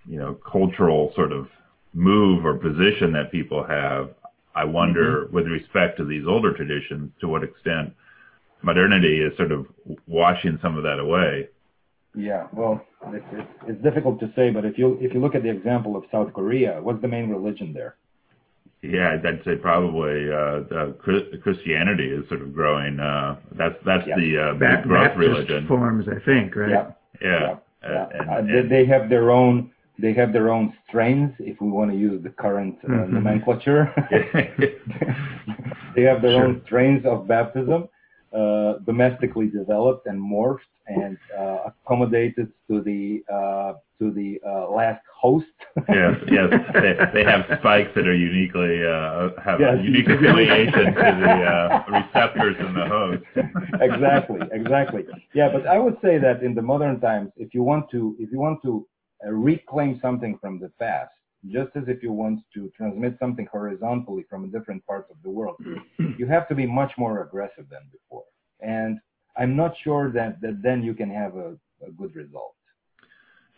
[0.06, 1.48] you know, cultural sort of
[1.94, 4.12] move or position that people have,
[4.56, 5.36] I wonder, mm-hmm.
[5.36, 7.94] with respect to these older traditions, to what extent
[8.62, 9.66] modernity is sort of
[10.08, 11.50] washing some of that away.
[12.16, 15.42] Yeah, well, it's, it's, it's difficult to say, but if you if you look at
[15.44, 17.96] the example of South Korea, what's the main religion there?
[18.84, 20.92] Yeah, I'd say probably uh,
[21.42, 23.00] Christianity is sort of growing.
[23.00, 24.16] Uh, that's that's yeah.
[24.18, 26.70] the uh, big growth Baptist religion forms, I think, right?
[26.70, 26.92] Yeah,
[27.22, 27.40] yeah.
[27.40, 27.56] yeah.
[27.84, 31.70] Uh, and, uh, and, they have their own they have their own strains, if we
[31.70, 33.10] want to use the current uh, Mhm.
[33.10, 33.94] nomenclature.
[35.96, 36.46] they have their Sure.
[36.46, 37.88] own strains of baptism,
[38.86, 45.46] domestically developed and morphed and uh, accommodated to the uh, to the uh, last host.
[45.90, 46.50] yes, yes.
[46.74, 49.78] They, they have spikes that are uniquely uh, have Yes.
[49.80, 53.24] a unique affiliation to the uh, receptors in the host.
[53.82, 55.04] exactly, exactly.
[55.34, 58.32] Yeah, but I would say that in the modern times, if you want to, if
[58.32, 58.86] you want to
[59.26, 61.12] uh, reclaim something from the past,
[61.48, 65.30] just as if you want to transmit something horizontally from a different part of the
[65.30, 65.56] world,
[66.18, 68.23] you have to be much more aggressive than before.
[68.64, 69.00] And
[69.38, 72.56] I'm not sure that, that then you can have a, a good result.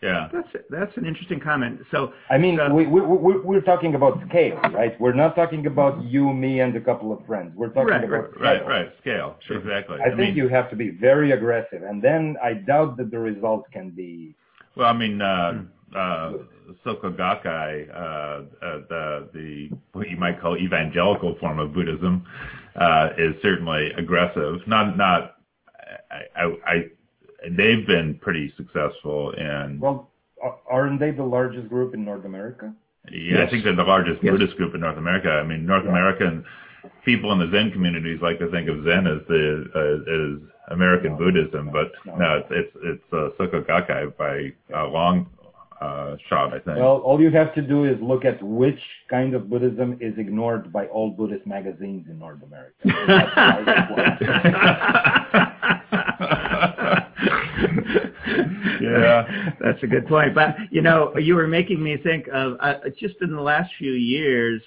[0.02, 0.28] Yeah.
[0.30, 1.80] That's that's an interesting comment.
[1.90, 4.98] So I mean, So- we, we, we, we're talking about scale, right?
[5.00, 7.52] We're not talking about you, me, and a couple of friends.
[7.56, 8.42] We're talking Right, about scale.
[8.42, 8.92] Right, right.
[9.00, 9.36] Scale.
[9.48, 9.98] Exactly.
[10.00, 13.18] I, think mean, you have to be very aggressive, and then I doubt that the
[13.18, 14.34] result can be.
[14.76, 15.62] Well, I mean, uh,
[15.96, 16.32] uh,
[16.84, 17.96] Soka Gakkai, uh,
[18.64, 22.24] uh, the the what you might call evangelical form of Buddhism,
[22.76, 24.56] uh, is certainly aggressive.
[24.66, 25.36] Not not.
[26.10, 26.76] I, I, I
[27.50, 29.78] they've been pretty successful in.
[29.80, 30.10] Well,
[30.68, 32.74] aren't they the largest group in North America?
[33.10, 34.32] Yeah, I think they're the largest Yes.
[34.32, 35.28] Buddhist group in North America.
[35.30, 35.90] I mean, North Yeah.
[35.90, 36.44] American
[37.04, 41.12] people in the Zen communities like to think of Zen as the uh, as American
[41.12, 42.16] No, Buddhism, no, but no.
[42.16, 45.26] no, it's it's, it's uh, Soka Gakkai by a long
[45.80, 46.78] uh, shot, I think.
[46.78, 48.78] Well, all you have to do is look at which
[49.10, 52.74] kind of Buddhism is ignored by all Buddhist magazines in North America.
[52.84, 55.26] That's the largest one.
[58.80, 59.52] Yeah.
[59.60, 60.34] that's a good point.
[60.34, 63.92] But you know, you were making me think of uh, just in the last few
[63.92, 64.62] years.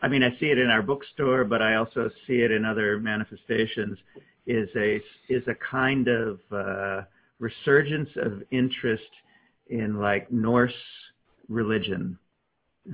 [0.00, 2.98] I mean, I see it in our bookstore, but I also see it in other
[2.98, 3.98] manifestations.
[4.46, 7.02] Is a is a kind of uh,
[7.38, 9.02] resurgence of interest
[9.68, 10.74] in like Norse
[11.48, 12.18] religion,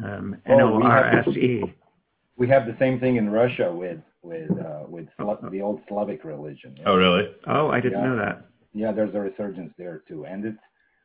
[0.03, 1.75] um, N Oh, we have S E.
[2.37, 6.25] we have the same thing in Russia with with uh, with Sla- the old Slavic
[6.25, 6.77] religion.
[6.87, 7.31] Oh, really?
[7.47, 8.07] Oh, I didn't Yeah.
[8.09, 8.47] know that.
[8.73, 10.59] Yeah, there's a resurgence there too, and it's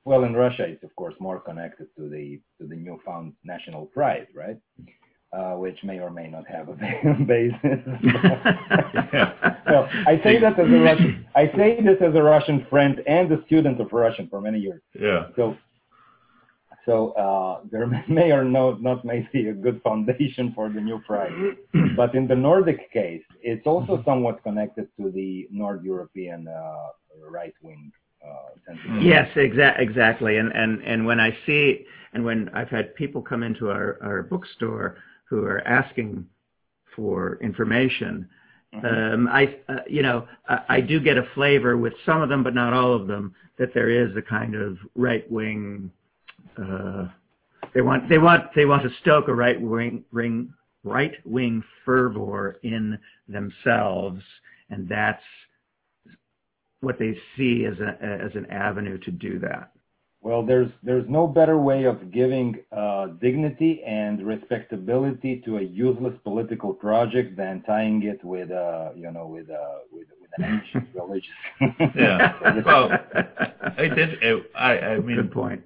[0.05, 0.63] well in Russia.
[0.65, 4.57] It's of course more connected to the to the newfound national pride, right?
[5.31, 6.73] Uh, which may or may not have a
[7.27, 7.61] basis.
[9.68, 11.23] well, I say that as a Russian.
[11.35, 14.81] I say this as a Russian friend and a student of Russian for many years.
[14.99, 15.27] Yeah.
[15.35, 15.56] So,
[16.84, 20.99] so uh, there may or no, not may be a good foundation for the new
[21.06, 21.31] pride.
[21.95, 26.88] but in the Nordic case, it's also somewhat connected to the North European uh,
[27.30, 27.91] right wing
[28.26, 28.73] uh.
[28.99, 30.38] Yes, exa- exactly.
[30.38, 34.23] And, and, and when I see, and when I've had people come into our, our
[34.23, 34.97] bookstore
[35.30, 36.26] who are asking
[36.95, 38.27] for information,
[38.84, 42.43] um, I, uh, you know, I, I do get a flavor with some of them,
[42.43, 45.91] but not all of them, that there is a kind of right wing.
[46.57, 47.07] Uh,
[47.73, 50.53] they want, they want, they want to stoke a right wing, ring,
[50.84, 52.97] right wing fervor in
[53.27, 54.22] themselves,
[54.69, 55.23] and that's
[56.81, 59.72] what they see as a as an avenue to do that.
[60.21, 66.13] Well, there's there's no better way of giving uh, dignity and respectability to a useless
[66.25, 70.89] political project than tying it with uh, you know with uh, with, with an ancient
[70.93, 71.31] religion.
[71.95, 72.61] Yeah.
[72.65, 72.91] Well,
[73.77, 74.21] it did.
[74.21, 75.63] It, I, I mean, Good point.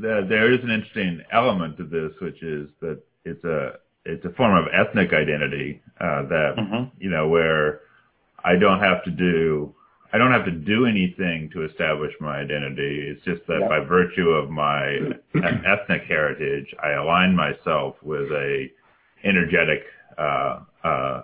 [0.00, 4.30] the, there is an interesting element to this, which is that it's a it's a
[4.30, 6.90] form of ethnic identity uh, that Mhm.
[7.00, 7.80] you know where
[8.44, 9.74] I don't have to do
[10.12, 13.08] I don't have to do anything to establish my identity.
[13.08, 14.98] It's just that by virtue of my
[15.34, 18.68] ethnic heritage, I align myself with a
[19.24, 19.82] energetic
[20.16, 21.22] uh, uh,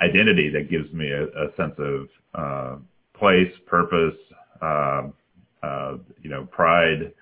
[0.00, 2.76] identity that gives me a, a sense of uh,
[3.18, 4.16] place, purpose,
[4.62, 5.02] uh,
[5.62, 7.12] uh, you know, pride,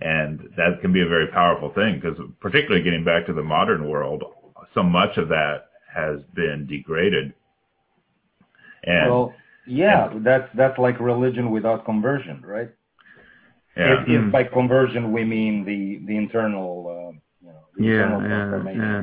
[0.00, 3.88] and that can be a very powerful thing because, particularly getting back to the modern
[3.88, 4.22] world,
[4.74, 7.34] so much of that has been degraded.
[8.84, 9.34] And well,
[9.66, 12.70] yeah, that's that's like religion without conversion, right?
[13.76, 17.90] yeah, If, if by conversion we mean the the internal, uh, you know, the Yeah,
[17.92, 18.96] internal yeah, transformation.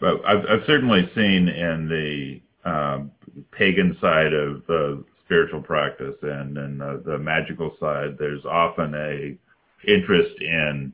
[0.00, 3.10] but I've, I've certainly seen in the um,
[3.52, 9.36] pagan side of the spiritual practice and in the, the magical side, there's often a
[9.90, 10.92] interest in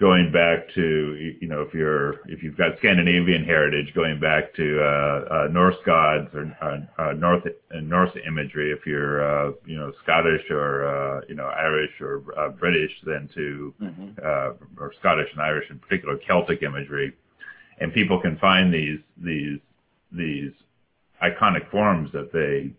[0.00, 4.80] going back to you know if you're if you've got Scandinavian heritage, going back to
[4.82, 8.72] uh, uh, Norse gods or uh, uh, North uh, Norse imagery.
[8.72, 13.28] If you're uh, you know Scottish or uh, you know Irish or uh, British, then
[13.34, 14.18] to Mhm.
[14.24, 17.12] uh, or Scottish and Irish in particular Celtic imagery,
[17.78, 19.60] and people can find these these
[20.10, 20.52] these
[21.22, 22.70] iconic forms that they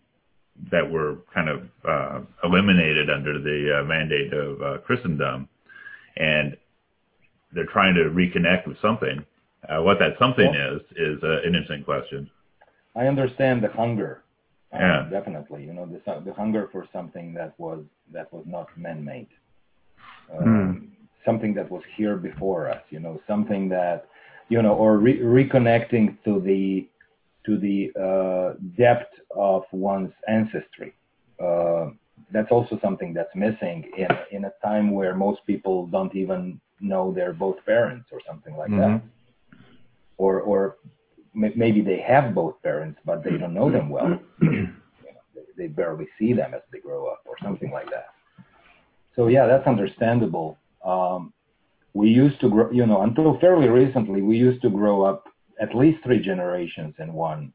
[0.71, 5.47] that were kind of uh, eliminated under the uh, mandate of uh, Christendom,
[6.17, 6.57] and
[7.56, 9.18] they're trying to reconnect with something.
[9.69, 12.30] Uh, what that something Well- is is uh, an interesting question.
[12.95, 14.14] I understand the hunger.
[14.73, 15.07] uh, Yeah.
[15.18, 15.61] definitely.
[15.68, 17.82] You know, the the hunger for something that was
[18.15, 19.32] that was not man-made.
[20.38, 20.91] Um,
[21.30, 22.84] Something that was here before us.
[22.91, 23.99] You know, something that,
[24.53, 26.88] you know, or re- reconnecting to the
[27.48, 27.77] to the
[28.07, 30.91] uh, depth of one's ancestry.
[31.45, 31.86] Uh,
[32.32, 36.41] that's also something that's missing in in a time where most people don't even
[36.80, 39.02] know they're both parents or something like that,
[40.18, 40.77] or or
[41.34, 44.18] maybe they have both parents but they don't know them well.
[44.41, 48.07] you know, they, they barely see them as they grow up or something like that.
[49.15, 50.57] So yeah, that's understandable.
[50.84, 51.34] Um,
[51.93, 55.26] we used to grow, you know, until fairly recently, we used to grow up
[55.61, 57.53] at least three generations in one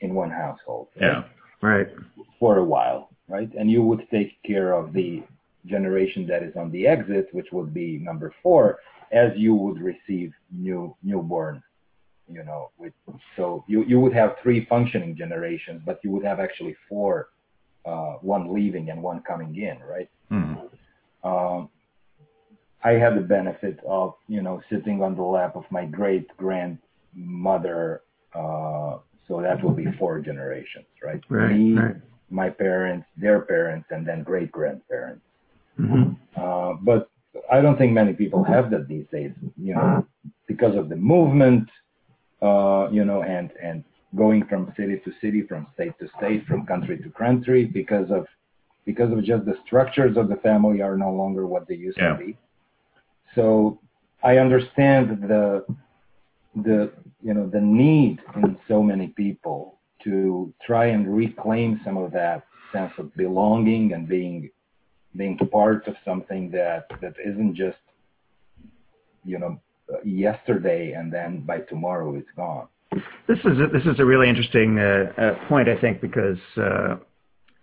[0.00, 0.88] in one household.
[1.00, 1.06] right?
[1.06, 1.24] Yeah.
[1.62, 1.88] Right.
[2.38, 3.50] for a while, right?
[3.58, 5.22] And you would take care of the
[5.66, 8.78] generation that is on the exit, which would be number four,
[9.12, 11.62] as you would receive new newborn,
[12.28, 12.70] you know.
[12.78, 12.92] With,
[13.36, 17.28] so you you would have three functioning generations, but you would have actually four,
[17.86, 20.10] uh, one leaving and one coming in, right?
[20.28, 20.54] Hmm.
[21.28, 21.68] Um,
[22.82, 28.02] I had the benefit of, you know, sitting on the lap of my great grandmother.
[28.34, 31.22] Uh, so that will be four generations, right?
[31.30, 31.56] Right.
[31.56, 31.96] Me, Right.
[32.28, 35.24] my parents, their parents, and then great grandparents.
[35.76, 37.08] Hmm Uh, but
[37.50, 39.32] I don't think many people have that these days,
[39.68, 40.06] you know,
[40.46, 41.68] because of the movement,
[42.42, 43.84] uh, you know, and and
[44.22, 48.26] going from city to city, from state to state, from country to country, because of
[48.84, 52.12] because of just the structures of the family are no longer what they used Yeah.
[52.16, 52.36] to be.
[53.34, 53.78] So
[54.22, 55.64] I understand the
[56.66, 56.92] the
[57.22, 62.46] you know the need in so many people to try and reclaim some of that
[62.72, 64.50] sense of belonging and being
[65.16, 67.78] being part of something that that isn't just
[69.24, 69.60] you know
[70.04, 72.68] yesterday and then by tomorrow it's gone
[73.26, 76.96] This is a, this is a really interesting uh, uh, point, I think, because uh,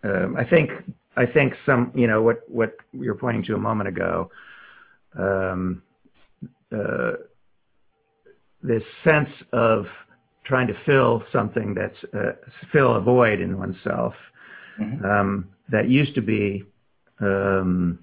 [0.03, 0.71] um, I think
[1.15, 4.29] I think some you know what what you were pointing to a moment ago.
[5.17, 5.83] Um,
[6.77, 7.13] uh,
[8.63, 9.85] this sense of
[10.45, 12.33] trying to fill something that's uh,
[12.73, 14.13] fill a void in oneself
[14.79, 15.03] Mhm.
[15.05, 16.65] um, that used to be
[17.21, 17.99] um,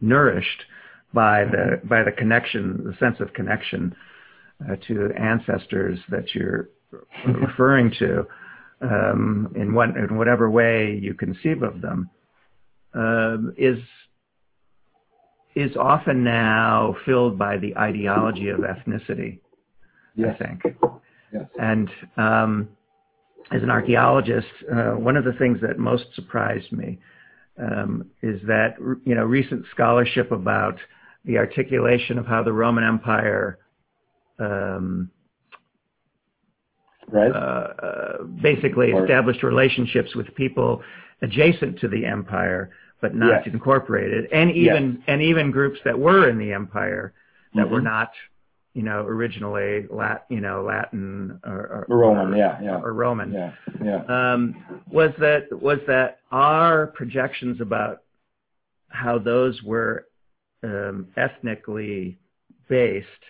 [0.00, 0.64] nourished
[1.12, 3.94] by the by the connection, the sense of connection
[4.68, 6.68] uh, to ancestors that you're
[7.26, 8.26] referring to,
[8.80, 12.10] um, in what in whatever way you conceive of them,
[12.94, 13.78] um, is
[15.54, 19.38] is often now filled by the ideology of ethnicity.
[20.14, 20.62] yes I think.
[21.32, 22.68] yes And um,
[23.52, 26.98] as an archaeologist, uh, one of the things that most surprised me
[27.58, 30.78] um, is that you know recent scholarship about
[31.24, 33.58] the articulation of how the Roman Empire
[34.38, 35.10] um,
[37.08, 40.82] right uh, uh, basically Or- established relationships with people
[41.22, 42.70] adjacent to the empire,
[43.00, 43.54] but not Yes.
[43.54, 47.12] incorporated, and even and even groups that were in the empire
[47.54, 47.84] that were Mhm.
[47.84, 48.10] not,
[48.76, 53.32] you know, originally Lat, you know, Latin or, or roman or, yeah yeah or Roman.
[53.32, 54.54] yeah yeah Um,
[54.90, 58.02] was that was that our projections about
[58.88, 60.06] how those were
[60.62, 62.18] um, ethnically
[62.68, 63.24] based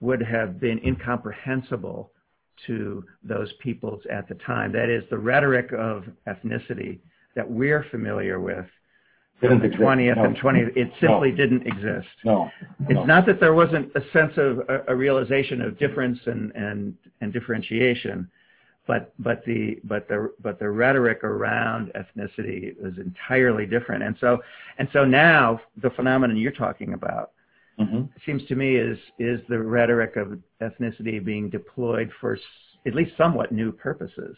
[0.00, 2.10] would have been incomprehensible
[2.66, 4.72] to those peoples at the time.
[4.72, 7.00] That is, the rhetoric of ethnicity
[7.34, 8.66] that we're familiar with
[9.40, 9.82] didn't the exist.
[9.82, 10.24] 20th no.
[10.24, 12.08] and 20th, it simply didn't exist.
[12.24, 12.50] no
[12.80, 13.04] It's no.
[13.04, 17.32] not that there wasn't a sense of a, a realization of difference and, and, and
[17.32, 18.28] differentiation,
[18.86, 24.02] but but the but the but the rhetoric around ethnicity was entirely different.
[24.04, 24.38] And so
[24.78, 27.32] and so now the phenomenon you're talking about
[27.78, 28.08] Mhm.
[28.24, 32.42] seems to me is is the rhetoric of ethnicity being deployed for s-
[32.86, 34.34] at least somewhat new purposes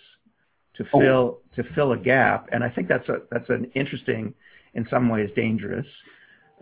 [0.75, 1.01] to Oh.
[1.01, 2.49] fill to fill a gap.
[2.51, 4.35] And I think that's a that's an interesting,
[4.75, 5.87] in some ways dangerous,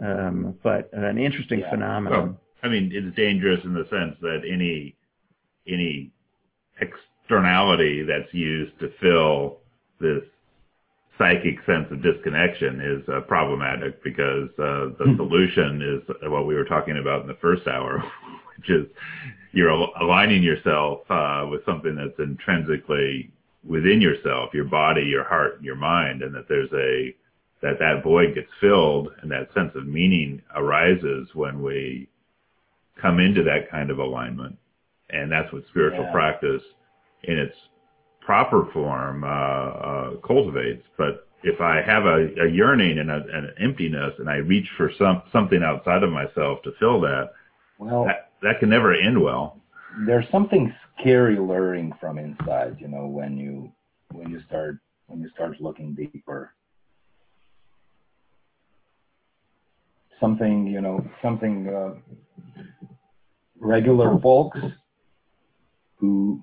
[0.02, 1.70] um, but an interesting Yeah.
[1.70, 2.28] phenomenon.
[2.28, 4.94] Well, I mean, it's dangerous in the sense that any
[5.68, 6.10] any
[6.80, 9.58] externality that's used to fill
[10.00, 10.22] this
[11.18, 15.16] psychic sense of disconnection is uh, problematic because uh, the Hmm.
[15.16, 17.98] solution is what we were talking about in the first hour,
[18.56, 18.86] which is
[19.52, 23.30] you're al- aligning yourself uh, with something that's intrinsically
[23.64, 27.14] within yourself, your body, your heart, your mind, and that there's a
[27.62, 32.08] that that void gets filled and that sense of meaning arises when we
[33.00, 34.56] come into that kind of alignment.
[35.10, 36.12] And that's what spiritual Yeah.
[36.12, 36.62] practice
[37.24, 37.54] in its
[38.20, 40.84] proper form uh, uh, cultivates.
[40.98, 44.68] But if I have a, a yearning and, a, and an emptiness, and I reach
[44.76, 47.32] for some something outside of myself to fill that,
[47.78, 49.60] Well, that that can never end well.
[50.06, 53.70] there's something scary luring from inside, you know, when you
[54.12, 56.52] when you start when you start looking deeper.
[60.20, 61.94] Something, you know, something uh,
[63.58, 64.58] regular folks
[65.98, 66.42] who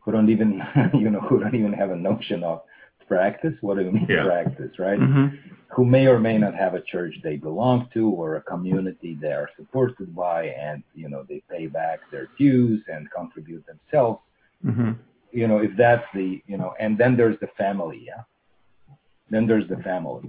[0.00, 0.62] who don't even
[0.94, 2.62] you know who don't even have a notion of
[3.08, 3.54] practice.
[3.60, 4.24] What do you mean Yeah.
[4.24, 4.98] practice, right?
[4.98, 5.38] Mhm.
[5.76, 9.32] who may or may not have a church they belong to or a community they
[9.40, 14.20] are supported by and you know they pay back their dues and contribute themselves
[14.64, 14.90] Mhm.
[15.40, 18.22] you know if that's the you know and then there's the family yeah
[19.32, 20.26] then there's the family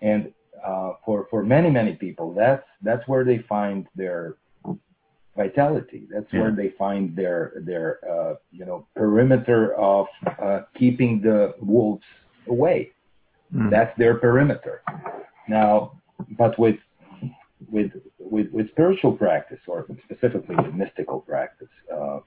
[0.00, 0.32] and
[0.66, 4.36] uh, for for many many people that's that's where they find their
[5.36, 10.06] vitality that's where they find their their uh, you know perimeter of
[10.42, 12.04] uh, keeping the wolves
[12.48, 12.92] away
[13.54, 13.70] Mm.
[13.70, 14.82] that's their perimeter.
[15.48, 16.00] Now,
[16.38, 16.76] but with
[17.68, 22.20] with with, with spiritual practice, or specifically with mystical practice, uh,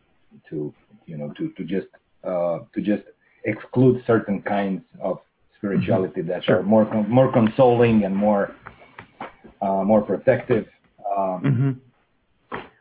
[0.49, 0.73] to
[1.05, 1.87] you know to to just
[2.23, 3.03] uh, to just
[3.45, 5.19] exclude certain kinds of
[5.67, 6.59] spirituality that Sure.
[6.59, 6.85] are more
[7.19, 8.51] more consoling and more
[9.61, 10.65] uh, more protective.
[11.17, 11.71] Um, Mhm.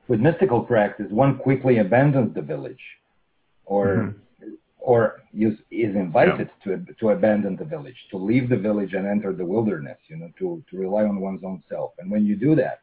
[0.08, 2.84] with mystical practice, one quickly abandons the village,
[3.64, 4.14] or Mhm.
[4.80, 5.00] or
[5.32, 9.46] is, is invited to to abandon the village, to leave the village and enter the
[9.54, 9.98] wilderness.
[10.10, 11.90] You know, to to rely on one's own self.
[12.00, 12.78] And when you do that,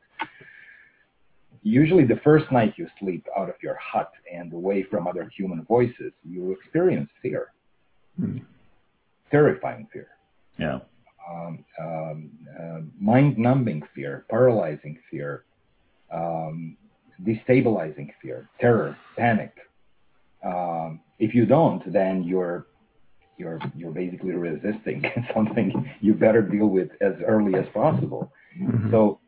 [1.61, 5.61] usually the first night you sleep out of your hut and away from other human
[5.63, 7.43] voices, you experience fear,
[8.21, 8.41] Mhm.
[9.31, 10.07] Terrifying fear
[10.57, 10.79] Yeah.
[11.29, 15.43] um, um, uh, mind-numbing fear, paralyzing fear,
[16.11, 16.77] um,
[17.23, 19.51] destabilizing fear, terror, panic.
[20.43, 22.65] Um, if you don't, then you're
[23.37, 25.03] you're you're basically resisting
[25.33, 25.67] something
[26.01, 28.31] you better deal with as early as possible.
[28.59, 28.91] Mhm.
[28.91, 29.19] So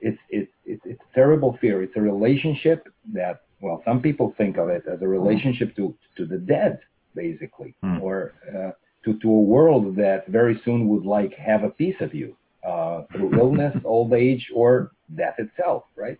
[0.00, 1.82] it's it's it's it's terrible fear.
[1.82, 6.22] It's a relationship that well, some people think of it as a relationship to to
[6.26, 6.80] the dead,
[7.14, 8.00] basically, Hmm.
[8.00, 8.16] or
[8.56, 8.72] uh,
[9.04, 12.36] to to a world that very soon would like have a piece of you
[12.66, 16.18] uh, through illness, old age, or death itself, right?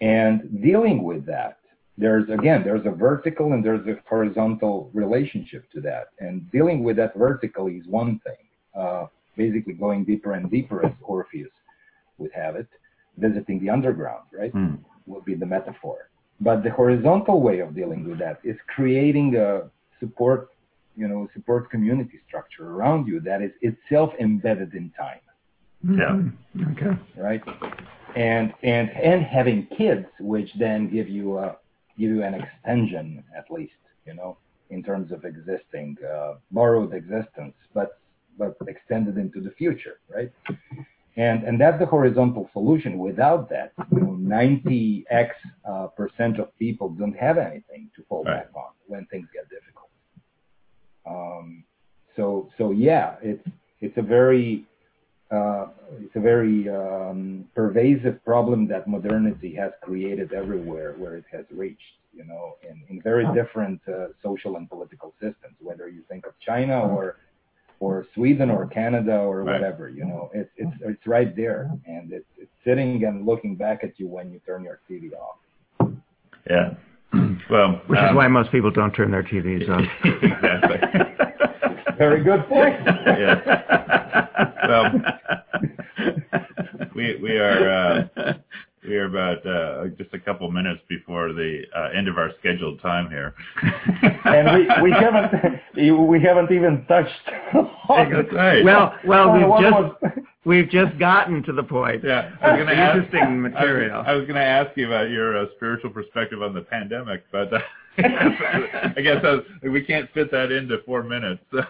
[0.00, 1.58] And dealing with that,
[1.96, 6.96] there's again there's a vertical and there's a horizontal relationship to that, and dealing with
[6.96, 8.42] that vertically is one thing.
[8.78, 9.06] Uh,
[9.36, 11.50] basically, going deeper and deeper as Orpheus
[12.18, 12.68] would have it,
[13.16, 14.52] visiting the underground, right?
[14.52, 14.76] Hmm.
[15.06, 16.10] would be the metaphor.
[16.40, 19.70] But the horizontal way of dealing with that is creating a
[20.00, 20.50] support,
[20.96, 25.20] you know, support community structure around you that is itself embedded in time,
[25.84, 26.32] Mhm.
[26.72, 26.92] Okay.
[27.28, 27.42] right?
[28.16, 31.56] And and and having kids, which then give you a
[31.98, 34.38] give you an extension at least, you know,
[34.70, 37.90] in terms of existing, uh, borrowed existence, but
[38.38, 40.30] but extended into the future, right?
[41.16, 42.98] And and that's the horizontal solution.
[42.98, 45.30] Without that, you know, 90x
[45.70, 48.36] uh, percent of people don't have anything to fall Right.
[48.44, 49.85] back on when things get difficult.
[51.06, 51.64] Um,
[52.16, 53.46] so so yeah, it's
[53.80, 54.64] it's a very
[55.30, 55.66] uh,
[56.00, 61.80] it's a very um, pervasive problem that modernity has created everywhere where it has reached.
[62.14, 66.32] You know, in, in very different uh, social and political systems, whether you think of
[66.40, 67.16] China or
[67.78, 69.60] or Sweden or Canada or Right.
[69.60, 69.90] whatever.
[69.90, 74.00] You know, it's it's it's right there, and it's it's sitting and looking back at
[74.00, 75.90] you when you turn your TV off.
[76.48, 76.74] Yeah.
[77.50, 79.88] Well, Which is um, why most people don't turn their TVs on.
[80.22, 80.78] exactly.
[81.98, 82.76] Very good point.
[83.06, 83.38] Yes.
[84.68, 84.92] Well,
[86.94, 88.32] we we are uh,
[88.88, 92.80] we are about uh, just a couple minutes before the uh, end of our scheduled
[92.80, 93.34] time here.
[94.24, 95.60] and we, we haven't
[96.08, 97.10] we haven't even touched.
[97.88, 98.64] on- That's right.
[98.64, 102.02] well, well, on we've just was- we've just gotten to the point.
[102.04, 102.96] Yeah, I was going to ask.
[102.96, 104.02] Interesting material.
[104.06, 107.52] I was, going to ask you about your uh, spiritual perspective on the pandemic, but
[107.52, 107.58] uh,
[107.98, 111.42] I guess uh, we can't fit that into four minutes.
[111.52, 111.62] So.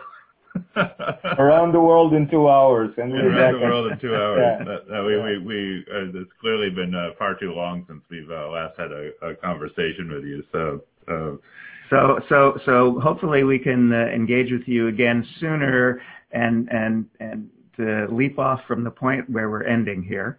[1.38, 4.40] around the world in two hours, and we're around the world in two hours.
[4.40, 4.64] Yeah.
[4.64, 8.30] That- that we, we, we, uh, it's clearly been uh, far too long since we've
[8.30, 10.42] uh, last had a, a conversation with you.
[10.52, 11.36] So, uh,
[11.90, 16.00] So, so, so hopefully we can uh, engage with you again sooner
[16.32, 20.38] and and and uh, leap off from the point where we're ending here,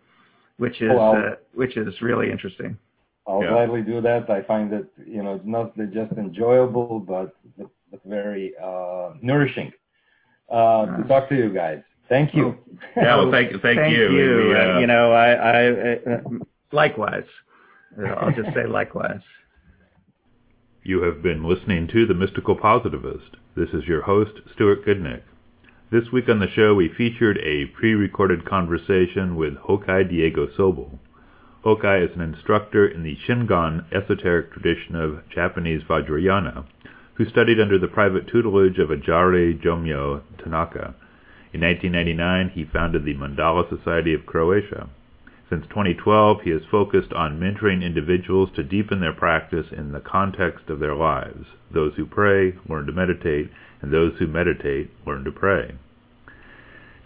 [0.58, 2.78] which is Well- uh, which is really interesting.
[3.28, 3.50] I'll Yeah.
[3.50, 4.30] gladly do that.
[4.30, 9.72] I find it, you know, it's not just enjoyable, but but, but very uh, nourishing
[10.50, 11.82] uh, to talk to you guys.
[12.10, 12.56] Thank you.
[12.96, 14.10] yeah, well, thank, thank, Thank you.
[14.10, 14.48] you.
[14.50, 16.20] We, Uh, you know, I, I uh,
[16.72, 17.26] likewise.
[18.22, 19.22] I'll just say likewise.
[20.84, 23.36] You have been listening to The Mystical Positivist.
[23.56, 25.24] This is your host, Stuart Goodnick.
[25.92, 31.00] This week on the show, we featured a pre-recorded conversation with Hokai Diego Sobol.
[31.66, 36.66] Hokai is an instructor in the Shingon esoteric tradition of Japanese Vajrayana,
[37.18, 40.94] who studied under the private tutelage of Ajari Jomyo Tanaka.
[41.52, 44.88] In 1999, he founded the Mandala Society of Croatia.
[45.50, 50.70] Since 2012, he has focused on mentoring individuals to deepen their practice in the context
[50.70, 51.46] of their lives.
[51.74, 53.50] Those who pray learn to meditate,
[53.82, 55.74] and those who meditate learn to pray.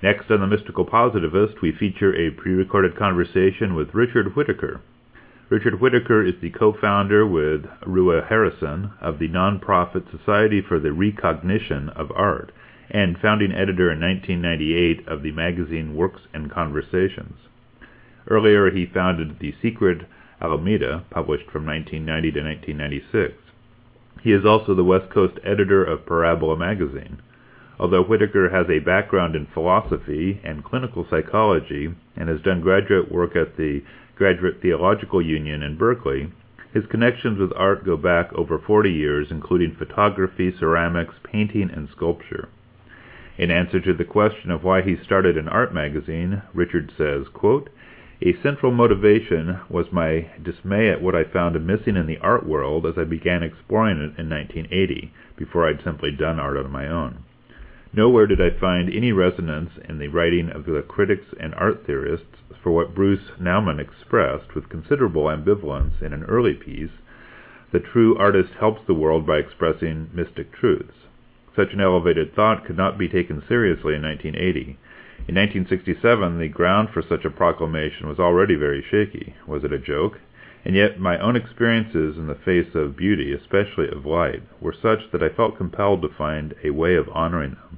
[0.04, 4.82] Next on The Mystical Positivist, we feature a pre-recorded conversation with Richard Whittaker.
[5.52, 11.90] Richard Whittaker is the co-founder with Rua Harrison of the nonprofit Society for the Recognition
[11.90, 12.54] of Art
[12.90, 17.36] and founding editor in 1998 of the magazine Works and Conversations.
[18.30, 20.08] Earlier, he founded The Secret
[20.40, 23.34] Alameda, published from 1990 to 1996.
[24.24, 27.22] He is also the West Coast editor of Parabola magazine.
[27.78, 33.36] Although Whittaker has a background in philosophy and clinical psychology and has done graduate work
[33.36, 33.82] at the
[34.22, 36.32] Graduate Theological Union in Berkeley,
[36.76, 42.48] his connections with art go back over 40 years, including photography, ceramics, painting, and sculpture.
[43.40, 47.72] In answer to the question of why he started an art magazine, Richard says, quote,
[48.22, 52.86] a central motivation was my dismay at what I found missing in the art world
[52.86, 57.24] as I began exploring it in 1980, before I'd simply done art on my own.
[57.94, 62.38] Nowhere did I find any resonance in the writing of the critics and art theorists
[62.64, 66.92] for what Bruce Nauman expressed with considerable ambivalence in an early piece,
[67.72, 71.08] the true artist helps the world by expressing mystic truths.
[71.56, 74.78] Such an elevated thought could not be taken seriously in 1980.
[75.28, 79.36] In 1967, the ground for such a proclamation was already very shaky.
[79.48, 80.20] Was it a joke?
[80.64, 85.12] And yet my own experiences in the face of beauty, especially of light, were such
[85.12, 87.71] that I felt compelled to find a way of honoring them.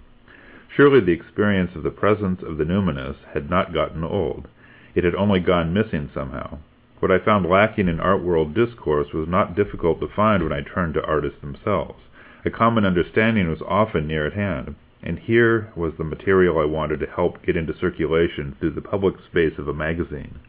[0.76, 4.48] Surely the experience of the presence of the numinous had not gotten old.
[4.95, 6.58] It had only gone missing somehow.
[7.00, 10.62] What I found lacking in art world discourse was not difficult to find when I
[10.62, 12.02] turned to artists themselves.
[12.45, 14.76] A common understanding was often near at hand
[15.06, 19.16] and here was the material I wanted to help get into circulation through the public
[19.30, 20.40] space of a magazine.